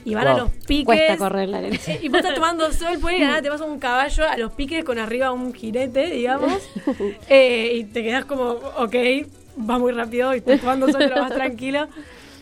Y 0.07 0.15
van 0.15 0.27
a 0.27 0.37
los 0.37 0.51
piques. 0.65 0.85
Cuesta 0.85 1.17
correr 1.17 1.49
la 1.49 1.57
arena. 1.57 1.77
Y 2.01 2.07
vos 2.07 2.19
estás 2.19 2.35
tomando 2.35 2.71
sol, 2.71 2.97
puedes 3.01 3.19
ganar, 3.19 3.41
te 3.41 3.49
vas 3.49 3.59
a 3.59 3.65
un 3.65 3.77
caballo 3.77 4.25
a 4.25 4.37
los 4.37 4.53
piques 4.53 4.85
con 4.85 4.99
arriba 4.99 5.33
un 5.33 5.53
jirete, 5.53 6.09
digamos. 6.09 6.63
eh, 7.29 7.71
y 7.75 7.83
te 7.83 8.03
quedas 8.03 8.23
como, 8.23 8.51
ok, 8.51 8.95
va 9.69 9.77
muy 9.77 9.91
rápido 9.91 10.33
y 10.33 10.37
estás 10.37 10.61
tomando 10.61 10.87
sol, 10.89 10.99
pero 10.99 11.21
más 11.21 11.33
tranquilo. 11.33 11.89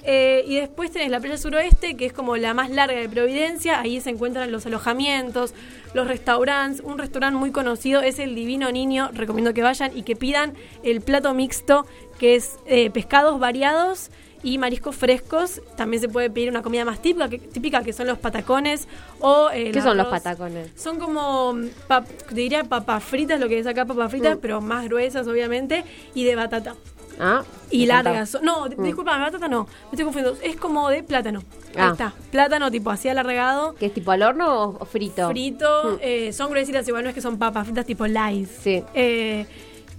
Eh, 0.03 0.43
y 0.45 0.57
después 0.57 0.91
tenés 0.91 1.09
la 1.09 1.19
playa 1.19 1.37
suroeste, 1.37 1.97
que 1.97 2.05
es 2.05 2.13
como 2.13 2.37
la 2.37 2.53
más 2.53 2.69
larga 2.69 2.99
de 2.99 3.09
Providencia. 3.09 3.79
Ahí 3.79 3.99
se 3.99 4.11
encuentran 4.11 4.51
los 4.51 4.67
alojamientos, 4.67 5.55
los 5.95 6.07
restaurantes. 6.07 6.83
Un 6.85 6.99
restaurante 6.99 7.39
muy 7.39 7.49
conocido 7.49 8.03
es 8.03 8.19
el 8.19 8.35
Divino 8.35 8.71
Niño. 8.71 9.09
Recomiendo 9.11 9.55
que 9.55 9.63
vayan 9.63 9.97
y 9.97 10.03
que 10.03 10.15
pidan 10.15 10.53
el 10.83 11.01
plato 11.01 11.33
mixto, 11.33 11.87
que 12.19 12.35
es 12.35 12.59
eh, 12.67 12.91
pescados 12.91 13.39
variados 13.39 14.11
y 14.45 14.57
mariscos 14.59 14.95
frescos. 14.95 15.59
También 15.75 15.99
se 16.01 16.07
puede 16.07 16.29
pedir 16.29 16.49
una 16.49 16.61
comida 16.61 16.85
más 16.85 17.01
típica, 17.01 17.27
que, 17.27 17.39
típica, 17.39 17.83
que 17.83 17.91
son 17.91 18.07
los 18.07 18.17
patacones. 18.19 18.87
O, 19.19 19.49
eh, 19.51 19.71
¿Qué 19.71 19.81
son 19.81 19.97
los 19.97 20.07
patacones? 20.07 20.69
Son 20.77 20.99
como, 20.99 21.53
mm, 21.53 21.65
pap- 21.89 22.05
te 22.29 22.35
diría 22.35 22.63
papas 22.63 23.03
fritas, 23.03 23.39
lo 23.39 23.49
que 23.49 23.59
es 23.59 23.67
acá 23.67 23.85
papas 23.85 24.11
fritas, 24.11 24.37
Mm. 24.37 24.39
pero 24.39 24.61
más 24.61 24.85
gruesas, 24.85 25.27
obviamente, 25.27 25.83
y 26.13 26.23
de 26.23 26.35
batata. 26.35 26.75
Ah, 27.19 27.43
Y 27.71 27.85
largas. 27.87 28.37
No, 28.43 28.65
Mm. 28.67 28.83
disculpa, 28.83 29.17
batata 29.17 29.47
no. 29.47 29.63
Me 29.63 29.89
estoy 29.93 30.03
confundiendo. 30.05 30.39
Es 30.43 30.57
como 30.57 30.89
de 30.89 31.01
plátano. 31.01 31.39
Ahí 31.69 31.75
Ah. 31.87 31.89
está. 31.93 32.13
Plátano 32.29 32.69
tipo 32.69 32.91
así 32.91 33.07
alargado. 33.09 33.73
¿Que 33.75 33.87
es 33.87 33.93
tipo 33.93 34.11
al 34.11 34.21
horno 34.21 34.75
o, 34.79 34.85
frito? 34.85 35.27
Frito. 35.29 35.93
Mm. 35.93 35.97
eh, 36.01 36.33
son 36.33 36.49
gruesitas 36.51 36.87
igual, 36.87 37.03
no 37.03 37.09
es 37.09 37.15
que 37.15 37.21
son 37.21 37.37
papas 37.39 37.65
fritas 37.65 37.85
tipo 37.85 38.05
light. 38.05 38.47
Sí. 38.61 38.83
Eh, 38.93 39.45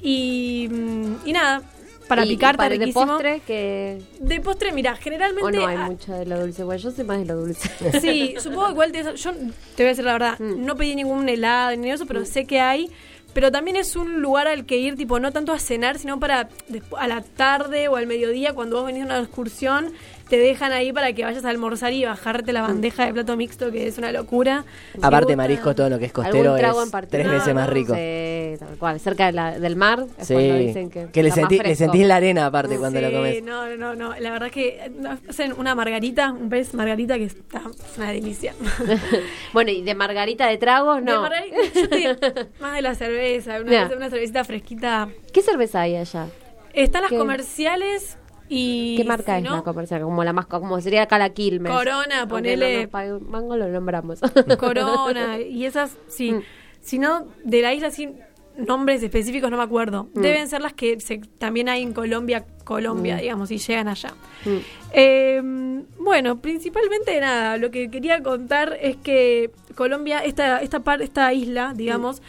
y, 0.03 0.69
mm, 0.71 1.15
y 1.25 1.33
nada, 1.33 1.63
para 2.09 2.25
Y- 2.25 2.29
y 2.29 2.37
picar 2.37 2.53
está 2.55 2.65
para- 2.65 2.79
de 2.79 2.93
postre 2.93 3.41
que 3.47 4.03
De 4.21 4.41
postre, 4.41 4.73
mira, 4.73 4.93
o 4.93 4.97
generalmente... 4.97 5.53
no 5.59 5.67
hay 5.67 5.77
ah, 5.77 5.87
mucho 5.87 6.13
de 6.15 6.27
lo 6.27 6.41
dulce. 6.41 6.65
Bueno, 6.65 6.81
yo 6.81 6.91
sé 6.91 7.05
más 7.05 7.19
de 7.19 7.25
lo 7.27 7.37
dulce. 7.37 7.69
Sí, 8.01 8.35
supongo 8.39 8.67
que 8.67 8.73
igual 8.73 8.93
te, 8.93 9.03
yo 9.17 9.33
te 9.33 9.83
voy 9.83 9.87
a 9.87 9.89
decir 9.89 10.05
la 10.05 10.13
verdad, 10.13 10.39
Mm. 10.39 10.65
no 10.65 10.77
pedí 10.77 10.95
ningún 10.95 11.29
helado 11.29 11.77
ni 11.77 11.91
eso, 11.91 12.07
pero 12.07 12.25
sé 12.25 12.45
que 12.47 12.61
hay. 12.61 12.91
Pero 13.33 13.53
también 13.53 13.77
es 13.77 13.97
un 13.97 14.23
lugar 14.23 14.47
al 14.49 14.65
que 14.65 14.79
ir, 14.79 14.97
tipo, 14.97 15.21
no 15.21 15.31
tanto 15.31 15.53
a 15.53 15.59
cenar, 15.59 15.99
sino 15.99 16.19
para 16.19 16.49
a 16.97 17.07
la 17.09 17.21
tarde 17.21 17.87
o 17.89 17.97
al 17.97 18.07
mediodía, 18.07 18.55
cuando 18.55 18.77
vos 18.77 18.87
venís 18.87 19.03
a 19.03 19.05
una 19.07 19.19
excursión, 19.19 19.93
te 20.29 20.39
dejan 20.39 20.73
ahí 20.73 20.93
para 20.93 21.13
que 21.13 21.25
vayas 21.25 21.45
a 21.45 21.51
almorzar 21.51 21.93
y 21.93 22.05
bajarte 22.05 22.53
la 22.53 22.63
bandeja 22.63 23.07
de 23.07 23.13
plato 23.13 23.37
mixto, 23.37 23.71
que 23.71 23.87
es 23.87 23.97
una 23.99 24.11
locura. 24.11 24.65
Aparte, 25.01 25.27
gusta- 25.27 25.37
marisco, 25.37 25.75
todo 25.75 25.89
lo 25.89 25.99
que 25.99 26.07
es 26.07 26.13
costero 26.13 26.55
¿Algún 26.55 26.59
trago 26.59 26.83
en 26.83 26.89
es 26.89 27.09
tres 27.09 27.29
veces 27.31 27.55
más 27.55 27.69
rico. 27.69 27.95
Sí, 27.95 28.55
tal 28.59 28.77
cual. 28.79 28.99
Cerca 29.01 29.27
de 29.27 29.33
la- 29.33 29.59
del 29.59 29.77
mar 29.77 30.07
es 30.19 30.27
Sí, 30.27 30.35
cuando 30.35 30.55
dicen 30.57 30.91
que, 30.91 31.07
que 31.13 31.23
le, 31.23 31.31
sentí, 31.31 31.59
le 31.59 31.75
sentís 31.77 32.07
la 32.07 32.17
arena 32.17 32.47
aparte 32.47 32.77
cuando 32.77 33.01
lo 33.01 33.09
Sí, 33.09 33.15
comes. 33.15 33.43
No, 33.45 33.77
no, 33.77 33.95
no. 33.95 34.15
La 34.19 34.31
verdad 34.31 34.49
es 34.49 34.53
que 34.53 34.91
hacen 35.29 35.53
una 35.57 35.75
margarita, 35.75 36.33
un 36.33 36.49
pez 36.49 36.75
margarita 36.75 37.17
que 37.19 37.25
está 37.25 37.63
es 37.69 37.97
una 37.99 38.11
delicia. 38.11 38.55
bueno, 39.53 39.71
y 39.71 39.83
de 39.83 39.95
margarita 39.95 40.49
de 40.49 40.59
tragos, 40.59 40.97
De 40.97 41.03
no. 41.13 41.21
margarita, 41.23 41.57
yo 41.75 41.89
te 41.89 41.97
digo, 41.97 42.11
más 42.61 42.75
de 42.75 42.83
la 42.83 42.95
cerveza, 42.95 43.61
una, 43.61 43.89
cervecita 44.11 44.45
fresquita. 44.45 45.09
¿Qué 45.33 45.43
cerveza 45.43 45.83
hay 45.83 45.97
allá? 45.97 46.27
Están 46.73 47.03
las 47.03 47.11
¿Qué? 47.11 47.19
comerciales 47.19 48.19
y. 48.49 48.97
¿Qué 48.97 49.05
marca 49.05 49.35
si 49.39 49.45
es 49.45 49.51
no, 49.51 49.57
la 49.57 49.63
comercial? 49.63 50.03
Como 50.03 50.25
la 50.25 50.33
más, 50.33 50.47
como 50.47 50.81
sería 50.81 51.03
acá 51.03 51.19
la 51.19 51.31
Quilmes. 51.31 51.73
Corona, 51.73 52.27
ponele- 52.29 52.89
no 52.93 53.21
mango 53.21 53.57
lo 53.57 53.69
nombramos. 53.69 54.21
Corona 54.59 55.39
y 55.41 55.65
esas, 55.67 55.97
sí. 56.09 56.33
Mm. 56.33 56.43
Si 56.81 56.99
no, 56.99 57.27
de 57.45 57.63
la 57.63 57.75
isla 57.75 57.91
sin 57.91 58.15
nombres 58.57 59.03
específicos 59.03 59.51
no 59.51 59.57
me 59.59 59.63
acuerdo. 59.65 60.09
Mm. 60.15 60.21
Deben 60.21 60.49
ser 60.49 60.63
las 60.63 60.73
que 60.73 60.99
se- 61.01 61.19
también 61.39 61.69
hay 61.69 61.83
en 61.83 61.93
Colombia, 61.93 62.47
Colombia, 62.65 63.17
Mm. 63.17 63.21
digamos, 63.21 63.51
y 63.51 63.59
llegan 63.59 63.89
allá. 63.89 64.15
Mm. 64.45 64.57
Eh, 64.93 65.83
bueno, 65.99 66.41
principalmente 66.41 67.21
nada, 67.21 67.57
lo 67.59 67.71
que 67.71 67.91
quería 67.91 68.23
contar 68.23 68.79
es 68.81 68.97
que 68.97 69.51
Colombia, 69.75 70.21
esta, 70.25 70.61
esta, 70.63 70.81
par- 70.81 71.03
esta 71.03 71.33
isla, 71.35 71.75
digamos, 71.77 72.23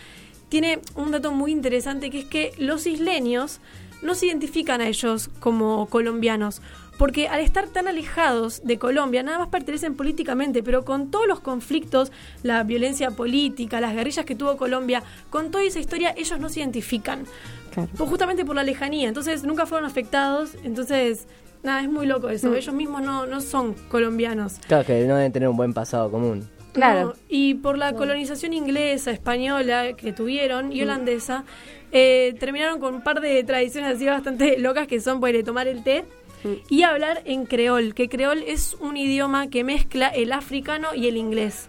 tiene 0.49 0.79
un 0.95 1.11
dato 1.11 1.31
muy 1.31 1.51
interesante 1.51 2.09
que 2.09 2.19
es 2.19 2.25
que 2.25 2.51
los 2.57 2.87
isleños 2.87 3.59
no 4.01 4.15
se 4.15 4.27
identifican 4.27 4.81
a 4.81 4.87
ellos 4.87 5.29
como 5.39 5.87
colombianos. 5.87 6.61
Porque 6.97 7.27
al 7.27 7.41
estar 7.41 7.67
tan 7.67 7.87
alejados 7.87 8.63
de 8.63 8.79
Colombia, 8.79 9.21
nada 9.21 9.37
más 9.37 9.49
pertenecen 9.49 9.95
políticamente, 9.95 10.63
pero 10.63 10.83
con 10.83 11.11
todos 11.11 11.27
los 11.27 11.39
conflictos, 11.41 12.11
la 12.41 12.63
violencia 12.63 13.11
política, 13.11 13.79
las 13.79 13.93
guerrillas 13.93 14.25
que 14.25 14.33
tuvo 14.33 14.57
Colombia, 14.57 15.03
con 15.29 15.51
toda 15.51 15.63
esa 15.63 15.79
historia, 15.79 16.15
ellos 16.17 16.39
no 16.39 16.49
se 16.49 16.61
identifican. 16.61 17.25
Claro. 17.71 17.87
Pues 17.95 18.09
justamente 18.09 18.43
por 18.45 18.55
la 18.55 18.63
lejanía. 18.63 19.07
Entonces 19.09 19.43
nunca 19.43 19.67
fueron 19.67 19.87
afectados. 19.87 20.55
Entonces, 20.63 21.27
nada, 21.61 21.81
es 21.83 21.89
muy 21.91 22.07
loco 22.07 22.29
eso. 22.29 22.49
Mm. 22.49 22.55
Ellos 22.55 22.73
mismos 22.73 23.03
no, 23.03 23.27
no 23.27 23.41
son 23.41 23.75
colombianos. 23.89 24.53
Claro, 24.67 24.83
que 24.83 25.05
no 25.05 25.15
deben 25.17 25.31
tener 25.31 25.49
un 25.49 25.57
buen 25.57 25.75
pasado 25.75 26.09
común. 26.09 26.49
Claro. 26.73 27.05
No, 27.09 27.13
y 27.29 27.55
por 27.55 27.77
la 27.77 27.93
colonización 27.93 28.53
inglesa, 28.53 29.11
española 29.11 29.93
que 29.93 30.13
tuvieron 30.13 30.69
Mm. 30.69 30.71
y 30.71 30.81
holandesa, 30.81 31.43
eh, 31.91 32.35
terminaron 32.39 32.79
con 32.79 32.95
un 32.95 33.01
par 33.01 33.21
de 33.21 33.43
tradiciones 33.43 33.95
así 33.95 34.05
bastante 34.05 34.57
locas 34.57 34.87
que 34.87 34.99
son 34.99 35.19
pues, 35.19 35.43
tomar 35.43 35.67
el 35.67 35.83
té 35.83 36.03
Mm. 36.43 36.53
y 36.69 36.83
hablar 36.83 37.21
en 37.25 37.45
creol, 37.45 37.93
que 37.93 38.09
creol 38.09 38.43
es 38.45 38.75
un 38.79 38.97
idioma 38.97 39.49
que 39.49 39.63
mezcla 39.63 40.07
el 40.07 40.31
africano 40.31 40.93
y 40.95 41.07
el 41.07 41.17
inglés. 41.17 41.67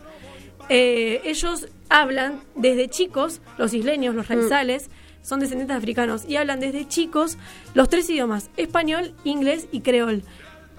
Eh, 0.69 1.23
ellos 1.25 1.69
hablan 1.89 2.41
desde 2.55 2.89
chicos, 2.89 3.41
los 3.57 3.73
isleños, 3.73 4.15
los 4.15 4.29
raizales, 4.29 4.91
son 5.23 5.41
descendientes 5.41 5.75
de 5.75 5.79
africanos 5.79 6.25
y 6.29 6.37
hablan 6.37 6.61
desde 6.61 6.87
chicos 6.87 7.39
los 7.75 7.89
tres 7.89 8.09
idiomas, 8.11 8.51
español, 8.57 9.15
inglés 9.25 9.69
y 9.73 9.81
creol. 9.81 10.23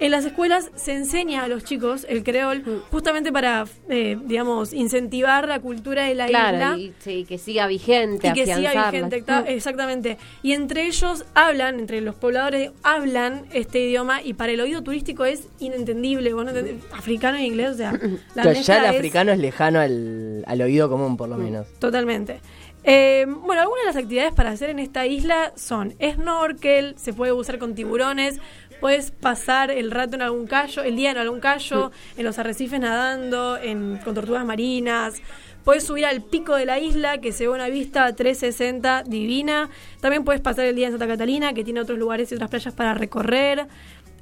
En 0.00 0.10
las 0.12 0.24
escuelas 0.24 0.70
se 0.76 0.94
enseña 0.94 1.44
a 1.44 1.48
los 1.48 1.62
chicos 1.62 2.06
el 2.08 2.24
creol 2.24 2.64
justamente 2.90 3.30
para, 3.32 3.66
eh, 3.90 4.16
digamos, 4.24 4.72
incentivar 4.72 5.46
la 5.46 5.60
cultura 5.60 6.04
de 6.04 6.14
la 6.14 6.26
isla 6.26 6.76
y 6.78 6.94
sí, 7.00 7.26
que 7.28 7.36
siga 7.36 7.66
vigente, 7.66 8.28
y 8.28 8.32
que 8.32 8.46
siga 8.46 8.90
vigente, 8.90 9.20
Mm. 9.26 9.44
exactamente. 9.48 10.16
Y 10.42 10.52
entre 10.54 10.86
ellos 10.86 11.26
hablan, 11.34 11.78
entre 11.78 12.00
los 12.00 12.14
pobladores 12.14 12.70
hablan 12.82 13.44
este 13.52 13.80
idioma 13.80 14.22
y 14.22 14.32
para 14.32 14.52
el 14.52 14.60
oído 14.62 14.82
turístico 14.82 15.26
es 15.26 15.48
inentendible. 15.58 16.32
Vos 16.32 16.46
no 16.46 16.52
entendés- 16.52 16.80
africano 16.92 17.36
e 17.36 17.44
inglés, 17.44 17.70
o 17.72 17.74
sea, 17.74 17.92
la 17.92 17.98
Claro, 18.42 18.50
mezcla 18.50 18.62
ya 18.76 18.78
el 18.88 18.90
es- 18.94 18.98
africano 19.00 19.32
es 19.32 19.38
lejano 19.38 19.80
al, 19.80 20.44
al 20.46 20.62
oído 20.62 20.88
común, 20.88 21.18
por 21.18 21.28
lo 21.28 21.36
menos. 21.36 21.66
Totalmente. 21.78 22.40
Eh, 22.82 23.26
bueno, 23.28 23.60
algunas 23.60 23.82
de 23.84 23.86
las 23.88 23.96
actividades 23.96 24.32
para 24.32 24.48
hacer 24.52 24.70
en 24.70 24.78
esta 24.78 25.06
isla 25.06 25.52
son 25.54 25.92
snorkel, 26.00 26.94
se 26.96 27.12
puede 27.12 27.30
bucear 27.32 27.58
con 27.58 27.74
tiburones, 27.74 28.38
puedes 28.80 29.10
pasar 29.10 29.70
el 29.70 29.90
rato 29.90 30.16
en 30.16 30.22
algún 30.22 30.46
callo, 30.46 30.82
el 30.82 30.96
día 30.96 31.10
en 31.10 31.18
algún 31.18 31.40
callo, 31.40 31.92
en 32.16 32.24
los 32.24 32.38
arrecifes 32.38 32.80
nadando, 32.80 33.56
en, 33.56 33.98
con 33.98 34.14
tortugas 34.14 34.44
marinas. 34.44 35.20
Puedes 35.64 35.84
subir 35.84 36.06
al 36.06 36.22
pico 36.22 36.56
de 36.56 36.64
la 36.64 36.78
isla, 36.78 37.18
que 37.18 37.32
se 37.32 37.46
ve 37.46 37.52
una 37.52 37.68
vista 37.68 38.14
360 38.14 39.04
divina. 39.04 39.68
También 40.00 40.24
puedes 40.24 40.40
pasar 40.40 40.64
el 40.64 40.74
día 40.74 40.86
en 40.86 40.92
Santa 40.92 41.06
Catalina, 41.06 41.52
que 41.52 41.64
tiene 41.64 41.80
otros 41.80 41.98
lugares 41.98 42.32
y 42.32 42.34
otras 42.34 42.48
playas 42.48 42.74
para 42.74 42.94
recorrer. 42.94 43.66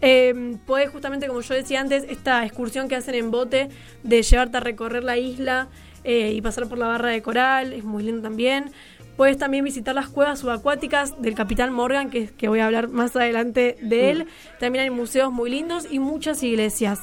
Eh, 0.01 0.57
podés 0.67 0.91
justamente, 0.91 1.27
como 1.27 1.41
yo 1.41 1.55
decía 1.55 1.81
antes, 1.81 2.05
esta 2.09 2.45
excursión 2.45 2.89
que 2.89 2.97
hacen 2.97 3.15
en 3.15 3.31
bote 3.31 3.69
de 4.03 4.23
llevarte 4.23 4.57
a 4.57 4.61
recorrer 4.61 5.05
la 5.05 5.17
isla 5.17 5.69
eh, 6.05 6.33
y 6.33 6.41
pasar 6.41 6.69
por 6.69 6.79
la 6.79 6.87
barra 6.87 7.11
de 7.11 7.23
coral, 7.23 7.73
es 7.73 7.85
muy 7.85 8.03
lindo 8.03 8.23
también. 8.23 8.73
Puedes 9.19 9.37
también 9.37 9.65
visitar 9.65 9.95
las 9.95 10.09
cuevas 10.09 10.39
subacuáticas 10.39 11.21
del 11.21 11.35
Capitán 11.35 11.73
Morgan, 11.75 12.09
que, 12.09 12.29
que 12.29 12.49
voy 12.49 12.61
a 12.61 12.67
hablar 12.67 12.89
más 12.89 13.15
adelante 13.17 13.77
de 13.83 14.11
él. 14.11 14.27
También 14.61 14.85
hay 14.85 14.91
museos 14.91 15.31
muy 15.33 15.51
lindos 15.51 15.87
y 15.91 15.99
muchas 15.99 16.43
iglesias. 16.43 17.01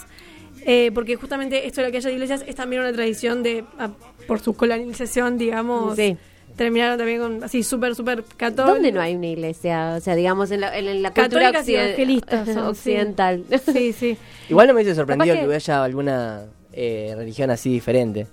Eh, 0.66 0.90
porque 0.96 1.16
justamente 1.18 1.68
esto 1.68 1.82
de 1.82 1.92
que 1.92 1.98
haya 1.98 2.10
iglesias 2.10 2.44
es 2.48 2.56
también 2.56 2.82
una 2.82 2.92
tradición 2.94 3.44
de, 3.44 3.66
ah, 3.78 3.92
por 4.28 4.40
su 4.40 4.56
colonización, 4.56 5.38
digamos, 5.38 5.96
Sí. 5.96 6.18
terminaron 6.56 6.98
también 6.98 7.20
con 7.20 7.44
así 7.44 7.62
súper, 7.62 7.94
súper 7.94 8.24
católicos. 8.24 8.74
¿Dónde 8.76 8.92
no 8.94 9.02
hay 9.02 9.14
una 9.16 9.28
iglesia? 9.28 9.96
O 9.98 10.00
sea, 10.00 10.16
digamos, 10.16 10.50
en 10.52 10.62
la, 10.62 10.76
en 10.76 11.04
la 11.04 11.10
cultura 11.12 11.52
Católicas 11.52 11.68
y 11.70 11.74
occiden- 11.74 11.84
evangelistas 11.86 12.48
son, 12.48 12.58
occidental. 12.68 13.44
Sí, 13.74 13.92
sí. 13.94 14.18
Igual 14.50 14.68
no 14.70 14.74
me 14.74 14.82
hubiese 14.82 14.96
sorprendido 14.96 15.36
que- 15.36 15.46
que 15.48 15.54
haya 15.56 15.84
alguna 15.84 16.46
eh, 16.72 17.14
religión 17.18 17.52
así 17.52 17.70
diferente. 17.70 18.26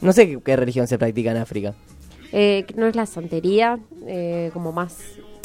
No 0.00 0.12
sé 0.12 0.26
qué, 0.28 0.40
qué 0.44 0.56
religión 0.56 0.88
se 0.88 0.98
practica 0.98 1.30
en 1.30 1.36
África. 1.36 1.72
Eh, 2.32 2.66
¿No 2.76 2.86
es 2.86 2.96
la 2.96 3.06
santería? 3.06 3.78
Eh, 4.06 4.50
como 4.52 4.72
más... 4.72 4.98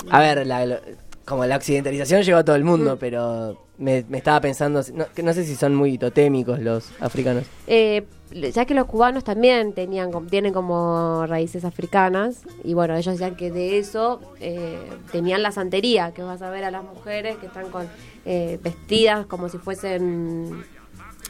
A 0.10 0.20
ver, 0.20 0.46
la- 0.48 0.66
lo- 0.66 0.80
como 1.26 1.46
la 1.46 1.58
occidentalización 1.58 2.22
llegó 2.24 2.38
a 2.40 2.46
todo 2.46 2.56
el 2.56 2.64
mundo, 2.64 2.96
Mm. 2.96 3.00
pero 3.00 3.62
me, 3.78 4.06
me 4.08 4.18
estaba 4.20 4.40
pensando, 4.40 4.82
no, 4.94 5.06
que 5.14 5.22
no 5.24 5.34
sé 5.34 5.44
si 5.44 5.56
son 5.56 5.76
muy 5.76 5.98
totémicos 5.98 6.60
los 6.62 6.90
africanos. 7.02 7.44
Eh, 7.68 8.06
ya 8.32 8.66
que 8.66 8.74
los 8.74 8.86
cubanos 8.88 9.24
también 9.26 9.74
tenían 9.74 10.12
com- 10.12 10.28
tienen 10.28 10.54
como 10.54 11.26
raíces 11.28 11.64
africanas 11.66 12.42
y 12.64 12.74
bueno 12.74 12.94
ellos 12.96 13.14
decían 13.18 13.36
que 13.38 13.52
de 13.52 13.78
eso 13.78 14.20
eh, 14.42 14.78
tenían 15.14 15.42
la 15.44 15.52
santería 15.54 16.14
que 16.14 16.24
vas 16.24 16.42
a 16.42 16.50
ver 16.50 16.66
a 16.66 16.72
las 16.72 16.84
mujeres 16.84 17.38
que 17.38 17.46
están 17.46 17.70
con 17.72 17.88
eh, 18.26 18.60
vestidas 18.62 19.26
como 19.28 19.48
si 19.48 19.58
fuesen 19.58 20.62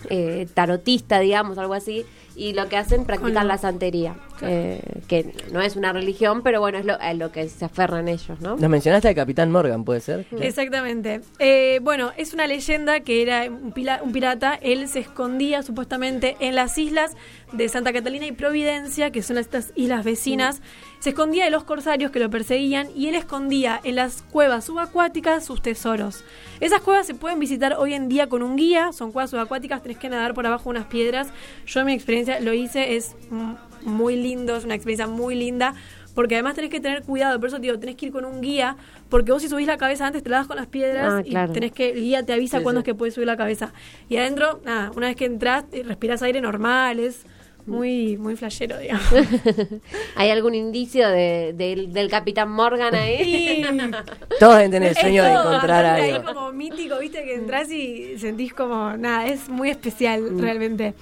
eh, 0.09 0.47
tarotista 0.55 1.19
digamos 1.19 1.59
algo 1.59 1.75
así 1.75 2.03
y 2.35 2.53
lo 2.53 2.67
que 2.67 2.77
hacen 2.77 3.05
practican 3.05 3.47
la 3.47 3.59
santería 3.59 4.15
eh, 4.41 4.81
que 5.07 5.33
no 5.51 5.61
es 5.61 5.75
una 5.75 5.93
religión 5.93 6.41
pero 6.43 6.59
bueno 6.59 6.77
es 6.77 6.85
lo, 6.85 6.99
a 6.99 7.13
lo 7.13 7.31
que 7.31 7.47
se 7.49 7.65
aferran 7.65 8.07
ellos 8.07 8.39
no 8.41 8.55
Nos 8.57 8.69
mencionaste 8.69 9.07
al 9.07 9.15
Capitán 9.15 9.51
Morgan, 9.51 9.83
¿puede 9.83 9.99
ser? 10.01 10.25
Exactamente. 10.39 11.21
Eh, 11.39 11.79
bueno, 11.81 12.11
es 12.17 12.33
una 12.33 12.47
leyenda 12.47 12.99
que 13.01 13.21
era 13.21 13.45
un, 13.49 13.71
pila- 13.71 14.01
un 14.03 14.11
pirata. 14.11 14.55
Él 14.61 14.87
se 14.87 14.99
escondía 14.99 15.63
supuestamente 15.63 16.35
en 16.39 16.55
las 16.55 16.77
islas 16.77 17.15
de 17.53 17.69
Santa 17.69 17.93
Catalina 17.93 18.25
y 18.27 18.31
Providencia, 18.31 19.11
que 19.11 19.21
son 19.21 19.37
estas 19.37 19.71
islas 19.75 20.03
vecinas. 20.03 20.61
Se 20.99 21.09
escondía 21.09 21.45
de 21.45 21.51
los 21.51 21.63
corsarios 21.63 22.11
que 22.11 22.19
lo 22.19 22.29
perseguían 22.29 22.87
y 22.95 23.07
él 23.07 23.15
escondía 23.15 23.79
en 23.83 23.95
las 23.95 24.21
cuevas 24.23 24.65
subacuáticas 24.65 25.45
sus 25.45 25.61
tesoros. 25.61 26.23
Esas 26.59 26.81
cuevas 26.81 27.05
se 27.07 27.13
pueden 27.13 27.39
visitar 27.39 27.75
hoy 27.77 27.93
en 27.93 28.09
día 28.09 28.27
con 28.27 28.41
un 28.43 28.55
guía. 28.55 28.91
Son 28.93 29.11
cuevas 29.11 29.29
subacuáticas, 29.29 29.81
tenés 29.83 29.97
que 29.97 30.09
nadar 30.09 30.33
por 30.33 30.45
abajo 30.47 30.69
unas 30.69 30.85
piedras. 30.85 31.27
Yo 31.65 31.81
en 31.81 31.85
mi 31.87 31.93
experiencia 31.93 32.39
lo 32.39 32.53
hice, 32.53 32.95
es 32.95 33.15
mm, 33.29 33.53
muy 33.83 34.15
lindo, 34.15 34.55
es 34.55 34.63
una 34.65 34.75
experiencia 34.75 35.07
muy 35.07 35.35
linda. 35.35 35.73
Porque 36.15 36.33
además 36.33 36.55
tenés 36.55 36.71
que 36.71 36.79
tener 36.79 37.03
cuidado, 37.03 37.39
por 37.39 37.49
eso 37.49 37.59
digo, 37.59 37.77
tenés 37.77 37.95
que 37.95 38.07
ir 38.07 38.11
con 38.11 38.25
un 38.25 38.41
guía, 38.41 38.75
porque 39.07 39.31
vos 39.31 39.39
si 39.43 39.49
subís 39.49 39.67
la 39.67 39.77
cabeza 39.77 40.07
antes 40.07 40.23
te 40.23 40.29
la 40.31 40.37
das 40.37 40.47
con 40.47 40.55
las 40.57 40.65
piedras 40.65 41.13
Ah, 41.19 41.23
claro. 41.23 41.51
y 41.51 41.53
tenés 41.53 41.71
que, 41.73 41.91
el 41.91 42.01
guía 42.01 42.23
te 42.25 42.33
avisa 42.33 42.57
Sí, 42.57 42.63
cuándo 42.63 42.81
sí. 42.81 42.81
es 42.81 42.85
que 42.85 42.95
puedes 42.95 43.13
subir 43.13 43.27
la 43.27 43.37
cabeza. 43.37 43.71
Y 44.09 44.17
adentro, 44.17 44.59
nada, 44.65 44.91
una 44.95 45.07
vez 45.07 45.15
que 45.15 45.25
entras, 45.25 45.65
eh, 45.71 45.83
respirás 45.85 46.23
aire 46.23 46.41
normal, 46.41 46.99
es 46.99 47.23
muy, 47.67 48.17
muy 48.17 48.35
flashero, 48.35 48.79
digamos. 48.79 49.05
hay 50.15 50.29
algún 50.31 50.55
indicio 50.55 51.07
de, 51.07 51.53
del- 51.55 51.93
del 51.93 52.09
capitán 52.09 52.49
Morgan 52.49 52.95
ahí 52.95 53.63
Todos 54.39 54.55
deben 54.55 54.71
tener 54.71 54.89
el 54.89 54.95
Es 54.95 54.99
sueño 55.01 55.23
de 55.23 55.31
encontrar 55.33 55.85
algo. 55.85 56.15
ahí 56.15 56.21
como 56.33 56.51
mítico, 56.51 56.97
viste, 56.97 57.23
que 57.25 57.35
entras 57.35 57.71
y 57.71 58.17
sentís 58.17 58.53
como, 58.55 58.97
nada, 58.97 59.27
es 59.27 59.49
muy 59.49 59.69
especial 59.69 60.21
Mm. 60.31 60.39
realmente. 60.39 60.93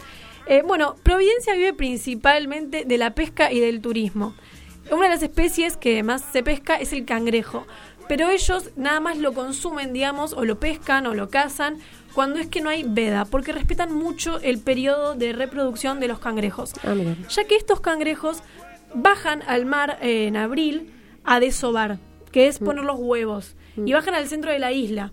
Eh, 0.48 0.62
bueno, 0.66 0.96
Providencia 1.04 1.54
vive 1.56 1.74
principalmente 1.74 2.86
de 2.86 2.98
la 2.98 3.16
pesca 3.16 3.52
y 3.52 3.60
del 3.60 3.82
turismo. 3.82 4.36
Una 4.92 5.04
de 5.04 5.10
las 5.10 5.24
especies 5.24 5.78
que 5.78 6.04
más 6.04 6.22
se 6.22 6.44
pesca 6.44 6.76
es 6.76 6.94
el 6.94 7.06
cangrejo, 7.06 7.66
pero 8.08 8.30
ellos 8.30 8.70
nada 8.76 9.00
más 9.00 9.18
lo 9.18 9.34
consumen, 9.34 9.94
digamos, 9.94 10.34
o 10.34 10.46
lo 10.46 10.60
pescan 10.60 11.08
o 11.08 11.16
lo 11.16 11.30
cazan 11.30 11.80
cuando 12.14 12.40
es 12.40 12.48
que 12.48 12.62
no 12.62 12.70
hay 12.70 12.84
veda, 12.88 13.26
porque 13.26 13.52
respetan 13.52 13.94
mucho 13.94 14.40
el 14.42 14.60
periodo 14.60 15.16
de 15.16 15.34
reproducción 15.34 16.00
de 16.00 16.08
los 16.08 16.20
cangrejos 16.20 16.74
Ah, 16.84 16.94
ya 17.30 17.44
que 17.44 17.56
estos 17.56 17.82
cangrejos 17.82 18.42
bajan 18.94 19.42
al 19.48 19.66
mar 19.66 19.98
eh, 20.02 20.28
en 20.28 20.38
abril 20.38 20.94
a 21.24 21.40
desovar, 21.40 21.98
que 22.32 22.48
es 22.48 22.60
poner 22.60 22.86
los 22.86 22.98
huevos, 23.00 23.56
y 23.76 23.92
bajan 23.94 24.14
al 24.14 24.28
centro 24.28 24.52
de 24.52 24.60
la 24.60 24.72
isla. 24.72 25.12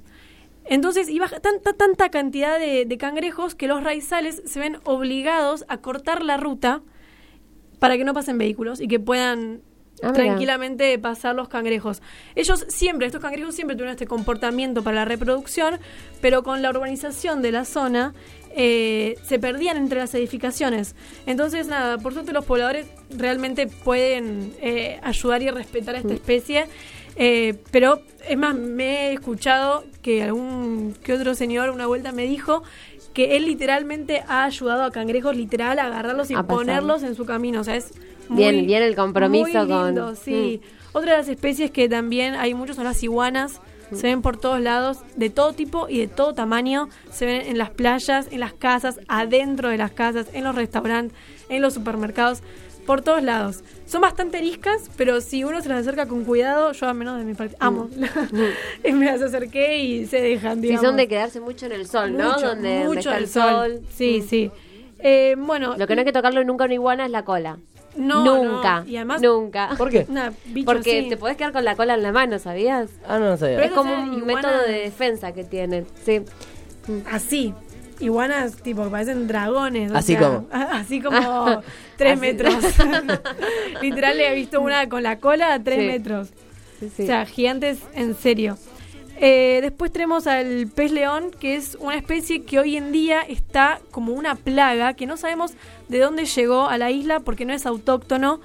Entonces, 0.65 1.09
baja 1.19 1.41
tanta, 1.41 1.73
tanta 1.73 2.11
cantidad 2.11 2.59
de, 2.59 2.85
de 2.85 2.99
cangrejos 2.99 3.55
que 3.55 3.67
los 3.67 3.83
raizales 3.83 4.43
se 4.47 4.61
ven 4.61 4.79
obligados 4.85 5.65
a 5.69 5.79
cortar 5.79 6.23
la 6.23 6.37
ruta 6.37 6.83
para 7.79 7.97
que 7.97 8.05
no 8.05 8.15
pasen 8.15 8.39
vehículos 8.39 8.81
y 8.81 8.89
que 8.89 9.01
puedan 9.01 9.63
Ah, 10.03 10.11
mira. 10.11 10.25
tranquilamente 10.25 10.99
pasar 10.99 11.35
los 11.37 11.49
cangrejos. 11.49 12.03
Ellos 12.35 12.65
siempre, 12.69 13.07
estos 13.07 13.23
cangrejos 13.23 13.55
siempre 13.55 13.77
tuvieron 13.77 13.93
este 13.93 14.07
comportamiento 14.07 14.83
para 14.83 14.97
la 14.97 15.05
reproducción, 15.05 15.79
pero 16.21 16.43
con 16.43 16.61
la 16.61 16.71
urbanización 16.71 17.41
de 17.41 17.53
la 17.53 17.65
zona 17.65 18.13
eh, 18.57 19.17
se 19.23 19.39
perdían 19.39 19.77
entre 19.77 20.01
las 20.01 20.13
edificaciones. 20.15 20.97
Entonces, 21.27 21.69
nada, 21.69 21.99
por 21.99 22.15
suerte 22.15 22.33
los 22.33 22.45
pobladores 22.45 22.87
realmente 23.11 23.69
pueden 23.69 24.53
eh, 24.61 24.99
ayudar 25.05 25.43
y 25.43 25.51
respetar 25.51 25.95
a 25.95 25.99
esta 25.99 26.15
especie. 26.15 26.67
Eh, 27.17 27.55
pero 27.71 28.01
es 28.29 28.37
más, 28.39 28.55
me 28.55 29.09
he 29.09 29.13
escuchado 29.13 29.85
que 30.03 30.23
algún 30.23 30.95
que 31.03 31.13
otro 31.13 31.35
señor 31.35 31.71
una 31.71 31.87
vuelta 31.87 32.13
me 32.13 32.25
dijo 32.27 32.63
que 33.13 33.37
él 33.37 33.45
literalmente 33.45 34.25
ha 34.27 34.45
ayudado 34.45 34.85
a 34.85 34.91
cangrejos 34.91 35.37
literal 35.37 35.79
a 35.79 35.87
agarrarlos 35.87 36.31
y 36.31 36.35
A 36.35 36.45
ponerlos 36.45 37.03
en 37.03 37.15
su 37.15 37.27
camino. 37.27 37.61
O 37.61 37.65
sea, 37.65 37.77
es 37.77 37.93
Bien, 38.31 38.57
muy- 38.57 38.67
bien 38.67 38.83
el 38.83 38.95
compromiso 38.97 39.45
muy 39.45 39.53
lindo, 39.69 40.07
con- 40.07 40.17
sí. 40.17 40.61
Otra 40.93 41.13
de 41.13 41.19
las 41.19 41.29
especies 41.29 41.71
que 41.71 41.89
también 41.89 42.35
hay 42.35 42.55
muchos 42.55 42.77
son 42.77 42.85
las 42.85 43.03
iguanas. 43.03 43.61
Se 43.95 44.07
ven 44.07 44.23
por 44.23 44.39
todos 44.39 44.59
lados, 44.59 45.01
de 45.17 45.29
todo 45.29 45.53
tipo 45.53 45.87
y 45.87 45.99
de 45.99 46.09
todo 46.09 46.33
tamaño. 46.33 46.89
Se 47.11 47.27
ven 47.27 47.43
en 47.47 47.59
las 47.59 47.69
playas, 47.69 48.27
en 48.31 48.41
las 48.41 48.55
casas, 48.55 48.99
adentro 49.07 49.69
de 49.69 49.77
las 49.77 49.91
casas, 49.93 50.29
en 50.33 50.45
los 50.45 50.55
restaurantes, 50.55 51.15
en 51.51 51.61
los 51.61 51.75
supermercados, 51.75 52.43
por 52.87 53.03
todos 53.03 53.23
lados. 53.23 53.63
Son 53.87 54.01
bastante 54.01 54.39
ariscas, 54.39 54.91
pero 54.97 55.21
si 55.21 55.45
uno 55.45 55.61
se 55.61 55.69
las 55.69 55.81
acerca 55.81 56.07
con 56.07 56.25
cuidado, 56.25 56.73
yo 56.73 56.89
al 56.89 56.95
menos 56.95 57.19
de 57.19 57.25
mi 57.25 57.35
parte 57.35 57.57
amo. 57.61 57.89
y 58.85 58.93
me 58.93 59.07
las 59.07 59.23
acerqué 59.23 59.79
y 59.79 60.07
se 60.07 60.21
dejan, 60.21 60.57
Si 60.57 60.63
digamos. 60.69 60.85
son 60.87 60.97
de 60.97 61.09
quedarse 61.09 61.41
mucho 61.41 61.67
en 61.67 61.73
el 61.73 61.87
sol, 61.87 62.17
¿no? 62.17 62.33
Mucho, 62.33 62.47
donde, 62.49 62.71
donde 62.85 62.87
mucho 62.89 62.99
está 63.11 63.19
el 63.19 63.29
sol. 63.29 63.43
sol. 63.79 63.81
Sí, 63.95 64.21
Mm. 64.23 64.29
sí. 64.29 64.51
Eh, 64.99 65.35
bueno, 65.39 65.77
Lo 65.77 65.87
que 65.87 65.95
no 65.95 66.01
hay 66.01 66.05
que 66.05 66.13
tocarlo 66.13 66.43
nunca 66.45 66.65
a 66.65 66.67
una 66.67 66.75
iguana 66.75 67.05
es 67.07 67.11
la 67.11 67.25
cola. 67.25 67.59
no, 67.97 68.25
nunca. 68.25 68.81
no. 68.81 68.87
Y 68.89 68.97
además, 68.97 69.21
nunca. 69.21 69.71
¿Por 69.77 69.91
qué? 69.91 70.07
Nah, 70.09 70.31
bicho 70.47 70.65
Porque 70.67 71.07
te 71.09 71.17
podés 71.17 71.37
quedar 71.37 71.53
con 71.53 71.65
la 71.65 71.77
cola 71.77 71.95
en 71.95 72.03
la 72.03 72.13
mano, 72.13 72.39
¿sabías? 72.39 72.89
Ah, 73.07 73.19
no, 73.19 73.31
no 73.31 73.37
sabía. 73.37 73.57
Pero 73.57 73.69
es 73.69 73.73
como 73.75 73.93
un 73.95 74.25
método 74.25 74.63
de 74.67 74.73
defensa 74.81 75.33
que 75.33 75.45
tienen. 75.45 75.87
Sí. 76.05 76.23
Así. 77.11 77.53
Iguanas, 78.03 78.57
tipo, 78.57 78.85
que 78.85 78.91
parecen 78.91 79.27
dragones. 79.29 79.91
o 79.93 79.97
Así 79.97 80.15
sea, 80.17 80.21
como. 80.29 80.47
Así 80.53 81.01
como 81.01 81.63
tres 81.97 82.13
Así. 82.13 82.21
metros. 82.21 82.55
Literal, 83.83 84.21
he 84.21 84.35
visto 84.35 84.61
una 84.61 84.89
con 84.89 85.03
la 85.03 85.19
cola 85.19 85.55
a 85.55 85.63
tres 85.63 85.79
Sí. 85.81 85.87
metros. 85.87 86.29
Sí, 86.81 86.91
sí. 86.97 87.03
O 87.05 87.07
sea, 87.07 87.27
gigantes 87.27 87.79
en 87.95 88.15
serio. 88.17 88.59
Eh, 89.25 89.61
después 89.63 89.93
tenemos 89.93 90.27
al 90.27 90.67
pez 90.75 90.91
león, 90.91 91.31
que 91.39 91.55
es 91.55 91.77
una 91.79 91.95
especie 91.97 92.43
que 92.43 92.59
hoy 92.59 92.77
en 92.77 92.91
día 92.91 93.21
está 93.23 93.81
como 93.93 94.13
una 94.15 94.35
plaga, 94.35 94.95
que 94.95 95.07
no 95.07 95.17
sabemos 95.17 95.53
de 95.89 96.01
dónde 96.01 96.25
llegó 96.25 96.67
a 96.69 96.77
la 96.77 96.91
isla 96.91 97.21
porque 97.21 97.45
no 97.45 97.53
es 97.53 97.65
autóctono. 97.67 98.41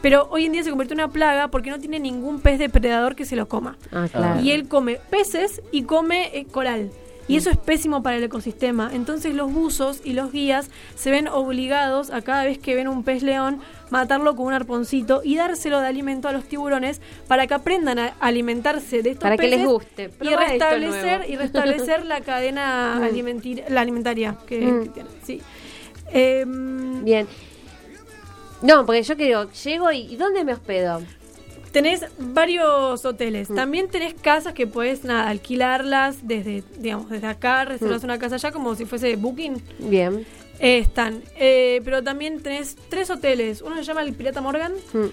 Pero 0.00 0.26
hoy 0.32 0.46
en 0.46 0.52
día 0.52 0.64
se 0.64 0.70
convirtió 0.70 0.94
en 0.94 1.00
una 1.04 1.12
plaga 1.12 1.46
porque 1.48 1.70
no 1.70 1.78
tiene 1.78 2.00
ningún 2.00 2.40
pez 2.40 2.58
depredador 2.58 3.14
que 3.14 3.24
se 3.24 3.36
lo 3.36 3.46
coma. 3.46 3.76
Ah, 3.92 4.08
claro. 4.10 4.40
Y 4.40 4.50
él 4.50 4.66
come 4.66 4.98
peces 5.10 5.62
y 5.70 5.84
come 5.84 6.36
eh, 6.36 6.46
coral. 6.50 6.90
Y 7.28 7.36
eso 7.36 7.50
es 7.50 7.56
pésimo 7.56 8.02
para 8.02 8.16
el 8.16 8.24
ecosistema. 8.24 8.90
Entonces 8.92 9.34
los 9.34 9.50
buzos 9.52 10.00
y 10.04 10.12
los 10.12 10.32
guías 10.32 10.68
se 10.96 11.10
ven 11.10 11.28
obligados 11.28 12.10
a 12.10 12.20
cada 12.22 12.44
vez 12.44 12.58
que 12.58 12.74
ven 12.74 12.88
un 12.88 13.04
pez 13.04 13.22
león 13.22 13.60
matarlo 13.90 14.34
con 14.34 14.46
un 14.46 14.52
arponcito 14.54 15.20
y 15.24 15.36
dárselo 15.36 15.80
de 15.80 15.86
alimento 15.86 16.26
a 16.28 16.32
los 16.32 16.44
tiburones 16.44 17.00
para 17.28 17.46
que 17.46 17.54
aprendan 17.54 17.98
a 17.98 18.14
alimentarse 18.20 19.02
de 19.02 19.10
estos 19.10 19.22
Para 19.22 19.36
que 19.36 19.48
les 19.48 19.64
guste. 19.64 20.10
y 20.20 20.34
restablecer 20.34 21.26
y 21.30 21.36
restablecer 21.36 22.04
la 22.06 22.20
cadena 22.22 22.98
alimentir- 23.00 23.64
la 23.68 23.82
alimentaria 23.82 24.36
que, 24.46 24.60
Mm. 24.60 24.82
que 24.84 24.88
tienen. 24.90 25.12
Sí. 25.22 25.40
Em, 26.12 27.04
Bien. 27.04 27.26
No, 28.62 28.84
porque 28.86 29.02
yo 29.02 29.14
digo, 29.14 29.50
llego 29.64 29.90
y 29.92 29.98
¿y 30.12 30.16
dónde 30.16 30.44
me 30.44 30.52
hospedo? 30.52 31.02
Tenés 31.72 32.04
varios 32.18 33.04
hoteles. 33.04 33.48
Mm. 33.50 33.54
También 33.54 33.88
tenés 33.88 34.14
casas 34.14 34.52
que 34.52 34.66
puedes 34.66 35.04
nada, 35.04 35.28
alquilarlas 35.28 36.26
desde, 36.28 36.62
digamos, 36.78 37.08
desde 37.10 37.26
acá, 37.26 37.64
reservas 37.64 38.02
Mm. 38.02 38.04
una 38.04 38.18
casa 38.18 38.34
allá 38.34 38.52
como 38.52 38.74
si 38.74 38.84
fuese 38.84 39.16
Booking. 39.16 39.62
Bien. 39.78 40.26
Eh, 40.58 40.78
están. 40.78 41.22
Eh, 41.38 41.80
pero 41.84 42.02
también 42.04 42.40
tenés 42.42 42.76
tres 42.90 43.08
hoteles. 43.10 43.62
Uno 43.62 43.76
se 43.76 43.84
llama 43.84 44.02
el 44.02 44.12
Pirata 44.12 44.40
Morgan. 44.40 44.72
Mm. 44.92 45.06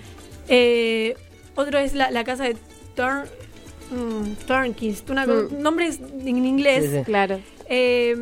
eh, 0.49 1.16
otro 1.55 1.78
es 1.80 1.93
la, 1.93 2.10
la 2.12 2.24
casa 2.24 2.43
de 2.45 2.55
Turn, 2.95 3.24
mm, 3.91 4.45
Turnkist. 4.47 5.10
Una, 5.10 5.26
Mm. 5.26 5.62
Nombres 5.62 5.99
en 5.99 6.45
inglés. 6.45 6.86
Sí, 6.89 6.97
sí. 6.97 7.03
Claro. 7.05 7.39
Eh, 7.70 8.16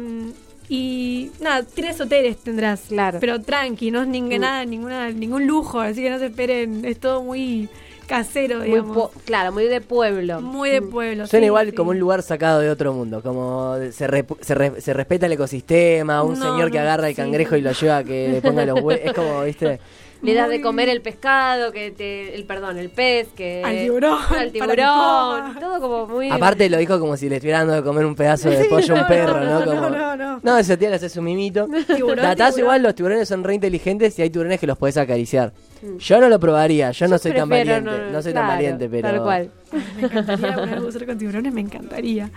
y 0.70 1.32
nada, 1.40 1.64
tres 1.64 2.00
hoteles 2.02 2.38
tendrás. 2.38 2.82
Claro. 2.90 3.20
Pero 3.22 3.42
tranqui, 3.42 3.90
no 3.92 4.02
es 4.02 4.08
ning- 4.10 4.36
Mm. 4.38 4.42
nada, 4.42 4.66
ninguna, 4.66 5.10
ningún 5.12 5.48
lujo. 5.48 5.80
Así 5.80 6.02
que 6.02 6.10
no 6.10 6.20
se 6.20 6.26
esperen. 6.28 6.84
Es 6.86 7.00
todo 7.00 7.24
muy 7.24 7.70
casero, 8.08 8.58
Muy 8.60 8.66
digamos. 8.68 8.96
po- 8.98 9.12
claro, 9.26 9.52
muy 9.52 9.66
de 9.66 9.82
pueblo. 9.82 10.42
Muy 10.42 10.70
de 10.72 10.82
pueblo. 10.82 11.28
Suena 11.28 11.44
sí, 11.44 11.48
igual 11.48 11.70
sí. 11.70 11.76
como 11.76 11.92
un 11.92 12.00
lugar 12.00 12.24
sacado 12.24 12.60
de 12.60 12.70
otro 12.70 12.94
mundo, 12.94 13.22
como 13.22 13.76
se, 13.92 14.08
repu- 14.08 14.38
se, 14.42 14.56
re- 14.56 14.82
se 14.82 14.94
respeta 14.94 15.26
el 15.28 15.34
ecosistema, 15.34 16.24
un 16.24 16.40
No, 16.40 16.52
señor 16.54 16.72
que 16.72 16.80
agarra 16.80 17.10
el 17.10 17.16
sí. 17.16 17.22
cangrejo 17.22 17.56
y 17.58 17.62
lo 17.62 17.72
lleva 17.74 17.98
a 17.98 18.04
que 18.04 18.30
le 18.30 18.42
ponga 18.42 18.66
los 18.66 18.80
huevos, 18.82 19.02
es 19.04 19.14
como, 19.14 19.44
viste, 19.44 19.80
le 20.22 20.34
das 20.34 20.50
de 20.50 20.62
comer 20.62 20.90
el 20.90 21.02
pescado, 21.02 21.72
que 21.72 21.92
te, 21.92 22.36
el 22.36 22.46
perdón, 22.46 22.78
el 22.78 22.90
pez, 22.90 23.28
que 23.36 23.62
Al 23.64 23.78
tiburón, 23.78 24.20
al 24.38 24.52
tiburón, 24.52 25.60
todo 25.60 25.80
como 25.80 26.08
muy 26.08 26.30
Aparte 26.30 26.70
lo 26.70 26.78
dijo 26.78 27.00
como 27.00 27.18
si 27.18 27.30
le 27.30 27.36
estuviera 27.36 27.60
dando 27.60 27.74
de 27.76 27.84
comer 27.84 28.06
un 28.06 28.16
pedazo 28.16 28.50
de 28.50 28.64
Sí, 28.64 28.70
pollo 28.70 28.96
a 28.96 29.02
un 29.02 29.08
perro, 29.08 29.40
no, 29.40 29.46
¿no? 29.46 29.60
no, 29.60 29.66
Como- 29.66 29.90
no, 29.90 30.16
no. 30.16 30.40
No, 30.44 30.58
ese 30.58 30.78
tía 30.78 30.90
le 30.90 30.96
hace 30.96 31.10
su 31.10 31.22
mimito. 31.22 31.68
Tiburón. 31.96 32.26
igual, 32.58 32.84
los 32.84 32.96
tiburones 32.96 33.28
son 33.28 33.44
re 33.44 33.54
inteligentes 33.56 34.18
y 34.20 34.22
hay 34.22 34.30
tiburones 34.30 34.60
que 34.60 34.68
los 34.68 34.78
podés 34.78 34.98
acariciar. 34.98 35.54
Yo 36.00 36.20
no 36.20 36.30
lo 36.30 36.40
probaría, 36.40 36.92
yo, 36.92 37.08
no 37.08 37.18
soy 37.18 37.34
tan 37.34 37.50
valiente, 37.50 37.92
no, 38.12 38.22
soy 38.22 38.32
claro, 38.32 38.48
tan 38.48 38.58
valiente, 38.58 38.90
pero... 38.90 39.08
Tal 39.10 39.22
cual. 39.22 39.52
Me 39.98 40.08
encantaría 40.08 40.80
bucear 40.80 41.06
con 41.06 41.18
tiburones, 41.18 41.54
me 41.54 41.62
encantaría. 41.62 42.32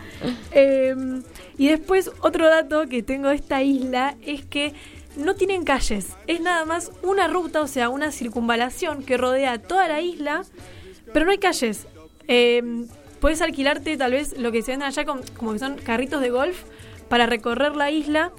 Eh, 0.53 0.95
y 1.57 1.69
después, 1.69 2.11
otro 2.21 2.49
dato 2.49 2.87
que 2.89 3.03
tengo 3.03 3.29
de 3.29 3.37
esta 3.37 3.63
isla 3.63 4.17
es 4.27 4.45
que 4.45 4.75
no 5.17 5.35
tienen 5.35 5.65
calles. 5.65 6.09
Es 6.27 6.41
nada 6.41 6.65
más 6.65 6.93
una 7.03 7.29
ruta, 7.29 7.61
o 7.61 7.67
sea, 7.67 7.89
una 7.89 8.13
circunvalación 8.13 9.03
que 9.03 9.17
rodea 9.17 9.59
toda 9.59 9.89
la 9.89 10.01
isla, 10.01 10.43
pero 11.13 11.25
no 11.27 11.33
hay 11.33 11.39
calles. 11.39 11.87
Eh, 12.29 12.87
puedes 13.21 13.41
alquilarte 13.43 13.97
tal 13.97 14.13
vez 14.13 14.39
lo 14.39 14.53
que 14.53 14.63
se 14.63 14.73
venden 14.73 14.89
allá 14.89 15.05
con- 15.05 15.23
como 15.37 15.53
que 15.53 15.59
son 15.59 15.77
carritos 15.77 16.21
de 16.21 16.31
golf 16.31 16.63
para 17.09 17.27
recorrer 17.27 17.77
la 17.77 17.91
isla. 17.91 18.33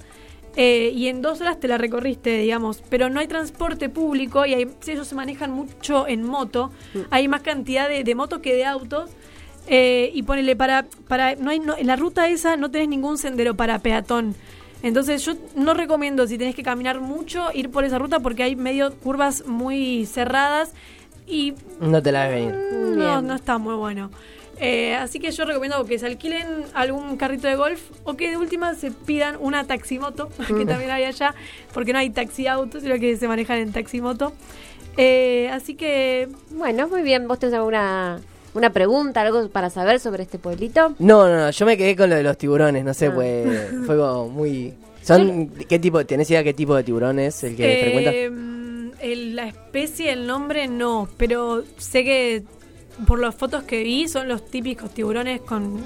eh, 0.54 0.92
y 0.94 1.08
en 1.08 1.22
dos 1.22 1.40
horas 1.40 1.58
te 1.60 1.66
la 1.66 1.78
recorriste, 1.78 2.36
digamos, 2.36 2.82
pero 2.90 3.08
no 3.08 3.20
hay 3.20 3.26
transporte 3.26 3.88
público 3.88 4.44
y 4.44 4.52
hay, 4.52 4.68
ellos 4.86 5.06
se 5.08 5.14
manejan 5.14 5.50
mucho 5.50 6.06
en 6.06 6.22
moto, 6.24 6.70
hay 7.08 7.26
más 7.26 7.40
cantidad 7.40 7.88
de, 7.88 8.04
de 8.04 8.14
motos 8.14 8.40
que 8.40 8.52
de 8.54 8.66
autos. 8.66 9.08
eh, 9.66 10.10
y 10.12 10.24
ponele 10.24 10.54
para, 10.54 10.84
para 11.08 11.36
no 11.36 11.48
hay, 11.50 11.58
no- 11.60 11.74
en 11.78 11.86
la 11.86 11.96
ruta 11.96 12.28
esa 12.28 12.58
no 12.58 12.70
tenés 12.70 12.88
ningún 12.88 13.16
sendero 13.16 13.54
para 13.54 13.78
peatón. 13.78 14.34
Entonces 14.82 15.24
yo 15.24 15.34
no 15.54 15.74
recomiendo 15.74 16.26
si 16.26 16.38
tenés 16.38 16.54
que 16.54 16.62
caminar 16.62 17.00
mucho 17.00 17.48
ir 17.54 17.70
por 17.70 17.84
esa 17.84 17.98
ruta 17.98 18.20
porque 18.20 18.42
hay 18.42 18.56
medio 18.56 18.92
curvas 18.94 19.46
muy 19.46 20.06
cerradas 20.06 20.72
y 21.26 21.54
No 21.80 22.02
te 22.02 22.10
la 22.12 22.26
ves 22.28 22.46
venir. 22.46 22.54
Mm, 22.54 22.98
No, 22.98 23.12
Bien. 23.14 23.26
no 23.26 23.34
está 23.34 23.58
muy 23.58 23.74
bueno. 23.74 24.10
Eh, 24.58 24.94
así 24.94 25.18
que 25.18 25.30
yo 25.32 25.44
recomiendo 25.44 25.84
que 25.86 25.98
se 25.98 26.06
alquilen 26.06 26.46
algún 26.74 27.16
carrito 27.16 27.48
de 27.48 27.56
golf 27.56 27.80
o 28.04 28.14
que 28.14 28.30
de 28.30 28.36
última 28.36 28.74
se 28.74 28.90
pidan 28.92 29.36
una 29.40 29.64
taximoto, 29.64 30.28
que 30.46 30.66
también 30.66 30.90
hay 30.90 31.04
allá, 31.04 31.34
porque 31.72 31.92
no 31.92 31.98
hay 31.98 32.10
taxi 32.10 32.46
autos, 32.46 32.82
sino 32.82 32.94
que 32.96 33.16
se 33.16 33.26
manejan 33.28 33.58
en 33.58 33.72
taximoto. 33.72 34.32
Eh, 34.96 35.48
así 35.52 35.74
que 35.74 36.28
Bueno, 36.50 36.86
muy 36.88 37.02
bien. 37.02 37.26
¿Vos 37.28 37.38
tenés 37.38 37.54
alguna 37.54 38.20
una 38.54 38.70
pregunta, 38.70 39.22
algo 39.22 39.48
para 39.48 39.70
saber 39.70 39.98
sobre 40.00 40.22
este 40.24 40.38
pueblito? 40.38 40.94
No, 40.98 41.28
no, 41.28 41.36
no, 41.38 41.50
yo 41.50 41.66
me 41.66 41.76
quedé 41.76 41.96
con 41.96 42.10
lo 42.10 42.16
de 42.16 42.22
los 42.22 42.36
tiburones, 42.38 42.84
no 42.84 42.92
sé, 42.94 43.06
Ah. 43.06 43.12
pues 43.14 43.48
fue 43.86 43.96
como 43.96 44.28
muy... 44.28 44.74
¿Son 45.02 45.48
qué 45.68 45.78
tipo, 45.80 46.04
tenés 46.06 46.30
idea 46.30 46.44
qué 46.44 46.54
tipo 46.54 46.76
de 46.76 46.84
tiburones 46.84 47.42
el 47.42 47.56
que 47.56 47.80
frecuenta? 47.82 48.10
eh, 48.12 49.12
el- 49.12 49.34
la 49.36 49.48
especie, 49.48 50.12
el 50.12 50.26
nombre 50.28 50.68
no, 50.68 51.08
pero 51.16 51.64
sé 51.76 52.04
que 52.04 52.44
por 53.06 53.18
las 53.18 53.34
fotos 53.34 53.64
que 53.64 53.82
vi 53.82 54.06
son 54.06 54.28
los 54.28 54.46
típicos 54.48 54.90
tiburones 54.94 55.40
con 55.40 55.80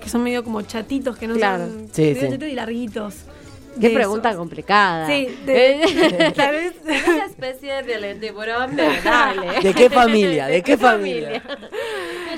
que 0.00 0.08
son 0.08 0.22
medio 0.22 0.42
como 0.42 0.62
chatitos, 0.62 1.16
que 1.18 1.26
no 1.28 1.34
Claro. 1.34 1.66
son 1.66 1.88
Sí, 1.92 2.02
medio 2.02 2.14
sí. 2.14 2.20
chatitos 2.22 2.48
y 2.48 2.52
larguitos. 2.54 3.14
Qué 3.80 3.88
De 3.88 3.94
pregunta 3.94 4.30
esos. 4.30 4.38
complicada. 4.38 5.06
Sí, 5.06 5.26
de- 5.44 6.32
tal 6.36 6.52
vez. 6.52 6.74
Una 6.84 7.26
especie 7.26 7.82
de 7.82 8.14
tiburón 8.16 8.76
dale. 9.04 9.60
¿De 9.62 9.74
qué 9.74 9.90
familia? 9.90 10.46
¿De 10.46 10.62
qué 10.62 10.76
Mira, 11.00 11.42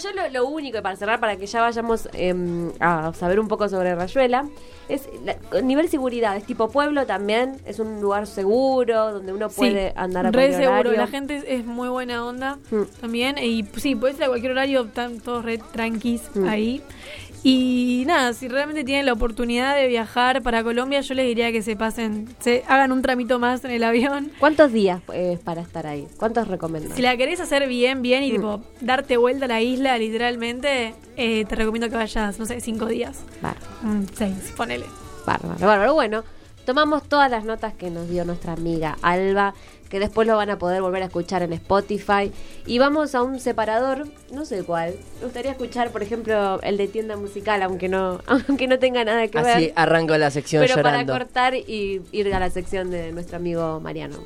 Yo 0.02 0.12
lo, 0.12 0.28
lo 0.30 0.46
único, 0.48 0.80
para 0.82 0.96
cerrar, 0.96 1.20
para 1.20 1.36
que 1.36 1.46
ya 1.46 1.60
vayamos 1.60 2.08
em, 2.12 2.70
a 2.80 3.12
saber 3.14 3.40
un 3.40 3.48
poco 3.48 3.68
sobre 3.68 3.94
Rayuela, 3.94 4.48
es 4.88 5.08
la- 5.24 5.60
nivel 5.60 5.88
seguridad. 5.88 6.36
Es 6.36 6.44
tipo 6.44 6.68
pueblo 6.70 7.04
también, 7.06 7.56
es 7.66 7.78
un 7.78 8.00
lugar 8.00 8.26
seguro, 8.26 9.12
donde 9.12 9.32
uno 9.32 9.48
puede 9.48 9.88
sí, 9.88 9.94
andar 9.96 10.26
a 10.26 10.32
cualquier 10.32 10.54
seguro. 10.54 10.80
horario. 10.80 10.98
La 10.98 11.06
gente 11.08 11.36
es, 11.36 11.44
es 11.46 11.64
muy 11.64 11.88
buena 11.88 12.24
onda 12.24 12.58
Mm. 12.70 12.82
también. 13.00 13.38
Y 13.38 13.64
sí, 13.76 13.94
puedes 13.94 14.16
ir 14.18 14.24
a 14.24 14.28
cualquier 14.28 14.52
horario, 14.52 14.82
están 14.84 15.20
todos 15.20 15.44
re 15.44 15.58
tranquis 15.58 16.22
Mm. 16.34 16.48
ahí. 16.48 16.82
Y 17.44 18.04
nada, 18.06 18.32
si 18.32 18.48
realmente 18.48 18.84
tienen 18.84 19.06
la 19.06 19.12
oportunidad 19.12 19.76
de 19.76 19.86
viajar 19.86 20.42
para 20.42 20.62
Colombia, 20.64 21.00
yo 21.00 21.14
les 21.14 21.26
diría 21.26 21.52
que 21.52 21.62
se 21.62 21.76
pasen, 21.76 22.28
se 22.40 22.64
hagan 22.66 22.90
un 22.92 23.00
tramito 23.02 23.38
más 23.38 23.64
en 23.64 23.70
el 23.70 23.84
avión. 23.84 24.30
¿Cuántos 24.40 24.72
días 24.72 25.00
es 25.14 25.38
para 25.38 25.60
estar 25.62 25.86
ahí? 25.86 26.06
¿Cuántos 26.18 26.48
recomiendas? 26.48 26.94
Si 26.96 27.02
la 27.02 27.16
querés 27.16 27.40
hacer 27.40 27.68
bien, 27.68 28.02
bien 28.02 28.22
Mm. 28.22 28.26
y 28.26 28.30
tipo 28.32 28.60
darte 28.80 29.16
vuelta 29.16 29.44
a 29.44 29.48
la 29.48 29.60
isla 29.62 29.96
literalmente, 29.98 30.94
eh, 31.16 31.44
te 31.48 31.54
recomiendo 31.54 31.88
que 31.88 31.96
vayas, 31.96 32.38
no 32.38 32.44
sé, 32.46 32.60
cinco 32.60 32.86
días. 32.86 33.20
Bárbaro, 33.40 33.66
Mm, 33.82 34.04
seis, 34.14 34.52
ponele. 34.56 34.86
bárbaro, 35.24 35.64
bárbaro. 35.66 35.94
Bueno, 35.94 36.24
tomamos 36.66 37.04
todas 37.08 37.30
las 37.30 37.44
notas 37.44 37.72
que 37.74 37.88
nos 37.90 38.08
dio 38.10 38.24
nuestra 38.24 38.52
amiga 38.54 38.98
Alba, 39.00 39.54
que 39.88 39.98
después 40.00 40.26
lo 40.26 40.36
van 40.36 40.50
a 40.50 40.58
poder 40.58 40.82
volver 40.82 41.02
a 41.02 41.06
escuchar 41.06 41.42
en 41.42 41.52
Spotify. 41.52 42.32
Y 42.66 42.78
vamos 42.78 43.14
a 43.14 43.22
un 43.22 43.40
separador, 43.40 44.06
no 44.32 44.44
sé 44.44 44.64
cuál. 44.64 44.94
Me 45.18 45.24
gustaría 45.24 45.52
escuchar, 45.52 45.90
por 45.90 46.02
ejemplo, 46.02 46.60
el 46.62 46.76
de 46.76 46.88
tienda 46.88 47.16
musical, 47.16 47.62
aunque 47.62 47.88
no, 47.88 48.20
aunque 48.26 48.68
no 48.68 48.78
tenga 48.78 49.04
nada 49.04 49.26
que 49.28 49.38
Así 49.38 49.60
ver. 49.66 49.72
arranco 49.76 50.16
la 50.16 50.30
sección 50.30 50.64
Pero 50.66 50.82
para 50.82 51.04
cortar 51.06 51.54
y 51.54 52.02
ir 52.12 52.34
a 52.34 52.38
la 52.40 52.50
sección 52.50 52.90
de 52.90 53.12
nuestro 53.12 53.36
amigo 53.36 53.80
Mariano. 53.80 54.18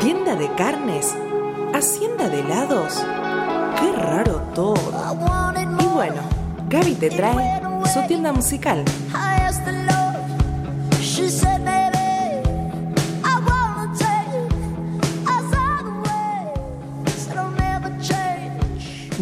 Tienda 0.00 0.36
de 0.36 0.48
carnes, 0.54 1.14
hacienda 1.72 2.28
de 2.28 2.40
helados. 2.40 3.02
Qué 3.80 3.92
raro 3.92 4.42
todo. 4.54 4.74
Y 5.80 5.84
bueno, 5.86 6.20
Gaby 6.68 6.94
te 6.96 7.10
trae 7.10 7.62
su 7.92 8.06
tienda 8.06 8.32
musical. 8.32 8.84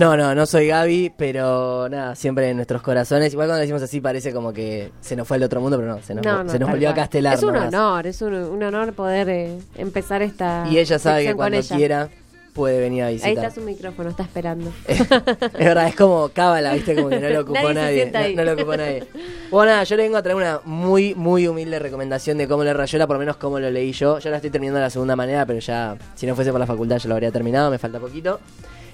No, 0.02 0.16
no, 0.16 0.34
no 0.34 0.46
soy 0.46 0.66
Gaby, 0.66 1.12
pero 1.16 1.88
nada, 1.88 2.14
siempre 2.16 2.48
en 2.50 2.56
nuestros 2.56 2.82
corazones. 2.82 3.32
Igual 3.32 3.46
cuando 3.48 3.60
decimos 3.60 3.82
así 3.82 4.00
parece 4.00 4.32
como 4.32 4.52
que 4.52 4.90
se 5.00 5.14
nos 5.14 5.28
fue 5.28 5.36
al 5.36 5.44
otro 5.44 5.60
mundo, 5.60 5.76
pero 5.78 5.94
no, 5.94 6.02
se 6.02 6.14
nos, 6.14 6.24
No, 6.24 6.42
no, 6.44 6.50
se 6.50 6.58
nos 6.58 6.70
volvió 6.70 6.90
a 6.90 6.94
castelar. 6.94 7.34
Es 7.34 7.42
un 7.42 7.52
nomás. 7.54 7.68
honor, 7.68 8.06
es 8.06 8.20
un, 8.22 8.34
un 8.34 8.62
honor 8.62 8.92
poder 8.94 9.28
eh, 9.28 9.58
empezar 9.76 10.22
esta. 10.22 10.66
Y 10.68 10.78
ella 10.78 10.98
sabe 10.98 11.24
que 11.26 11.34
cuando 11.34 11.60
quiera 11.62 12.08
puede 12.52 12.80
venir 12.80 13.02
a 13.02 13.06
Ahí 13.06 13.14
visitar. 13.14 13.44
está 13.46 13.50
su 13.50 13.60
micrófono, 13.62 14.10
está 14.10 14.24
esperando. 14.24 14.72
es 14.88 15.08
verdad, 15.08 15.88
es 15.88 15.94
como 15.96 16.28
cábala, 16.30 16.74
viste, 16.74 16.94
como 16.94 17.08
que 17.08 17.18
no 17.20 17.28
lo 17.30 17.40
ocupó 17.42 17.72
Nadie 17.72 18.10
ahí. 18.14 18.34
No 18.34 18.44
lo 18.44 18.52
ocupó 18.52 18.76
nadie. 18.76 19.04
Bueno, 19.50 19.70
nada, 19.72 19.84
yo 19.84 19.96
le 19.96 20.02
vengo 20.02 20.18
a 20.18 20.22
traer 20.22 20.36
una 20.36 20.60
muy, 20.64 21.14
muy 21.14 21.46
humilde 21.46 21.78
recomendación 21.78 22.36
de 22.38 22.46
cómo 22.48 22.64
leer 22.64 22.76
Rayola, 22.76 23.06
por 23.06 23.14
lo 23.16 23.20
menos 23.20 23.36
cómo 23.36 23.58
lo 23.58 23.70
leí 23.70 23.92
yo. 23.92 24.18
Yo 24.18 24.30
la 24.30 24.36
estoy 24.36 24.50
terminando 24.50 24.78
de 24.80 24.84
la 24.84 24.90
segunda 24.90 25.16
manera, 25.16 25.46
pero 25.46 25.60
ya, 25.60 25.96
si 26.14 26.26
no 26.26 26.34
fuese 26.34 26.50
por 26.50 26.60
la 26.60 26.66
facultad, 26.66 26.98
ya 26.98 27.08
lo 27.08 27.14
habría 27.14 27.30
terminado, 27.30 27.70
me 27.70 27.78
falta 27.78 27.98
poquito. 28.00 28.40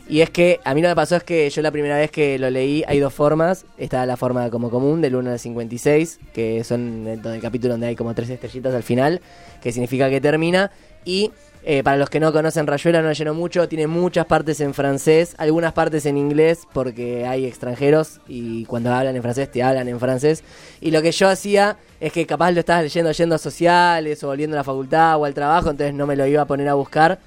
Y 0.09 0.23
es 0.23 0.31
que 0.31 0.59
a 0.65 0.75
mí 0.75 0.81
lo 0.81 0.89
que 0.89 0.95
pasó 0.95 1.17
es 1.17 1.23
que 1.23 1.51
yo 1.51 1.61
la 1.61 1.71
primera 1.71 1.99
vez 1.99 2.11
que 2.11 2.39
lo 2.39 2.49
leí 2.49 2.83
hay 2.89 2.99
dos 2.99 3.13
formas. 3.13 3.67
Está 3.77 4.07
la 4.07 4.17
forma 4.17 4.49
como 4.51 4.71
común, 4.71 5.03
del 5.03 5.17
1 5.17 5.33
al 5.33 5.39
56, 5.39 6.21
que 6.33 6.65
son 6.65 7.07
el, 7.07 7.27
el 7.27 7.41
capítulo 7.43 7.75
donde 7.75 7.89
hay 7.89 7.97
como 7.97 8.15
tres 8.15 8.31
estrellitas 8.31 8.75
al 8.75 8.83
final, 8.83 9.21
que 9.61 9.71
significa 9.71 10.09
que 10.09 10.21
termina. 10.21 10.71
Y 11.05 11.31
eh, 11.65 11.83
para 11.83 11.99
los 11.99 12.09
que 12.09 12.21
no 12.21 12.33
conocen 12.33 12.67
Rayuela, 12.67 13.03
no 13.03 13.13
llenó 13.13 13.35
mucho, 13.35 13.69
tiene 13.69 13.87
muchas 13.87 14.25
partes 14.25 14.61
en 14.61 14.73
francés, 14.73 15.35
algunas 15.37 15.75
partes 15.75 16.07
en 16.07 16.17
inglés, 16.17 16.61
porque 16.73 17.27
hay 17.27 17.45
extranjeros 17.45 18.21
y 18.27 18.65
cuando 18.65 18.93
hablan 18.95 19.17
en 19.17 19.23
francés 19.23 19.51
te 19.51 19.63
hablan 19.63 19.89
en 19.89 20.01
francés. 20.01 20.45
Y 20.81 20.91
lo 20.91 21.03
que 21.03 21.13
yo 21.13 21.29
hacía 21.29 21.77
es 22.01 22.13
que 22.13 22.27
capaz 22.27 22.53
lo 22.53 22.61
estabas 22.61 22.85
leyendo 22.85 23.13
yendo 23.13 23.35
a 23.35 23.39
sociales 23.39 24.25
o 24.25 24.29
volviendo 24.29 24.57
a 24.57 24.61
la 24.61 24.65
facultad 24.65 25.19
o 25.19 25.27
al 25.27 25.35
trabajo, 25.35 25.71
entonces 25.71 25.95
no 25.95 26.07
me 26.07 26.17
lo 26.17 26.27
iba 26.27 26.41
a 26.41 26.47
poner 26.47 26.69
a 26.69 26.75
buscar. 26.75 27.19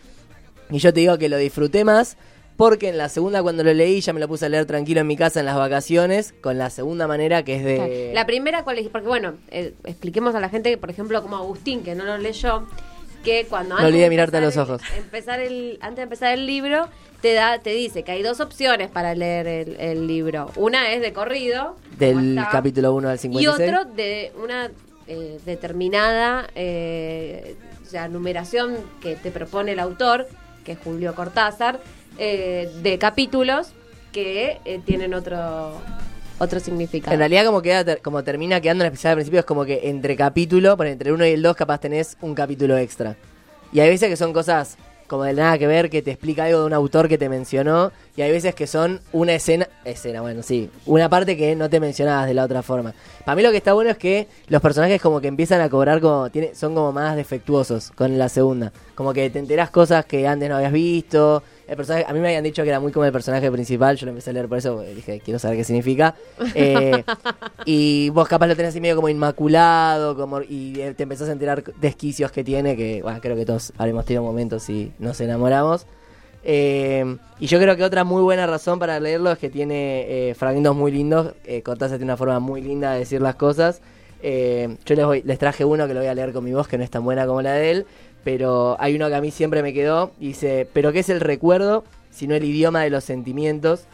Y 0.71 0.79
yo 0.79 0.91
te 0.91 1.01
digo 1.01 1.17
que 1.19 1.29
lo 1.29 1.37
disfruté 1.37 1.83
más 1.83 2.17
porque 2.57 2.89
en 2.89 2.97
la 2.97 3.09
segunda 3.09 3.41
cuando 3.41 3.63
lo 3.63 3.73
leí 3.73 4.01
ya 4.01 4.13
me 4.13 4.19
lo 4.19 4.27
puse 4.27 4.45
a 4.45 4.49
leer 4.49 4.65
tranquilo 4.65 5.01
en 5.01 5.07
mi 5.07 5.17
casa 5.17 5.39
en 5.39 5.45
las 5.47 5.55
vacaciones, 5.57 6.33
con 6.41 6.57
la 6.57 6.69
segunda 6.69 7.07
manera 7.07 7.43
que 7.43 7.55
es 7.55 7.63
de... 7.63 8.11
La 8.13 8.25
primera, 8.25 8.63
¿cuál 8.63 8.77
es? 8.77 8.87
Porque 8.89 9.07
bueno, 9.07 9.33
eh, 9.49 9.73
expliquemos 9.83 10.35
a 10.35 10.39
la 10.39 10.49
gente, 10.49 10.77
por 10.77 10.89
ejemplo, 10.89 11.21
como 11.21 11.37
Agustín, 11.37 11.83
que 11.83 11.95
no 11.95 12.03
lo 12.05 12.17
leyó, 12.17 12.67
que 13.23 13.45
cuando 13.49 13.79
No 13.79 13.85
olvidé 13.87 14.03
de 14.03 14.09
mirarte 14.09 14.37
a 14.37 14.41
los 14.41 14.57
ojos. 14.57 14.81
el- 14.95 15.03
empezar 15.03 15.39
el, 15.39 15.77
antes 15.81 15.97
de 15.97 16.03
empezar 16.03 16.33
el 16.33 16.45
libro, 16.45 16.87
te 17.21 17.33
da, 17.33 17.59
te 17.59 17.69
dice 17.71 18.03
que 18.03 18.11
hay 18.11 18.23
dos 18.23 18.39
opciones 18.39 18.89
para 18.89 19.13
leer 19.15 19.47
el, 19.47 19.75
el 19.79 20.07
libro. 20.07 20.51
Una 20.55 20.91
es 20.91 21.01
de 21.01 21.13
corrido, 21.13 21.75
del 21.97 22.37
está, 22.37 22.49
capítulo 22.51 22.93
1 22.95 23.09
al 23.09 23.15
y 23.15 23.19
56. 23.19 23.69
otro 23.69 23.85
de 23.93 24.31
una 24.43 24.71
eh, 25.07 25.39
determinada 25.45 26.47
eh, 26.55 27.55
o 27.83 27.85
sea, 27.89 28.07
numeración 28.07 28.75
que 29.01 29.15
te 29.15 29.29
propone 29.31 29.73
el 29.73 29.79
autor, 29.79 30.27
que 30.65 30.71
es 30.73 30.79
Julio 30.83 31.13
Cortázar, 31.13 31.79
eh, 32.17 32.69
de 32.81 32.97
capítulos 32.97 33.69
que 34.11 34.59
eh, 34.65 34.79
tienen 34.85 35.13
otro 35.13 35.71
otro 36.39 36.59
significado. 36.59 37.13
En 37.13 37.19
realidad 37.19 37.45
como 37.45 37.61
queda 37.61 37.83
ter- 37.85 38.01
como 38.01 38.23
termina 38.23 38.59
quedando 38.61 38.83
en 38.83 38.87
especial 38.87 39.11
al 39.11 39.17
principio 39.17 39.39
es 39.41 39.45
como 39.45 39.63
que 39.63 39.89
entre 39.89 40.15
capítulo, 40.15 40.75
por 40.75 40.87
entre 40.87 41.11
1 41.13 41.25
y 41.27 41.31
el 41.31 41.41
2 41.43 41.55
capaz 41.55 41.79
tenés 41.79 42.17
un 42.21 42.33
capítulo 42.33 42.77
extra. 42.77 43.15
Y 43.71 43.79
hay 43.79 43.89
veces 43.89 44.09
que 44.09 44.17
son 44.17 44.33
cosas 44.33 44.75
como 45.07 45.23
de 45.25 45.33
nada 45.33 45.57
que 45.57 45.67
ver, 45.67 45.89
que 45.89 46.01
te 46.01 46.09
explica 46.11 46.45
algo 46.45 46.61
de 46.61 46.65
un 46.67 46.73
autor 46.73 47.09
que 47.09 47.17
te 47.17 47.27
mencionó, 47.27 47.91
y 48.15 48.21
hay 48.21 48.31
veces 48.31 48.55
que 48.55 48.65
son 48.65 49.01
una 49.11 49.33
escena, 49.33 49.67
escena, 49.83 50.21
bueno, 50.21 50.41
sí, 50.41 50.69
una 50.85 51.09
parte 51.09 51.35
que 51.35 51.53
no 51.53 51.69
te 51.69 51.81
mencionabas 51.81 52.27
de 52.27 52.33
la 52.33 52.45
otra 52.45 52.61
forma. 52.63 52.93
Para 53.25 53.35
mí 53.35 53.41
lo 53.43 53.51
que 53.51 53.57
está 53.57 53.73
bueno 53.73 53.89
es 53.91 53.97
que 53.97 54.27
los 54.47 54.61
personajes 54.61 55.01
como 55.01 55.19
que 55.19 55.27
empiezan 55.27 55.59
a 55.59 55.69
cobrar 55.69 55.99
como, 55.99 56.29
tiene, 56.29 56.55
son 56.55 56.73
como 56.75 56.93
más 56.93 57.17
defectuosos 57.17 57.91
con 57.91 58.17
la 58.17 58.29
segunda, 58.29 58.71
como 58.95 59.11
que 59.11 59.29
te 59.29 59.39
enterás 59.39 59.69
cosas 59.69 60.05
que 60.05 60.25
antes 60.27 60.47
no 60.47 60.55
habías 60.55 60.71
visto. 60.71 61.43
A 62.07 62.13
mí 62.13 62.19
me 62.19 62.27
habían 62.27 62.43
dicho 62.43 62.63
que 62.63 62.69
era 62.69 62.79
muy 62.81 62.91
como 62.91 63.05
el 63.05 63.11
personaje 63.13 63.49
principal, 63.49 63.95
yo 63.95 64.05
lo 64.05 64.11
empecé 64.11 64.31
a 64.31 64.33
leer 64.33 64.47
por 64.49 64.57
eso, 64.57 64.81
dije, 64.81 65.21
quiero 65.23 65.39
saber 65.39 65.57
qué 65.57 65.63
significa. 65.63 66.15
Eh, 66.53 67.03
y 67.65 68.09
vos 68.09 68.27
capaz 68.27 68.47
lo 68.47 68.55
tenés 68.55 68.71
así 68.71 68.81
medio 68.81 68.95
como 68.95 69.07
inmaculado, 69.09 70.15
como 70.17 70.41
y 70.41 70.73
te 70.95 71.03
empezás 71.03 71.29
a 71.29 71.31
enterar 71.31 71.63
de 71.63 71.87
esquicios 71.87 72.31
que 72.31 72.43
tiene, 72.43 72.75
que 72.75 73.01
bueno, 73.01 73.19
creo 73.21 73.35
que 73.35 73.45
todos 73.45 73.71
habremos 73.77 74.05
tenido 74.05 74.23
momentos 74.23 74.69
y 74.69 74.91
nos 74.99 75.21
enamoramos. 75.21 75.85
Eh, 76.43 77.17
y 77.39 77.45
yo 77.47 77.59
creo 77.59 77.75
que 77.77 77.83
otra 77.83 78.03
muy 78.03 78.21
buena 78.21 78.47
razón 78.47 78.79
para 78.79 78.99
leerlo 78.99 79.31
es 79.31 79.37
que 79.39 79.49
tiene 79.49 80.29
eh, 80.31 80.33
fragmentos 80.35 80.75
muy 80.75 80.91
lindos. 80.91 81.33
Eh, 81.45 81.63
tiene 81.63 82.03
una 82.03 82.17
forma 82.17 82.39
muy 82.39 82.61
linda 82.61 82.93
de 82.93 82.99
decir 82.99 83.21
las 83.21 83.35
cosas. 83.35 83.81
Yo 84.23 84.95
les, 84.95 85.05
voy- 85.05 85.21
les 85.23 85.39
traje 85.39 85.65
uno 85.65 85.87
que 85.87 85.93
lo 85.93 85.99
voy 86.01 86.09
a 86.09 86.13
leer 86.13 86.33
con 86.33 86.43
mi 86.43 86.51
voz, 86.53 86.67
que 86.67 86.77
no 86.77 86.83
es 86.83 86.89
tan 86.91 87.03
buena 87.03 87.25
como 87.25 87.41
la 87.41 87.53
de 87.53 87.71
él. 87.71 87.85
Pero 88.23 88.75
hay 88.79 88.95
uno 88.95 89.07
que 89.09 89.15
a 89.15 89.21
mí 89.21 89.31
siempre 89.31 89.63
me 89.63 89.73
quedó. 89.73 90.11
Dice: 90.19 90.67
¿Pero 90.73 90.91
qué 90.91 90.99
es 90.99 91.09
el 91.09 91.19
recuerdo? 91.19 91.83
Sino 92.11 92.35
el 92.35 92.43
idioma 92.43 92.81
de 92.83 92.89
los 92.89 93.03
sentimientos. 93.03 93.85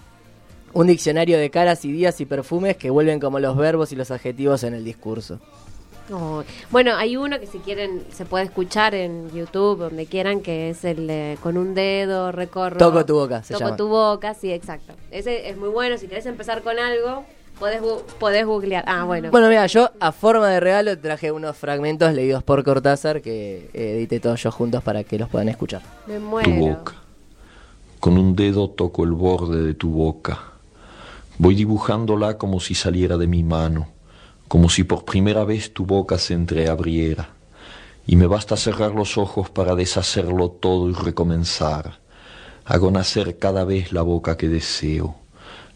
Un 0.73 0.88
diccionario 0.88 1.38
de 1.38 1.49
caras 1.49 1.86
y 1.86 1.91
días 1.91 2.19
y 2.21 2.25
perfumes 2.25 2.75
que 2.78 2.89
vuelven 2.89 3.19
como 3.19 3.39
los 3.39 3.55
verbos 3.55 3.91
y 3.91 3.95
los 3.95 4.11
adjetivos 4.11 4.63
en 4.63 4.73
el 4.73 4.84
discurso. 4.84 5.39
Oh, 6.11 6.43
Bueno, 6.71 6.95
hay 6.95 7.17
uno 7.17 7.38
que 7.39 7.47
si 7.47 7.57
quieren 7.59 8.03
se 8.13 8.25
puede 8.25 8.45
escuchar 8.45 8.95
en 8.95 9.30
YouTube, 9.32 9.78
donde 9.80 10.05
quieran, 10.05 10.41
que 10.41 10.69
es 10.69 10.86
el 10.86 11.05
de 11.07 11.38
con 11.43 11.57
un 11.57 11.73
dedo 11.73 12.32
recorro. 12.32 12.78
Toco 12.78 13.05
tu 13.05 13.15
boca, 13.15 13.43
se 13.43 13.53
Toco 13.53 13.65
llama. 13.65 13.78
tu 13.78 13.88
boca, 13.88 14.34
sí, 14.34 14.51
exacto. 14.51 14.93
Ese 15.11 15.49
es 15.49 15.57
muy 15.57 15.69
bueno. 15.69 15.97
Si 15.97 16.07
querés 16.07 16.25
empezar 16.25 16.61
con 16.61 16.80
algo, 16.80 17.25
podés, 17.59 17.81
podés 18.19 18.45
googlear. 18.45 18.83
Ah, 18.87 19.03
bueno. 19.03 19.31
Bueno, 19.31 19.49
mira, 19.49 19.65
yo 19.67 19.91
a 19.99 20.11
forma 20.11 20.47
de 20.49 20.59
regalo 20.59 20.97
traje 20.97 21.31
unos 21.31 21.55
fragmentos 21.57 22.13
leídos 22.13 22.43
por 22.43 22.63
Cortázar 22.63 23.21
que 23.21 23.69
eh, 23.73 23.95
edité 23.97 24.19
todos 24.19 24.41
yo 24.41 24.51
juntos 24.51 24.83
para 24.83 25.03
que 25.03 25.17
los 25.19 25.29
puedan 25.29 25.49
escuchar. 25.49 25.81
Me 26.07 26.15
Tu 26.15 26.21
muero. 26.21 26.51
boca. 26.55 26.93
Con 27.99 28.17
un 28.17 28.35
dedo 28.35 28.69
toco 28.69 29.03
el 29.03 29.11
borde 29.11 29.61
de 29.63 29.73
tu 29.73 29.89
boca. 29.89 30.39
Voy 31.39 31.55
dibujándola 31.55 32.37
como 32.37 32.59
si 32.59 32.73
saliera 32.75 33.17
de 33.17 33.27
mi 33.27 33.43
mano, 33.43 33.87
como 34.47 34.69
si 34.69 34.83
por 34.83 35.05
primera 35.05 35.43
vez 35.43 35.73
tu 35.73 35.85
boca 35.85 36.17
se 36.17 36.33
entreabriera. 36.33 37.29
Y 38.05 38.15
me 38.15 38.25
basta 38.27 38.55
cerrar 38.55 38.91
los 38.93 39.17
ojos 39.17 39.49
para 39.49 39.75
deshacerlo 39.75 40.49
todo 40.49 40.89
y 40.89 40.93
recomenzar. 40.93 41.99
Hago 42.65 42.89
nacer 42.91 43.37
cada 43.37 43.65
vez 43.65 43.91
la 43.91 44.01
boca 44.01 44.37
que 44.37 44.47
deseo, 44.47 45.15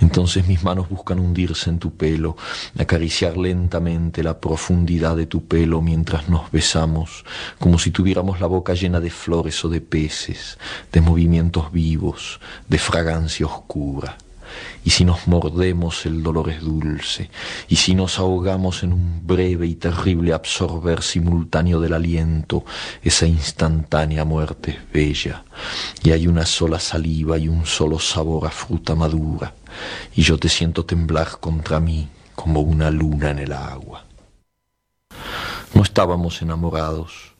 Entonces 0.00 0.46
mis 0.46 0.62
manos 0.62 0.88
buscan 0.88 1.18
hundirse 1.18 1.70
en 1.70 1.78
tu 1.78 1.96
pelo, 1.96 2.36
acariciar 2.78 3.36
lentamente 3.36 4.22
la 4.22 4.40
profundidad 4.40 5.16
de 5.16 5.26
tu 5.26 5.46
pelo 5.46 5.80
mientras 5.82 6.28
nos 6.28 6.50
besamos, 6.50 7.24
como 7.58 7.78
si 7.78 7.90
tuviéramos 7.90 8.40
la 8.40 8.46
boca 8.46 8.74
llena 8.74 9.00
de 9.00 9.10
flores 9.10 9.64
o 9.64 9.68
de 9.68 9.80
peces, 9.80 10.58
de 10.92 11.00
movimientos 11.00 11.72
vivos, 11.72 12.40
de 12.68 12.78
fragancia 12.78 13.46
oscura. 13.46 14.18
Y 14.84 14.90
si 14.90 15.04
nos 15.04 15.26
mordemos 15.26 16.06
el 16.06 16.22
dolor 16.22 16.50
es 16.50 16.60
dulce, 16.60 17.30
y 17.68 17.76
si 17.76 17.94
nos 17.94 18.18
ahogamos 18.18 18.82
en 18.82 18.92
un 18.92 19.26
breve 19.26 19.66
y 19.66 19.74
terrible 19.74 20.32
absorber 20.32 21.02
simultáneo 21.02 21.80
del 21.80 21.92
aliento, 21.92 22.64
esa 23.02 23.26
instantánea 23.26 24.24
muerte 24.24 24.70
es 24.72 24.92
bella, 24.92 25.44
y 26.02 26.12
hay 26.12 26.26
una 26.26 26.46
sola 26.46 26.78
saliva 26.78 27.36
y 27.36 27.48
un 27.48 27.66
solo 27.66 27.98
sabor 27.98 28.46
a 28.46 28.50
fruta 28.50 28.94
madura, 28.94 29.54
y 30.14 30.22
yo 30.22 30.38
te 30.38 30.48
siento 30.48 30.84
temblar 30.84 31.40
contra 31.40 31.80
mí 31.80 32.08
como 32.34 32.60
una 32.60 32.90
luna 32.90 33.30
en 33.30 33.40
el 33.40 33.52
agua. 33.52 34.04
No 35.74 35.82
estábamos 35.82 36.40
enamorados, 36.42 37.34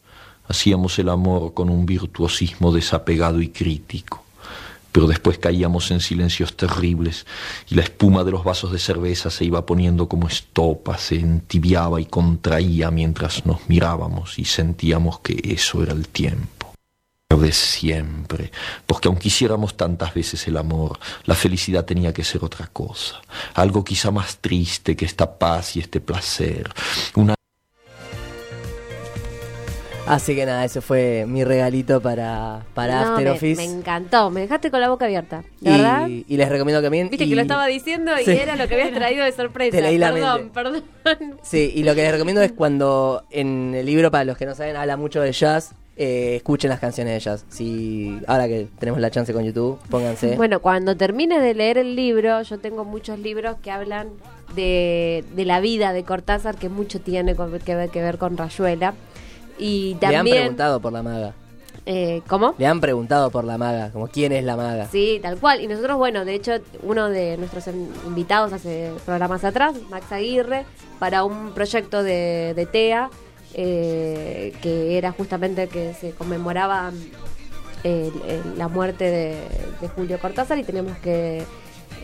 hacíamos 0.48 0.98
el 0.98 1.08
amor 1.08 1.54
con 1.54 1.70
un 1.70 1.86
virtuosismo 1.86 2.72
desapegado 2.72 3.40
y 3.40 3.48
crítico 3.48 4.25
pero 4.96 5.08
después 5.08 5.36
caíamos 5.36 5.90
en 5.90 6.00
silencios 6.00 6.56
terribles 6.56 7.26
y 7.68 7.74
la 7.74 7.82
espuma 7.82 8.24
de 8.24 8.30
los 8.30 8.44
vasos 8.44 8.72
de 8.72 8.78
cerveza 8.78 9.28
se 9.28 9.44
iba 9.44 9.66
poniendo 9.66 10.08
como 10.08 10.26
estopa, 10.26 10.96
se 10.96 11.16
entibiaba 11.16 12.00
y 12.00 12.06
contraía 12.06 12.90
mientras 12.90 13.44
nos 13.44 13.68
mirábamos 13.68 14.38
y 14.38 14.46
sentíamos 14.46 15.20
que 15.20 15.38
eso 15.52 15.82
era 15.82 15.92
el 15.92 16.08
tiempo. 16.08 16.72
De 17.28 17.52
siempre, 17.52 18.50
porque 18.86 19.08
aunque 19.08 19.28
hiciéramos 19.28 19.76
tantas 19.76 20.14
veces 20.14 20.48
el 20.48 20.56
amor, 20.56 20.98
la 21.26 21.34
felicidad 21.34 21.84
tenía 21.84 22.14
que 22.14 22.24
ser 22.24 22.42
otra 22.42 22.66
cosa, 22.68 23.20
algo 23.52 23.84
quizá 23.84 24.10
más 24.10 24.38
triste 24.38 24.96
que 24.96 25.04
esta 25.04 25.38
paz 25.38 25.76
y 25.76 25.80
este 25.80 26.00
placer, 26.00 26.72
una 27.16 27.34
Así 30.06 30.34
que 30.34 30.46
nada, 30.46 30.64
ese 30.64 30.80
fue 30.80 31.24
mi 31.26 31.42
regalito 31.44 32.00
para, 32.00 32.62
para 32.74 33.00
No, 33.04 33.10
After 33.12 33.24
me, 33.24 33.30
Office. 33.32 33.56
me 33.56 33.64
encantó. 33.78 34.30
Me 34.30 34.40
dejaste 34.42 34.70
con 34.70 34.80
la 34.80 34.88
boca 34.88 35.04
abierta. 35.06 35.42
¿De 35.60 35.70
y, 35.70 35.72
verdad? 35.72 36.08
y 36.08 36.36
les 36.36 36.48
recomiendo 36.48 36.80
que 36.80 36.86
también. 36.86 37.08
Viste 37.10 37.24
y- 37.24 37.28
que 37.30 37.34
lo 37.36 37.42
estaba 37.42 37.66
diciendo 37.66 38.12
y 38.20 38.24
Sí. 38.24 38.30
era 38.32 38.56
lo 38.56 38.68
que 38.68 38.74
habías 38.74 38.92
traído 38.92 39.24
de 39.24 39.32
sorpresa. 39.32 39.76
Te 39.76 39.82
leí 39.82 39.98
la 39.98 40.12
perdón, 40.12 40.36
mente. 40.54 40.54
perdón. 40.54 40.84
Sí, 41.42 41.72
y 41.74 41.82
lo 41.84 41.94
que 41.94 42.02
les 42.02 42.12
recomiendo 42.12 42.42
es 42.42 42.52
cuando 42.52 43.24
en 43.30 43.74
el 43.74 43.86
libro, 43.86 44.10
para 44.10 44.24
los 44.24 44.36
que 44.36 44.46
no 44.46 44.54
saben, 44.54 44.76
habla 44.76 44.96
mucho 44.96 45.20
de 45.20 45.32
jazz, 45.32 45.72
eh, 45.98 46.34
escuchen 46.36 46.68
las 46.70 46.78
canciones 46.80 47.14
de 47.14 47.20
jazz. 47.20 47.44
Si, 47.48 48.18
ahora 48.26 48.46
que 48.48 48.68
tenemos 48.78 49.00
la 49.00 49.10
chance 49.10 49.32
con 49.32 49.44
YouTube, 49.44 49.78
pónganse. 49.88 50.36
Bueno, 50.36 50.60
cuando 50.60 50.96
termines 50.96 51.40
de 51.42 51.54
leer 51.54 51.78
el 51.78 51.96
libro, 51.96 52.42
yo 52.42 52.58
tengo 52.58 52.84
muchos 52.84 53.18
libros 53.18 53.56
que 53.62 53.70
hablan 53.70 54.08
de, 54.54 55.24
de 55.34 55.44
la 55.44 55.60
vida 55.60 55.92
de 55.92 56.04
Cortázar, 56.04 56.56
que 56.56 56.68
mucho 56.68 57.00
tiene 57.00 57.34
que 57.34 57.74
ver, 57.74 57.90
que 57.90 58.02
ver 58.02 58.18
con 58.18 58.36
Rayuela. 58.36 58.94
Y 59.58 59.96
Le 60.00 60.06
han 60.06 60.12
también... 60.14 60.36
preguntado 60.38 60.80
por 60.80 60.92
la 60.92 61.02
maga. 61.02 61.34
eh, 61.86 62.20
¿Cómo? 62.26 62.54
Le 62.58 62.66
han 62.66 62.80
preguntado 62.80 63.30
por 63.30 63.44
la 63.44 63.56
maga, 63.58 63.90
como 63.92 64.08
quién 64.08 64.32
es 64.32 64.44
la 64.44 64.56
maga. 64.56 64.86
Sí, 64.90 65.18
tal 65.22 65.38
cual. 65.38 65.60
Y 65.60 65.66
nosotros, 65.68 65.96
bueno, 65.96 66.24
de 66.24 66.34
hecho, 66.34 66.52
uno 66.82 67.08
de 67.08 67.36
nuestros 67.36 67.66
in- 67.68 67.90
invitados 68.06 68.52
hace 68.52 68.92
programas 69.04 69.44
atrás, 69.44 69.74
Max 69.90 70.10
Aguirre, 70.12 70.64
para 70.98 71.24
un 71.24 71.52
proyecto 71.52 72.02
de, 72.02 72.52
de 72.56 72.66
TEA, 72.66 73.08
eh, 73.54 74.52
que 74.62 74.98
era 74.98 75.12
justamente 75.12 75.68
que 75.68 75.94
se 75.94 76.10
conmemoraba 76.10 76.90
eh, 77.84 78.10
la 78.56 78.68
muerte 78.68 79.04
de, 79.04 79.36
de 79.80 79.88
Julio 79.88 80.18
Cortázar 80.18 80.58
y 80.58 80.64
teníamos 80.64 80.98
que... 80.98 81.44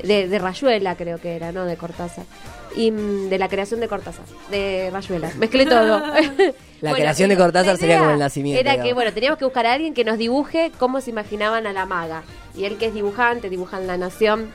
De, 0.04 0.26
de 0.26 0.38
Rayuela 0.38 0.96
creo 0.96 1.18
que 1.18 1.36
era, 1.36 1.52
¿no? 1.52 1.64
De 1.66 1.76
Cortázar. 1.76 2.24
Y 2.76 2.90
mm, 2.90 3.28
de 3.28 3.38
la 3.38 3.48
creación 3.48 3.80
de 3.80 3.88
Cortázar, 3.88 4.24
de 4.50 4.90
Rayuela. 4.92 5.30
Mezclé 5.38 5.66
todo. 5.66 6.02
La 6.80 6.90
Bueno, 6.90 6.96
creación 6.96 7.28
de 7.28 7.36
Cortázar 7.36 7.76
sería 7.76 7.98
como 7.98 8.10
el 8.10 8.18
nacimiento. 8.18 8.60
Era 8.60 8.82
que, 8.82 8.92
bueno, 8.92 9.12
teníamos 9.12 9.38
que 9.38 9.44
buscar 9.44 9.66
a 9.66 9.72
alguien 9.72 9.94
que 9.94 10.04
nos 10.04 10.18
dibuje 10.18 10.72
cómo 10.78 11.00
se 11.00 11.10
imaginaban 11.10 11.64
a 11.68 11.72
la 11.72 11.86
maga. 11.86 12.24
Y 12.56 12.64
él 12.64 12.76
que 12.76 12.86
es 12.86 12.94
dibujante, 12.94 13.48
dibuja 13.48 13.78
en 13.78 13.86
La 13.86 13.96
Nación, 13.96 14.52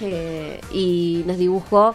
eh, 0.00 0.60
y 0.72 1.22
nos 1.26 1.38
dibujó 1.38 1.94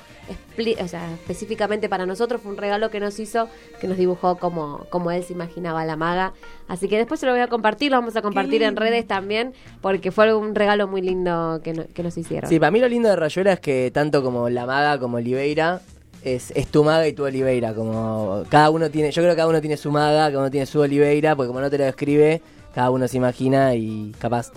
o 0.82 0.88
sea, 0.88 1.12
específicamente 1.14 1.89
para 1.89 2.05
nosotros, 2.05 2.41
fue 2.41 2.51
un 2.51 2.57
regalo 2.57 2.89
que 2.89 2.99
nos 2.99 3.20
hizo, 3.20 3.47
que 3.80 3.88
nos 3.88 3.97
dibujó 3.97 4.38
como, 4.38 4.86
como 4.89 5.12
él 5.12 5.24
se 5.24 5.34
imaginaba 5.34 5.86
la 5.86 5.95
maga. 5.95 6.34
Así 6.68 6.88
que 6.88 6.97
después 6.97 7.20
se 7.20 7.26
lo 7.26 7.32
voy 7.32 7.41
a 7.41 7.47
compartir, 7.47 7.91
lo 7.91 7.97
vamos 7.97 8.16
a 8.16 8.22
compartir 8.22 8.62
en 8.64 8.76
redes 8.76 9.07
también, 9.07 9.53
porque 9.82 10.12
fue 10.12 10.34
un 10.34 10.55
regalo 10.55 10.88
muy 10.88 11.01
lindo 11.01 11.62
que, 11.64 11.74
no- 11.74 11.86
que 11.93 12.03
nos 12.03 12.18
hicieron. 12.18 12.49
Sí, 12.49 12.60
para 12.60 12.72
mí 12.72 12.80
lo 12.80 12.88
lindo 12.88 13.10
de 13.10 13.16
Rayuela 13.16 13.53
es 13.53 13.60
que 13.60 13.91
tanto 13.93 14.22
como 14.24 14.49
la 14.49 14.66
maga 14.66 14.99
como 14.99 15.18
Oliveira 15.18 15.82
es, 16.24 16.51
es 16.55 16.68
tu 16.68 16.84
maga 16.84 17.07
y 17.07 17.14
tu 17.14 17.24
Oliveira. 17.24 17.74
Como 17.74 18.43
cada 18.49 18.70
uno 18.70 18.89
tiene, 18.89 19.12
yo 19.12 19.22
creo 19.22 19.32
que 19.34 19.38
cada 19.38 19.47
uno 19.49 19.62
tiene 19.62 19.78
su 19.78 19.91
maga, 19.91 20.28
cada 20.28 20.39
uno 20.39 20.51
tiene 20.51 20.66
su 20.66 20.80
Oliveira, 20.82 21.36
porque 21.36 21.47
como 21.47 21.62
no 21.62 21.70
te 21.70 21.78
lo 21.78 21.86
describe, 21.86 22.41
cada 22.76 22.91
uno 22.91 23.07
se 23.07 23.18
imagina 23.18 23.74
y 23.76 24.12
capaz 24.20 24.51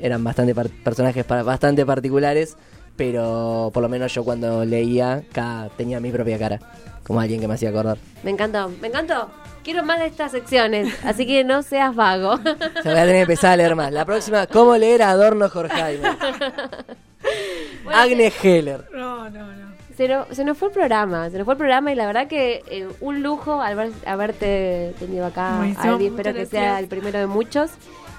eran 0.00 0.22
bastante 0.22 0.54
par- 0.54 0.68
personajes 0.84 1.26
bastante 1.26 1.84
particulares, 1.84 2.56
pero 2.96 3.70
por 3.72 3.82
lo 3.82 3.88
menos 3.88 4.12
yo 4.14 4.24
cuando 4.24 4.64
leía 4.64 5.22
cada, 5.32 5.68
tenía 5.70 6.00
mi 6.00 6.10
propia 6.10 6.38
cara, 6.38 6.58
como 7.04 7.20
alguien 7.20 7.40
que 7.40 7.48
me 7.48 7.54
hacía 7.54 7.70
acordar. 7.70 7.98
Me 8.22 8.30
encantó, 8.30 8.70
me 8.80 8.88
encantó. 8.88 9.30
Quiero 9.62 9.82
más 9.84 9.98
de 9.98 10.06
estas 10.06 10.30
secciones, 10.30 10.94
así 11.04 11.26
que 11.26 11.42
no 11.42 11.62
seas 11.62 11.94
vago. 11.94 12.36
Se 12.82 12.88
voy 12.88 12.98
a 12.98 13.04
tener 13.04 13.12
que 13.14 13.20
empezar 13.22 13.52
a 13.52 13.56
leer 13.56 13.74
más. 13.74 13.92
La 13.92 14.04
próxima, 14.04 14.46
¿cómo 14.46 14.76
leer 14.76 15.02
a 15.02 15.10
Adorno 15.10 15.48
Jorgeimer? 15.48 16.12
Agnes 17.92 18.34
Heller. 18.44 18.84
No, 18.94 19.28
no, 19.30 19.46
no. 19.46 19.66
Se 19.96 20.08
nos, 20.08 20.28
se 20.28 20.44
nos 20.44 20.58
fue 20.58 20.68
el 20.68 20.74
programa, 20.74 21.30
se 21.30 21.38
nos 21.38 21.46
fue 21.46 21.54
el 21.54 21.58
programa 21.58 21.90
y 21.90 21.94
la 21.94 22.06
verdad 22.06 22.28
que 22.28 22.62
eh, 22.70 22.86
un 23.00 23.22
lujo 23.22 23.62
al 23.62 23.76
ver- 23.76 23.92
haberte 24.04 24.94
tenido 24.98 25.24
acá, 25.24 25.62
Aldi. 25.78 26.06
Espero 26.08 26.34
que 26.34 26.44
sea 26.46 26.78
el 26.78 26.86
primero 26.86 27.18
de 27.18 27.26
muchos. 27.26 27.70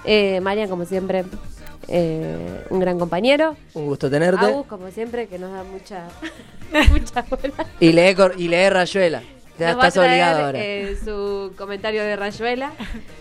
Eh, 0.04 0.40
Marian, 0.40 0.68
como 0.68 0.84
siempre, 0.86 1.24
eh, 1.88 2.64
un 2.70 2.80
gran 2.80 2.98
compañero. 2.98 3.56
Un 3.74 3.86
gusto 3.86 4.10
tenerte. 4.10 4.44
Agus, 4.44 4.66
como 4.66 4.90
siempre, 4.90 5.26
que 5.26 5.38
nos 5.38 5.52
da 5.52 5.64
mucha, 5.64 6.08
mucha 6.90 7.22
bola. 7.22 7.66
Y 7.80 7.92
lee, 7.92 8.14
y 8.36 8.48
lee 8.48 8.68
Rayuela. 8.70 9.22
Va 9.60 9.66
a 9.66 9.70
estás 9.72 9.96
obligado 9.96 10.46
ahora. 10.46 10.58
eh, 10.62 10.96
su 11.04 11.52
comentario 11.58 12.02
de 12.04 12.14
Rayuela. 12.14 12.70